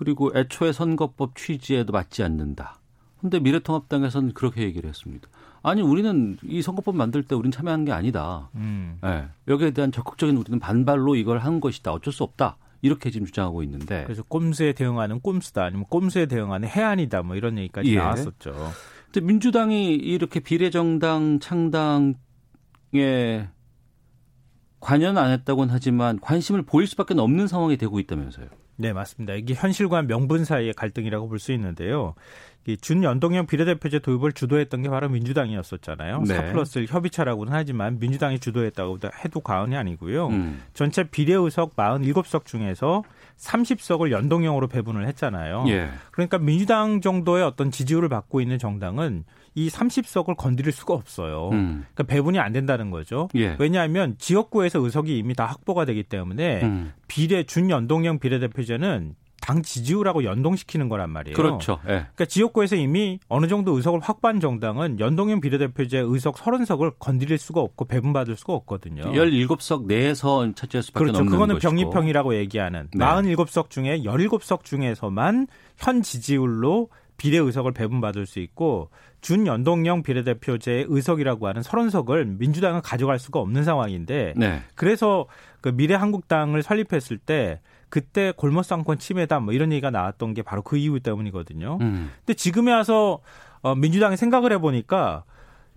그리고 0.00 0.32
애초에 0.34 0.72
선거법 0.72 1.36
취지에도 1.36 1.92
맞지 1.92 2.22
않는다. 2.22 2.80
근데 3.20 3.38
미래통합당에서는 3.38 4.32
그렇게 4.32 4.62
얘기를 4.62 4.88
했습니다. 4.88 5.28
아니 5.62 5.82
우리는 5.82 6.38
이 6.42 6.62
선거법 6.62 6.96
만들 6.96 7.22
때 7.22 7.34
우린 7.34 7.52
참여한 7.52 7.84
게 7.84 7.92
아니다. 7.92 8.48
음. 8.54 8.96
네. 9.02 9.26
여기에 9.46 9.72
대한 9.72 9.92
적극적인 9.92 10.38
우리는 10.38 10.58
반발로 10.58 11.16
이걸 11.16 11.36
한 11.36 11.60
것이다. 11.60 11.92
어쩔 11.92 12.14
수 12.14 12.22
없다. 12.22 12.56
이렇게 12.80 13.10
지금 13.10 13.26
주장하고 13.26 13.62
있는데. 13.64 14.04
그래서 14.04 14.22
꼼수에 14.22 14.72
대응하는 14.72 15.20
꼼수다. 15.20 15.64
아니면 15.64 15.84
꼼수에 15.90 16.24
대응하는 16.24 16.66
해안이다. 16.66 17.22
뭐 17.22 17.36
이런 17.36 17.58
얘기까지 17.58 17.92
예. 17.92 17.98
나왔었죠. 17.98 18.54
근데 19.12 19.20
민주당이 19.26 19.96
이렇게 19.96 20.40
비례정당 20.40 21.40
창당에 21.40 22.14
관여는 24.80 25.20
안 25.20 25.30
했다고는 25.32 25.74
하지만 25.74 26.18
관심을 26.20 26.62
보일 26.62 26.86
수밖에 26.86 27.12
없는 27.12 27.48
상황이 27.48 27.76
되고 27.76 28.00
있다면서요. 28.00 28.46
네, 28.80 28.94
맞습니다. 28.94 29.34
이게 29.34 29.52
현실과 29.54 30.00
명분 30.02 30.46
사이의 30.46 30.72
갈등이라고 30.72 31.28
볼 31.28 31.38
수 31.38 31.52
있는데요. 31.52 32.14
이 32.66 32.76
준연동형 32.76 33.46
비례대표제 33.46 34.00
도입을 34.00 34.32
주도했던 34.32 34.82
게 34.82 34.88
바로 34.90 35.08
민주당이었었잖아요. 35.08 36.22
네. 36.26 36.34
4 36.34 36.52
플러스 36.52 36.84
협의체라고는 36.88 37.52
하지만 37.52 37.98
민주당이 37.98 38.38
주도했다고 38.38 38.98
해도 39.24 39.40
과언이 39.40 39.76
아니고요. 39.76 40.28
음. 40.28 40.62
전체 40.74 41.04
비례의석 41.04 41.76
47석 41.76 42.44
중에서 42.44 43.02
30석을 43.38 44.10
연동형으로 44.10 44.68
배분을 44.68 45.06
했잖아요. 45.08 45.64
예. 45.68 45.88
그러니까 46.10 46.38
민주당 46.38 47.00
정도의 47.00 47.44
어떤 47.44 47.70
지지율을 47.70 48.08
받고 48.10 48.40
있는 48.42 48.58
정당은 48.58 49.24
이 49.54 49.68
30석을 49.68 50.36
건드릴 50.36 50.72
수가 50.72 50.94
없어요. 50.94 51.48
음. 51.52 51.84
그러니까 51.94 52.04
배분이 52.04 52.38
안 52.38 52.52
된다는 52.52 52.90
거죠. 52.90 53.28
예. 53.34 53.56
왜냐하면 53.58 54.16
지역구에서 54.18 54.78
의석이 54.80 55.16
이미 55.18 55.34
다 55.34 55.46
확보가 55.46 55.84
되기 55.84 56.02
때문에 56.02 56.62
음. 56.62 56.92
비례 57.08 57.42
준연동형 57.42 58.20
비례대표제는 58.20 59.14
당 59.40 59.62
지지율하고 59.62 60.24
연동시키는 60.24 60.88
거란 60.88 61.10
말이에요. 61.10 61.34
그렇죠. 61.34 61.80
예. 61.84 61.88
그러니까 61.88 62.26
지역구에서 62.26 62.76
이미 62.76 63.18
어느 63.28 63.48
정도 63.48 63.74
의석을 63.74 64.00
확보한 64.00 64.38
정당은 64.38 65.00
연동형 65.00 65.40
비례대표제 65.40 65.98
의석 65.98 66.36
30석을 66.36 66.94
건드릴 66.98 67.38
수가 67.38 67.60
없고 67.60 67.86
배분받을 67.86 68.36
수가 68.36 68.52
없거든요. 68.52 69.02
17석 69.02 69.86
내에서 69.86 70.52
차지할 70.54 70.82
수밖에 70.82 71.04
그렇죠. 71.04 71.20
없는 71.20 71.32
그거는 71.32 71.58
병립형이라고 71.58 72.36
얘기하는 72.36 72.88
네. 72.94 73.04
47석 73.04 73.70
중에 73.70 74.02
17석 74.02 74.64
중에서만 74.64 75.46
현 75.78 76.02
지지율로 76.02 76.88
비례 77.20 77.36
의석을 77.36 77.72
배분받을 77.72 78.24
수 78.24 78.38
있고 78.38 78.88
준연동형 79.20 80.02
비례대표제의 80.02 80.86
의석이라고 80.88 81.48
하는 81.48 81.60
30석을 81.60 82.38
민주당은 82.38 82.80
가져갈 82.80 83.18
수가 83.18 83.40
없는 83.40 83.62
상황인데 83.62 84.32
네. 84.38 84.62
그래서 84.74 85.26
그 85.60 85.68
미래한국당을 85.68 86.62
설립했을 86.62 87.18
때 87.18 87.60
그때 87.90 88.32
골머상권 88.34 88.98
침해다 88.98 89.38
뭐 89.38 89.52
이런 89.52 89.70
얘기가 89.70 89.90
나왔던 89.90 90.32
게 90.32 90.40
바로 90.40 90.62
그 90.62 90.78
이유 90.78 90.98
때문이거든요. 90.98 91.76
음. 91.82 92.10
근데 92.20 92.32
지금에 92.32 92.72
와서 92.72 93.18
어, 93.60 93.74
민주당이 93.74 94.16
생각을 94.16 94.50
해 94.54 94.56
보니까 94.56 95.24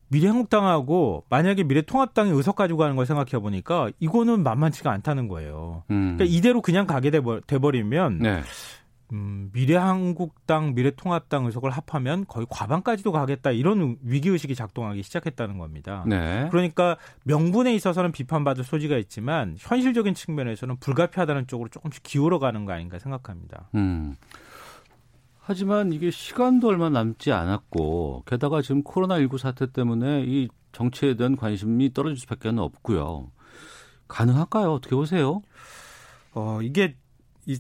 미래한국당하고 0.08 1.26
만약에 1.28 1.64
미래통합당이 1.64 2.32
의석 2.32 2.56
가지고 2.56 2.80
가는 2.80 2.96
걸 2.96 3.06
생각해 3.06 3.42
보니까 3.42 3.90
이거는 4.00 4.44
만만치가 4.44 4.92
않다는 4.92 5.28
거예요. 5.28 5.84
음. 5.92 6.16
그러니까 6.16 6.24
이대로 6.24 6.62
그냥 6.62 6.88
가게 6.88 7.12
돼버리면 7.12 8.20
네. 8.20 8.44
음, 9.14 9.52
미래한국당, 9.54 10.74
미래통합당 10.74 11.46
의석을 11.46 11.70
합하면 11.70 12.26
거의 12.28 12.48
과반까지도 12.50 13.12
가겠다 13.12 13.52
이런 13.52 13.98
위기의식이 14.02 14.56
작동하기 14.56 15.04
시작했다는 15.04 15.60
겁니다. 15.60 16.04
네. 16.08 16.48
그러니까 16.50 16.98
명분에 17.24 17.76
있어서는 17.76 18.12
비판받을 18.12 18.64
소지가 18.64 18.98
있지만 18.98 19.56
현실적인 19.60 20.16
측면에서는 20.16 20.78
불가피하다는 20.78 21.46
쪽으로 21.48 21.70
조금씩 21.70 22.02
기울어가는 22.02 22.66
거 22.66 22.74
아닌가 22.74 22.98
생각합니다. 22.98 23.70
음. 23.76 24.16
하지만 25.40 25.94
이게 25.94 26.10
시간도 26.10 26.70
얼마 26.70 26.90
남지 26.90 27.32
않았고 27.32 28.24
게다가 28.26 28.62
지금 28.62 28.82
코로나19 28.84 29.38
사태 29.38 29.72
때문에 29.72 30.24
이 30.26 30.48
정치에 30.72 31.16
대한 31.16 31.36
관심이 31.36 31.94
떨어질 31.94 32.18
수밖에 32.18 32.50
없고요. 32.50 33.30
가능할까요? 34.08 34.72
어떻게 34.72 34.96
보세요? 34.96 35.42
어, 36.34 36.62
이게 36.62 36.96
이 36.96 37.03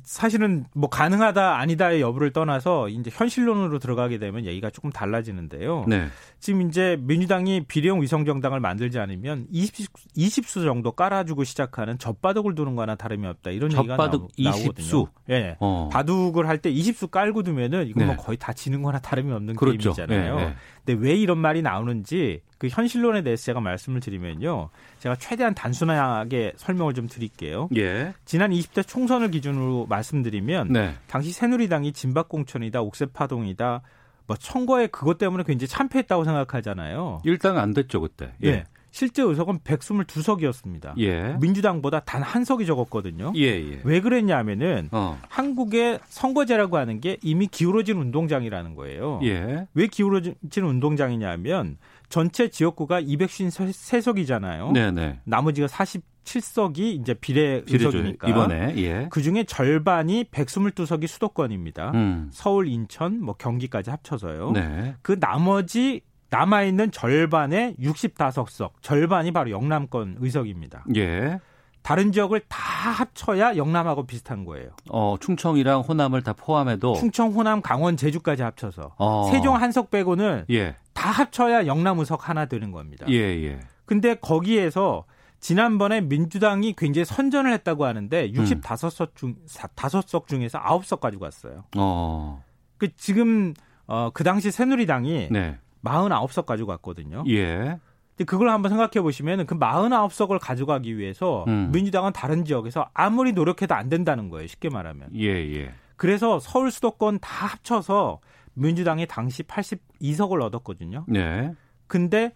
사실은 0.03 0.65
뭐 0.73 0.89
가능하다 0.89 1.57
아니다의 1.57 2.01
여부를 2.01 2.31
떠나서 2.31 2.89
이제 2.89 3.11
현실론으로 3.13 3.79
들어가게 3.79 4.17
되면 4.17 4.45
얘기가 4.45 4.69
조금 4.69 4.91
달라지는데요. 4.91 5.86
네. 5.88 6.07
지금 6.39 6.61
이제 6.63 6.97
민주당이 7.01 7.65
비례형 7.67 8.01
위성정당을 8.01 8.59
만들지 8.59 8.99
않으면 8.99 9.45
20, 9.51 9.91
20수 10.17 10.63
정도 10.65 10.91
깔아주고 10.93 11.43
시작하는 11.43 11.97
젖바둑을 11.97 12.55
두는 12.55 12.75
거나 12.75 12.95
다름이 12.95 13.27
없다 13.27 13.51
이런 13.51 13.71
얘기가 13.71 13.97
나오, 13.97 14.27
20수. 14.38 15.07
예. 15.29 15.39
네. 15.39 15.55
어. 15.59 15.89
바둑을 15.91 16.47
할 16.47 16.63
때 16.63 16.71
20수 16.71 17.11
깔고 17.11 17.43
두면은 17.43 17.88
이건 17.88 18.05
뭐 18.05 18.13
네. 18.13 18.15
뭐 18.15 18.25
거의 18.25 18.38
다 18.38 18.53
지는 18.53 18.81
거나 18.81 18.99
다름이 18.99 19.31
없는 19.34 19.55
그렇죠. 19.55 19.93
게임이잖아요. 19.93 20.53
네. 20.86 20.93
네. 20.93 20.95
근데 20.95 21.07
왜 21.07 21.15
이런 21.15 21.38
말이 21.38 21.61
나오는지 21.61 22.41
그 22.57 22.67
현실론에 22.67 23.23
대해서 23.23 23.43
제가 23.43 23.59
말씀을 23.59 23.99
드리면요. 23.99 24.69
제가 24.99 25.15
최대한 25.15 25.53
단순하게 25.53 26.53
설명을 26.55 26.93
좀 26.93 27.07
드릴게요. 27.07 27.69
예. 27.75 28.13
지난 28.25 28.51
20대 28.51 28.88
총선을 28.88 29.31
기준으로 29.31 29.86
말씀드리면 29.89 30.69
네. 30.69 30.95
당시 31.07 31.31
새누리당이 31.31 31.93
진박공천이다, 31.93 32.81
옥새파동이다, 32.81 33.81
뭐 34.27 34.38
청거에 34.38 34.88
그것 34.88 35.17
때문에 35.17 35.43
굉장히 35.43 35.67
참패했다고 35.67 36.23
생각하잖아요. 36.23 37.21
일단 37.25 37.57
안 37.57 37.73
됐죠 37.73 37.99
그때. 37.99 38.31
예. 38.43 38.47
예. 38.47 38.63
실제 38.93 39.23
의석은 39.23 39.59
122석이었습니다. 39.59 40.93
예. 40.99 41.35
민주당보다 41.41 41.99
단 42.01 42.21
한 42.21 42.45
석이 42.45 42.65
적었거든요. 42.67 43.33
예, 43.35 43.41
예. 43.41 43.81
왜 43.83 43.99
그랬냐면은 43.99 44.87
어. 44.91 45.19
한국의 45.29 45.99
선거제라고 46.07 46.77
하는 46.77 47.01
게 47.01 47.17
이미 47.23 47.47
기울어진 47.47 47.97
운동장이라는 47.97 48.75
거예요. 48.75 49.19
예. 49.23 49.67
왜 49.73 49.87
기울어진 49.87 50.35
운동장이냐면 50.55 51.77
전체 52.07 52.49
지역구가 52.49 53.01
253석이잖아요. 53.01 54.71
네네. 54.73 55.21
나머지가 55.23 55.67
47석이 55.67 56.79
이제 57.01 57.13
비례 57.15 57.63
의석이니까 57.67 58.29
이번에 58.29 58.75
예. 58.77 59.07
그 59.09 59.21
중에 59.23 59.43
절반이 59.43 60.25
122석이 60.25 61.07
수도권입니다. 61.07 61.91
음. 61.95 62.29
서울, 62.31 62.67
인천, 62.67 63.21
뭐 63.23 63.35
경기까지 63.35 63.89
합쳐서요. 63.89 64.51
네. 64.51 64.95
그 65.01 65.19
나머지 65.19 66.01
남아 66.34 66.63
있는 66.63 66.89
절반의 66.89 67.75
65석, 67.79 68.71
절반이 68.81 69.31
바로 69.31 69.51
영남권 69.51 70.17
의석입니다. 70.19 70.84
예. 70.95 71.39
다른 71.84 72.11
지역을 72.11 72.41
다 72.47 72.57
합쳐야 72.89 73.55
영남하고 73.55 74.07
비슷한 74.07 74.43
거예요. 74.43 74.69
어, 74.89 75.15
충청이랑 75.19 75.81
호남을 75.81 76.23
다 76.23 76.34
포함해도 76.34 76.95
충청, 76.95 77.34
호남, 77.34 77.61
강원, 77.61 77.97
제주까지 77.97 78.41
합쳐서 78.41 78.95
어. 78.97 79.29
세종 79.31 79.55
한석 79.57 79.91
빼고는 79.91 80.45
예. 80.49 80.75
다 80.93 81.11
합쳐야 81.11 81.67
영남 81.67 81.99
의석 81.99 82.27
하나 82.27 82.45
되는 82.45 82.71
겁니다. 82.71 83.05
예, 83.09 83.15
예. 83.15 83.59
근데 83.86 84.15
거기에서 84.15 85.03
지난번에 85.39 86.01
민주당이 86.01 86.73
굉장히 86.75 87.05
선전을 87.05 87.53
했다고 87.53 87.86
하는데 87.86 88.31
65석 88.31 89.13
중 89.13 89.36
5석 89.45 90.25
중에서 90.27 90.59
9석 90.59 90.99
가지고 90.99 91.25
갔어요. 91.25 91.65
어. 91.77 92.41
그 92.79 92.95
지금 92.95 93.53
어, 93.86 94.09
그 94.13 94.23
당시 94.23 94.49
새누리당이 94.49 95.27
네. 95.29 95.57
49석 95.84 96.45
가지고 96.45 96.67
갔거든요. 96.67 97.23
예. 97.29 97.79
근데 98.15 98.25
그걸 98.25 98.49
한번 98.49 98.69
생각해 98.69 99.01
보시면 99.01 99.45
그 99.45 99.57
49석을 99.57 100.39
가져가기 100.39 100.97
위해서 100.97 101.45
음. 101.47 101.71
민주당은 101.73 102.13
다른 102.13 102.45
지역에서 102.45 102.89
아무리 102.93 103.34
노력해도 103.34 103.73
안 103.73 103.89
된다는 103.89 104.29
거예요. 104.29 104.47
쉽게 104.47 104.69
말하면. 104.69 105.09
예, 105.15 105.27
예. 105.27 105.73
그래서 105.95 106.39
서울 106.39 106.69
수도권 106.69 107.19
다 107.19 107.47
합쳐서 107.47 108.19
민주당이 108.53 109.07
당시 109.07 109.43
82석을 109.43 110.41
얻었거든요. 110.41 111.05
네. 111.07 111.53
근데 111.88 112.34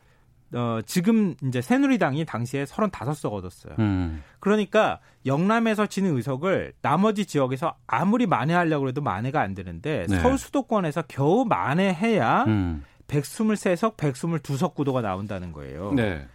어, 0.54 0.80
지금 0.86 1.36
이제 1.43 1.62
새누리당이 1.62 2.26
당시에 2.26 2.64
35석 2.64 3.34
얻었어요. 3.34 3.76
음. 3.80 4.24
그러니까 4.39 5.00
영남에서 5.26 5.88
지는 5.88 6.16
의석을 6.16 6.74
나머지 6.82 7.26
지역에서 7.26 7.76
아무리 7.86 8.26
만회하려고 8.26 8.88
해도 8.88 9.02
만회가 9.02 9.41
안 9.41 9.54
되는데 9.54 10.06
네. 10.08 10.20
서울 10.20 10.38
수도권에서 10.38 11.04
겨우 11.08 11.43
만회해야 11.45 12.45
음. 12.45 12.84
123석, 13.08 13.95
122석 13.95 14.76
구도가 14.76 15.01
나온다는 15.01 15.51
거예요. 15.51 15.93
네. 15.93 16.26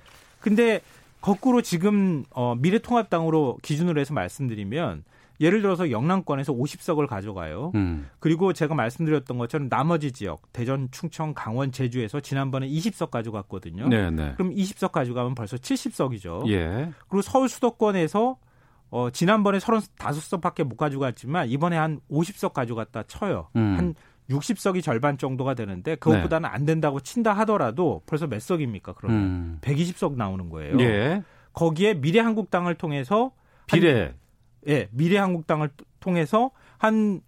근데 0.41 0.81
거꾸로 1.21 1.63
지금 1.63 2.25
어, 2.31 2.55
미래통합당으로 2.57 3.59
기준으로 3.63 4.01
해서 4.01 4.13
말씀드리면 4.13 5.05
예를 5.41 5.61
들어서 5.61 5.91
영남권에서 5.91 6.53
50석을 6.53 7.07
가져가요. 7.09 7.73
음. 7.75 8.09
그리고 8.21 8.53
제가 8.53 8.75
말씀드렸던 8.75 9.39
것처럼 9.39 9.69
나머지 9.69 10.13
지역 10.13 10.53
대전, 10.53 10.89
충청, 10.93 11.35
강원, 11.35 11.73
제주에서 11.73 12.21
지난번에 12.21 12.69
20석 12.69 13.11
가져갔거든요. 13.11 13.89
네네. 13.89 14.11
네. 14.11 14.35
그럼 14.35 14.55
20석 14.55 14.93
가져가면 14.93 15.35
벌써 15.35 15.57
70석이죠. 15.57 16.49
예. 16.49 16.93
그리고 17.09 17.23
서울 17.23 17.49
수도권에서 17.49 18.37
어, 18.91 19.11
지난번에 19.11 19.59
35석밖에 19.59 20.65
못 20.65 20.77
가져갔지만 20.77 21.49
이번에 21.49 21.77
한 21.77 22.01
50석 22.11 22.53
가져갔다 22.53 23.05
쳐요. 23.05 23.49
음. 23.57 23.75
한 23.79 23.95
60석이 24.33 24.83
절반 24.83 25.19
정도가 25.19 25.55
되는데 25.55 25.97
그것보다는 25.97 26.49
네. 26.49 26.55
안 26.55 26.65
된다고 26.65 27.01
친다 27.01 27.33
하더라도 27.35 28.03
벌써 28.07 28.27
몇 28.27 28.41
석입니까? 28.41 28.95
그러면 28.95 29.19
음. 29.19 29.59
120석 29.61 30.17
나오는 30.17 30.49
거예요. 30.49 30.79
예. 30.81 31.23
거기에 31.53 31.95
미래한국당을 31.95 32.75
통해서 32.75 33.33
비례 33.67 34.15
예, 34.69 34.89
미래한국당을 34.93 35.71
통해서 36.01 36.51
한 36.79 37.21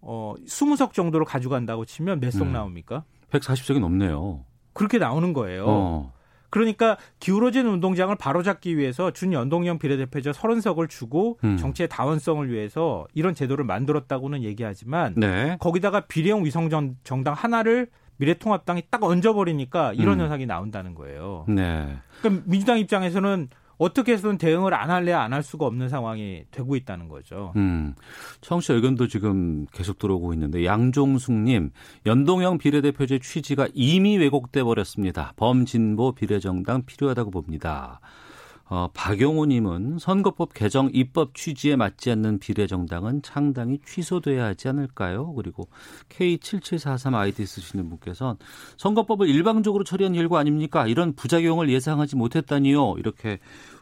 어, 0.00 0.34
20석 0.46 0.92
정도를 0.92 1.26
가져간다고 1.26 1.84
치면 1.84 2.20
몇석 2.20 2.42
음. 2.48 2.52
나옵니까? 2.52 3.04
140석이 3.30 3.80
넘네요. 3.80 4.44
그렇게 4.72 4.98
나오는 4.98 5.32
거예요. 5.32 5.64
어. 5.66 6.12
그러니까 6.50 6.96
기울어진 7.20 7.66
운동장을 7.66 8.14
바로잡기 8.16 8.76
위해서 8.78 9.10
준연동형 9.10 9.78
비례대표제 9.78 10.30
30석을 10.30 10.88
주고 10.88 11.38
음. 11.44 11.56
정치의 11.56 11.88
다원성을 11.88 12.50
위해서 12.50 13.06
이런 13.14 13.34
제도를 13.34 13.64
만들었다고는 13.64 14.42
얘기하지만 14.42 15.14
네. 15.16 15.56
거기다가 15.60 16.00
비례형 16.00 16.44
위성 16.44 16.68
정당 17.04 17.34
하나를 17.34 17.88
미래통합당이 18.18 18.84
딱 18.90 19.02
얹어버리니까 19.02 19.92
이런 19.94 20.18
음. 20.18 20.22
현상이 20.22 20.46
나온다는 20.46 20.94
거예요. 20.94 21.44
네. 21.48 21.96
그럼 22.20 22.42
민주당 22.46 22.78
입장에서는 22.78 23.48
어떻게 23.78 24.12
해서든 24.12 24.38
대응을 24.38 24.74
안 24.74 24.90
할래 24.90 25.12
안할 25.12 25.42
수가 25.42 25.66
없는 25.66 25.88
상황이 25.88 26.44
되고 26.50 26.76
있다는 26.76 27.08
거죠. 27.08 27.52
음. 27.56 27.94
청취자 28.40 28.74
의견도 28.74 29.06
지금 29.06 29.66
계속 29.72 29.98
들어오고 29.98 30.32
있는데 30.34 30.64
양종숙님 30.64 31.70
연동형 32.04 32.58
비례대표제 32.58 33.20
취지가 33.20 33.68
이미 33.74 34.18
왜곡돼 34.18 34.64
버렸습니다. 34.64 35.32
범진보 35.36 36.12
비례정당 36.12 36.84
필요하다고 36.86 37.30
봅니다. 37.30 38.00
어, 38.70 38.90
박용호님은 38.92 39.98
선거법 39.98 40.52
개정 40.52 40.90
입법 40.92 41.34
취지에 41.34 41.76
맞지 41.76 42.10
않는 42.10 42.38
비례정당은 42.38 43.22
창당이 43.22 43.78
취소돼야 43.86 44.44
하지 44.44 44.68
않을까요? 44.68 45.32
그리고 45.32 45.68
K7743 46.10 47.14
아이디 47.14 47.46
쓰시는 47.46 47.88
분께서는 47.88 48.36
선거법을 48.76 49.26
일방적으로 49.26 49.84
처리한 49.84 50.12
결과 50.12 50.38
아닙니까? 50.38 50.86
이런 50.86 51.14
부작용을 51.14 51.70
예상하지 51.70 52.16
못했다니요. 52.16 52.96
이렇게 52.98 53.38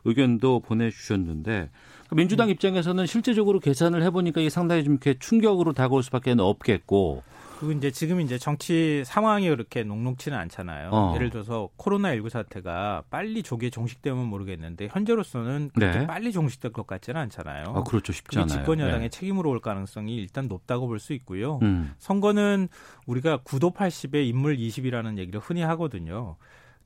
의견도 0.07 0.61
보내주셨는데 0.61 1.70
민주당 2.12 2.48
입장에서는 2.48 3.04
실제적으로 3.07 3.59
계산을 3.61 4.02
해보니까 4.04 4.40
이게 4.40 4.48
상당히 4.48 4.84
좀 4.84 4.94
이렇게 4.94 5.18
충격으로 5.18 5.72
다가올 5.72 6.02
수밖에 6.02 6.34
없겠고 6.38 7.22
그리고 7.59 7.72
이제 7.72 7.90
지금 7.90 8.20
이제 8.20 8.36
정치 8.38 9.02
상황이 9.07 9.48
그렇게 9.48 9.82
녹록치는 9.82 10.36
않잖아요. 10.36 10.90
어. 10.92 11.12
예를 11.14 11.30
들어서 11.30 11.70
코로나 11.76 12.12
19 12.14 12.28
사태가 12.28 13.04
빨리 13.09 13.42
조기에 13.42 13.70
종식되면 13.70 14.26
모르겠는데 14.26 14.88
현재로서는 14.92 15.70
그렇게 15.74 16.00
네. 16.00 16.07
빨리 16.07 16.32
종식될 16.32 16.72
것 16.72 16.86
같지는 16.86 17.18
않잖아요. 17.22 17.64
아, 17.74 17.82
그렇죠, 17.82 18.12
쉽지 18.12 18.38
않아요. 18.38 18.59
집권 18.59 18.78
여당의 18.78 19.00
네. 19.00 19.09
책임으로 19.09 19.48
올 19.50 19.61
가능성이 19.61 20.16
일단 20.16 20.48
높다고 20.48 20.86
볼 20.86 20.98
수 21.00 21.12
있고요. 21.14 21.59
음. 21.62 21.92
선거는 21.98 22.68
우리가 23.07 23.38
구도 23.42 23.70
80에 23.70 24.26
인물 24.26 24.57
20이라는 24.59 25.18
얘기를 25.18 25.40
흔히 25.40 25.62
하거든요. 25.62 26.36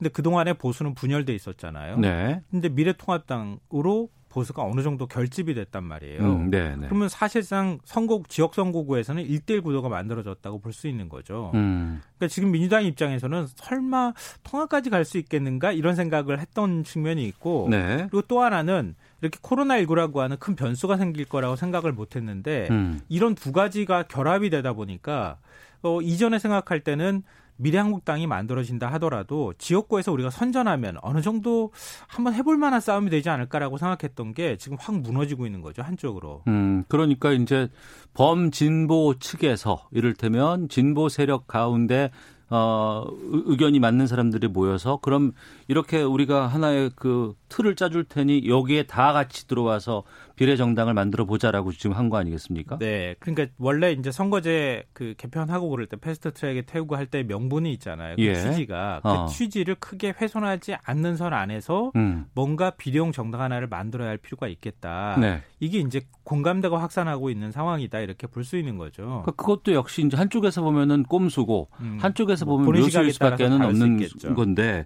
근데 0.01 0.09
그동안에 0.09 0.53
보수는 0.53 0.95
분열돼 0.95 1.31
있었잖아요. 1.35 1.97
네. 1.99 2.41
근데 2.49 2.69
미래통합당으로 2.69 4.09
보수가 4.29 4.63
어느 4.63 4.81
정도 4.81 5.05
결집이 5.05 5.53
됐단 5.53 5.83
말이에요. 5.83 6.21
음, 6.21 6.49
네, 6.49 6.75
네. 6.75 6.87
그러면 6.87 7.07
사실상 7.07 7.77
선거 7.83 8.23
지역 8.27 8.55
선거구에서는 8.55 9.23
1대1 9.27 9.61
구도가 9.61 9.89
만들어졌다고 9.89 10.59
볼 10.59 10.73
수 10.73 10.87
있는 10.87 11.07
거죠. 11.07 11.51
음. 11.53 12.01
그러니까 12.17 12.33
지금 12.33 12.49
민주당 12.51 12.83
입장에서는 12.85 13.45
설마 13.55 14.13
통합까지 14.43 14.89
갈 14.89 15.05
수 15.05 15.19
있겠는가 15.19 15.71
이런 15.71 15.95
생각을 15.95 16.39
했던 16.39 16.83
측면이 16.83 17.23
있고 17.25 17.67
네. 17.69 18.07
그리고 18.09 18.23
또 18.23 18.41
하나는 18.41 18.95
이렇게 19.21 19.37
코로나19라고 19.39 20.15
하는 20.17 20.37
큰 20.39 20.55
변수가 20.55 20.97
생길 20.97 21.25
거라고 21.25 21.55
생각을 21.57 21.91
못 21.91 22.15
했는데 22.15 22.69
음. 22.71 23.01
이런 23.07 23.35
두 23.35 23.51
가지가 23.51 24.03
결합이 24.03 24.49
되다 24.49 24.73
보니까 24.73 25.37
어, 25.83 26.01
이전에 26.01 26.39
생각할 26.39 26.79
때는 26.79 27.21
미래한국당이 27.61 28.27
만들어진다 28.27 28.91
하더라도 28.93 29.53
지역구에서 29.57 30.11
우리가 30.11 30.29
선전하면 30.29 30.97
어느 31.01 31.21
정도 31.21 31.71
한번 32.07 32.33
해볼 32.33 32.57
만한 32.57 32.81
싸움이 32.81 33.09
되지 33.09 33.29
않을까라고 33.29 33.77
생각했던 33.77 34.33
게 34.33 34.57
지금 34.57 34.77
확 34.79 34.99
무너지고 34.99 35.45
있는 35.45 35.61
거죠 35.61 35.81
한쪽으로. 35.81 36.43
음 36.47 36.83
그러니까 36.87 37.31
이제 37.31 37.69
범진보 38.13 39.15
측에서 39.19 39.87
이를테면 39.91 40.69
진보 40.69 41.09
세력 41.09 41.47
가운데 41.47 42.11
어, 42.53 43.05
의견이 43.21 43.79
맞는 43.79 44.07
사람들이 44.07 44.49
모여서 44.49 44.99
그럼 45.01 45.31
이렇게 45.69 46.01
우리가 46.01 46.47
하나의 46.47 46.91
그 46.97 47.33
틀을 47.47 47.77
짜줄 47.77 48.03
테니 48.03 48.49
여기에 48.49 48.83
다 48.83 49.13
같이 49.13 49.47
들어와서 49.47 50.03
비례정당을 50.41 50.93
만들어 50.93 51.25
보자라고 51.25 51.71
지금 51.71 51.95
한 51.95 52.09
거 52.09 52.17
아니겠습니까? 52.17 52.77
네. 52.79 53.15
그러니까 53.19 53.53
원래 53.57 53.91
이제 53.91 54.11
선거제 54.11 54.83
그 54.91 55.13
개편하고 55.17 55.69
그럴 55.69 55.85
때 55.87 55.95
패스트 55.97 56.33
트랙에 56.33 56.63
태우고 56.63 56.95
할 56.95 57.05
때 57.05 57.23
명분이 57.23 57.71
있잖아요. 57.73 58.15
그 58.15 58.21
예. 58.23 58.35
취지가 58.35 59.01
그 59.03 59.09
어. 59.09 59.25
취지를 59.27 59.75
크게 59.75 60.13
훼손하지 60.19 60.75
않는 60.83 61.15
선 61.15 61.33
안에서 61.33 61.91
음. 61.95 62.25
뭔가 62.33 62.71
비례형 62.71 63.11
정당 63.11 63.41
하나를 63.41 63.67
만들어야 63.67 64.09
할 64.09 64.17
필요가 64.17 64.47
있겠다. 64.47 65.17
네. 65.19 65.41
이게 65.59 65.79
이제 65.79 66.01
공감대가 66.23 66.79
확산하고 66.81 67.29
있는 67.29 67.51
상황이다 67.51 67.99
이렇게 67.99 68.27
볼 68.27 68.43
수 68.43 68.57
있는 68.57 68.77
거죠. 68.77 69.03
그러니까 69.03 69.31
그것도 69.33 69.73
역시 69.73 70.01
이제 70.05 70.17
한쪽에서 70.17 70.61
보면은 70.61 71.03
꼼수고 71.03 71.69
음. 71.81 71.97
한쪽에서 72.01 72.45
뭐 72.45 72.57
보면 72.57 72.81
묘수일 72.81 73.13
수밖에는 73.13 73.61
없는 73.61 73.99
건데 74.35 74.85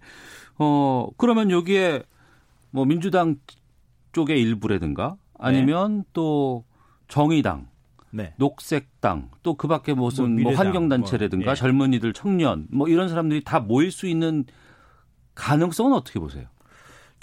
어 0.58 1.08
그러면 1.18 1.52
여기에 1.52 2.04
뭐 2.72 2.86
민주당 2.86 3.38
쪽의 4.12 4.42
일부라든가 4.42 5.16
아니면 5.46 5.98
네. 6.00 6.04
또 6.14 6.64
정의당 7.08 7.68
네. 8.12 8.34
녹색당 8.38 9.30
또 9.44 9.56
그 9.56 9.68
밖에 9.68 9.94
무슨 9.94 10.42
뭐, 10.42 10.52
뭐 10.52 10.54
환경단체라든가 10.54 11.46
뭐, 11.46 11.52
예. 11.52 11.56
젊은이들 11.56 12.14
청년 12.14 12.68
뭐 12.72 12.88
이런 12.88 13.10
사람들이 13.10 13.44
다 13.44 13.60
모일 13.60 13.92
수 13.92 14.08
있는 14.08 14.46
가능성은 15.36 15.94
어떻게 15.94 16.20
보세요? 16.20 16.48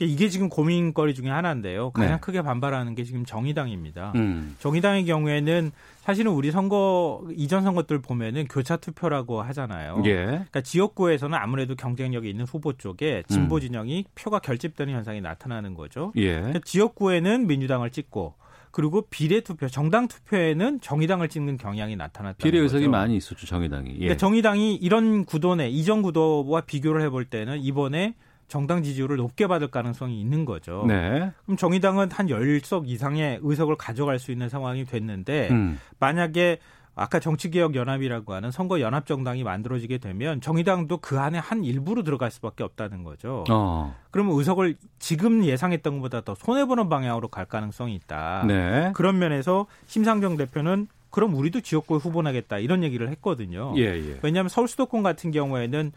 그러니까 0.02 0.14
이게 0.14 0.28
지금 0.28 0.48
고민거리 0.48 1.14
중에 1.14 1.30
하나인데요. 1.30 1.90
가장 1.90 2.12
네. 2.14 2.20
크게 2.20 2.42
반발하는 2.42 2.94
게 2.94 3.04
지금 3.04 3.24
정의당입니다. 3.24 4.12
음. 4.16 4.56
정의당의 4.58 5.04
경우에는 5.04 5.70
사실은 6.00 6.32
우리 6.32 6.50
선거 6.50 7.24
이전 7.36 7.62
선거들 7.62 8.00
보면은 8.00 8.46
교차 8.48 8.76
투표라고 8.76 9.42
하잖아요. 9.42 10.02
예. 10.06 10.14
그러니까 10.24 10.60
지역구에서는 10.60 11.38
아무래도 11.38 11.76
경쟁력이 11.76 12.28
있는 12.28 12.44
후보 12.44 12.72
쪽에 12.72 13.22
진보 13.28 13.56
음. 13.56 13.60
진영이 13.60 14.04
음. 14.06 14.10
표가 14.14 14.40
결집되는 14.40 14.92
현상이 14.92 15.20
나타나는 15.20 15.74
거죠. 15.74 16.12
예. 16.16 16.34
그러니까 16.34 16.60
지역구에는 16.64 17.46
민주당을 17.46 17.90
찍고 17.90 18.34
그리고 18.72 19.02
비례 19.10 19.40
투표, 19.40 19.68
정당 19.68 20.08
투표에는 20.08 20.80
정의당을 20.80 21.28
찍는 21.28 21.58
경향이 21.58 21.94
나타났다. 21.94 22.38
비례 22.42 22.58
의석이 22.58 22.88
많이 22.88 23.16
있었죠, 23.16 23.46
정의당이. 23.46 23.90
예. 23.90 23.98
그러니까 23.98 24.16
정의당이 24.16 24.76
이런 24.76 25.26
구도 25.26 25.54
내 25.54 25.68
이전 25.68 26.02
구도와 26.02 26.62
비교를 26.62 27.02
해볼 27.02 27.26
때는 27.26 27.60
이번에 27.60 28.14
정당 28.52 28.82
지지율을 28.82 29.16
높게 29.16 29.46
받을 29.46 29.68
가능성이 29.68 30.20
있는 30.20 30.44
거죠. 30.44 30.84
네. 30.86 31.32
그럼 31.46 31.56
정의당은 31.56 32.10
한 32.10 32.26
10석 32.26 32.86
이상의 32.86 33.40
의석을 33.40 33.76
가져갈 33.76 34.18
수 34.18 34.30
있는 34.30 34.50
상황이 34.50 34.84
됐는데 34.84 35.48
음. 35.50 35.80
만약에 35.98 36.58
아까 36.94 37.18
정치개혁연합이라고 37.18 38.34
하는 38.34 38.50
선거 38.50 38.78
연합정당이 38.78 39.42
만들어지게 39.42 39.96
되면 39.96 40.42
정의당도 40.42 40.98
그 40.98 41.18
안에 41.18 41.38
한 41.38 41.64
일부로 41.64 42.02
들어갈 42.02 42.30
수밖에 42.30 42.62
없다는 42.62 43.04
거죠. 43.04 43.44
어. 43.48 43.96
그러면 44.10 44.36
의석을 44.36 44.76
지금 44.98 45.46
예상했던 45.46 45.94
것보다 45.94 46.20
더 46.20 46.34
손해보는 46.34 46.90
방향으로 46.90 47.28
갈 47.28 47.46
가능성이 47.46 47.94
있다. 47.94 48.44
네. 48.46 48.92
그런 48.92 49.18
면에서 49.18 49.64
심상정 49.86 50.36
대표는 50.36 50.88
그럼 51.08 51.34
우리도 51.34 51.62
지역구에 51.62 51.96
후보 51.96 52.20
나겠다 52.20 52.58
이런 52.58 52.82
얘기를 52.82 53.08
했거든요. 53.08 53.72
예, 53.76 53.82
예. 53.82 54.18
왜냐하면 54.22 54.50
서울 54.50 54.68
수도권 54.68 55.02
같은 55.02 55.30
경우에는 55.30 55.92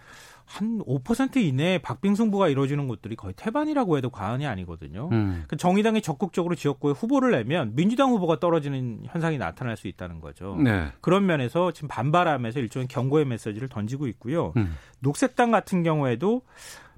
한 0.46 0.80
5% 0.80 1.38
이내에 1.38 1.80
박빙승부가 1.80 2.50
이루어지는 2.50 2.88
곳들이 2.88 3.16
거의 3.16 3.34
태반이라고 3.36 3.98
해도 3.98 4.10
과언이 4.10 4.46
아니거든요. 4.46 5.10
음. 5.12 5.44
그 5.48 5.58
정의당이 5.58 6.02
적극적으로 6.02 6.56
지역구에 6.56 6.94
후보를 6.94 7.32
내면 7.32 7.76
민주당 7.76 8.12
후보가 8.12 8.40
떨어지는 8.40 9.02
현상이 9.06 9.38
나타날 9.38 9.76
수 9.76 9.88
있다는 9.88 10.22
거죠. 10.22 10.56
네. 10.64 10.92
그런 11.02 11.26
면에서 11.26 11.72
지금 11.72 11.90
반발하면서 11.90 12.60
일종의 12.60 12.88
경고의 12.88 13.26
메시지를 13.26 13.68
던지고 13.68 14.08
있고요. 14.08 14.54
음. 14.58 14.76
녹색당 15.00 15.52
같은 15.52 15.84
경우에도 15.84 16.42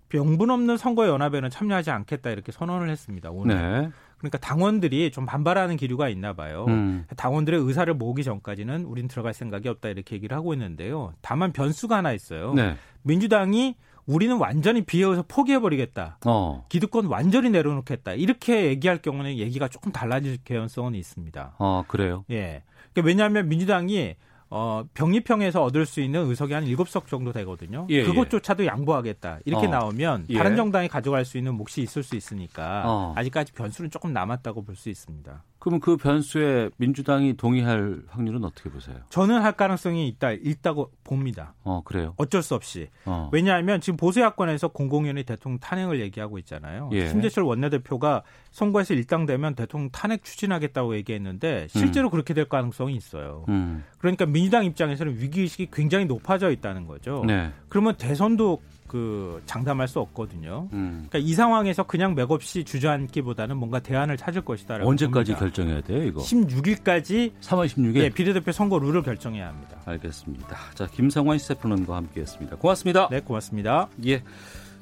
명분 0.09 0.51
없는 0.51 0.77
선거 0.77 1.07
연합에는 1.07 1.49
참여하지 1.49 1.91
않겠다 1.91 2.29
이렇게 2.29 2.51
선언을 2.51 2.89
했습니다. 2.89 3.29
오늘. 3.31 3.55
네. 3.55 3.89
그러니까 4.17 4.37
당원들이 4.39 5.11
좀 5.11 5.25
반발하는 5.25 5.77
기류가 5.77 6.09
있나 6.09 6.33
봐요. 6.33 6.65
음. 6.67 7.05
당원들의 7.15 7.59
의사를 7.61 7.91
모으기 7.93 8.23
전까지는 8.23 8.85
우린 8.85 9.07
들어갈 9.07 9.33
생각이 9.33 9.67
없다 9.69 9.89
이렇게 9.89 10.15
얘기를 10.15 10.35
하고 10.35 10.53
있는데요. 10.53 11.13
다만 11.21 11.51
변수가 11.53 11.95
하나 11.95 12.13
있어요. 12.13 12.53
네. 12.53 12.75
민주당이 13.03 13.75
우리는 14.07 14.37
완전히 14.37 14.83
비해서 14.83 15.23
포기해버리겠다. 15.27 16.19
어. 16.25 16.65
기득권 16.69 17.07
완전히 17.07 17.49
내려놓겠다. 17.49 18.13
이렇게 18.13 18.65
얘기할 18.67 18.99
경우는 19.01 19.37
얘기가 19.37 19.67
조금 19.67 19.91
달라질 19.91 20.37
개연성은 20.43 20.95
있습니다. 20.95 21.55
어, 21.59 21.83
그래요? 21.87 22.23
예. 22.31 22.63
그러니까 22.93 23.07
왜냐하면 23.07 23.49
민주당이 23.49 24.15
어, 24.49 24.83
병립형에서 24.93 25.61
얻을 25.63 25.85
수 25.85 25.99
있는 26.01 26.25
의석이 26.29 26.53
한 26.53 26.65
7석 26.65 27.07
정도 27.07 27.31
되거든요. 27.33 27.85
예, 27.89 27.95
예. 27.95 28.03
그것조차도 28.03 28.65
양보하겠다. 28.65 29.39
이렇게 29.45 29.67
어. 29.67 29.69
나오면 29.69 30.27
예. 30.29 30.37
다른 30.37 30.55
정당이 30.55 30.87
가져갈 30.87 31.25
수 31.25 31.37
있는 31.37 31.53
몫이 31.55 31.81
있을 31.81 32.03
수 32.03 32.15
있으니까 32.15 32.83
어. 32.85 33.13
아직까지 33.15 33.51
변수는 33.53 33.89
조금 33.91 34.13
남았다고 34.13 34.63
볼 34.63 34.75
수 34.77 34.89
있습니다. 34.89 35.43
그러면 35.59 35.79
그 35.79 35.97
변수에 35.97 36.69
민주당이 36.77 37.35
동의할 37.35 38.01
확률은 38.09 38.43
어떻게 38.43 38.69
보세요? 38.69 38.97
저는 39.09 39.41
할 39.41 39.53
가능성이 39.53 40.07
있다, 40.07 40.31
있다고 40.31 40.91
봅니다. 41.03 41.53
어, 41.63 41.81
그래요? 41.83 42.13
어쩔 42.17 42.43
수 42.43 42.55
없이. 42.55 42.89
어. 43.05 43.29
왜냐하면 43.33 43.81
지금 43.81 43.97
보수 43.97 44.21
야권에서 44.21 44.69
공공연히 44.69 45.23
대통령 45.23 45.59
탄핵을 45.59 45.99
얘기하고 45.99 46.37
있잖아요. 46.39 46.89
예. 46.93 47.09
심재철 47.09 47.43
원내대표가 47.43 48.23
선거에서 48.51 48.93
일당되면 48.93 49.55
대통령 49.55 49.89
탄핵 49.91 50.23
추진하겠다고 50.23 50.95
얘기했는데 50.95 51.67
실제로 51.69 52.09
음. 52.09 52.11
그렇게 52.11 52.33
될 52.33 52.45
가능성이 52.45 52.95
있어요. 52.95 53.45
음. 53.49 53.83
그러니까 53.97 54.25
민주당 54.25 54.65
입장에서는 54.65 55.17
위기 55.19 55.41
의식이 55.41 55.69
굉장히 55.71 56.05
높아져 56.05 56.51
있다는 56.51 56.85
거죠. 56.85 57.23
네. 57.25 57.51
그러면 57.67 57.95
대선도 57.95 58.61
그 58.87 59.41
장담할 59.45 59.87
수 59.87 59.99
없거든요. 59.99 60.69
음. 60.73 61.07
그러니까 61.09 61.19
이 61.19 61.33
상황에서 61.33 61.83
그냥 61.83 62.15
맥없이 62.15 62.63
주저앉기보다는 62.63 63.57
뭔가 63.57 63.79
대안을 63.79 64.17
찾을 64.17 64.41
것이다. 64.43 64.79
언제까지 64.81 65.33
봅니다. 65.33 65.39
결정해야 65.39 65.81
돼요, 65.81 66.03
이거? 66.03 66.21
16일까지 66.21 67.33
3월 67.41 67.67
16일 67.67 67.93
네, 67.93 68.09
비례대표 68.09 68.51
선거 68.51 68.79
룰을 68.79 69.03
결정해야 69.03 69.47
합니다. 69.47 69.77
알겠습니다. 69.85 70.57
자, 70.73 70.87
김성환 70.87 71.37
시세플론과 71.37 71.95
함께했습니다. 71.95 72.57
고맙습니다. 72.57 73.09
네, 73.09 73.19
고맙습니다. 73.19 73.89
예, 74.05 74.23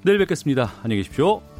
내일 0.03 0.17
뵙겠습니다. 0.19 0.71
안녕히 0.83 1.01
계십시오. 1.01 1.54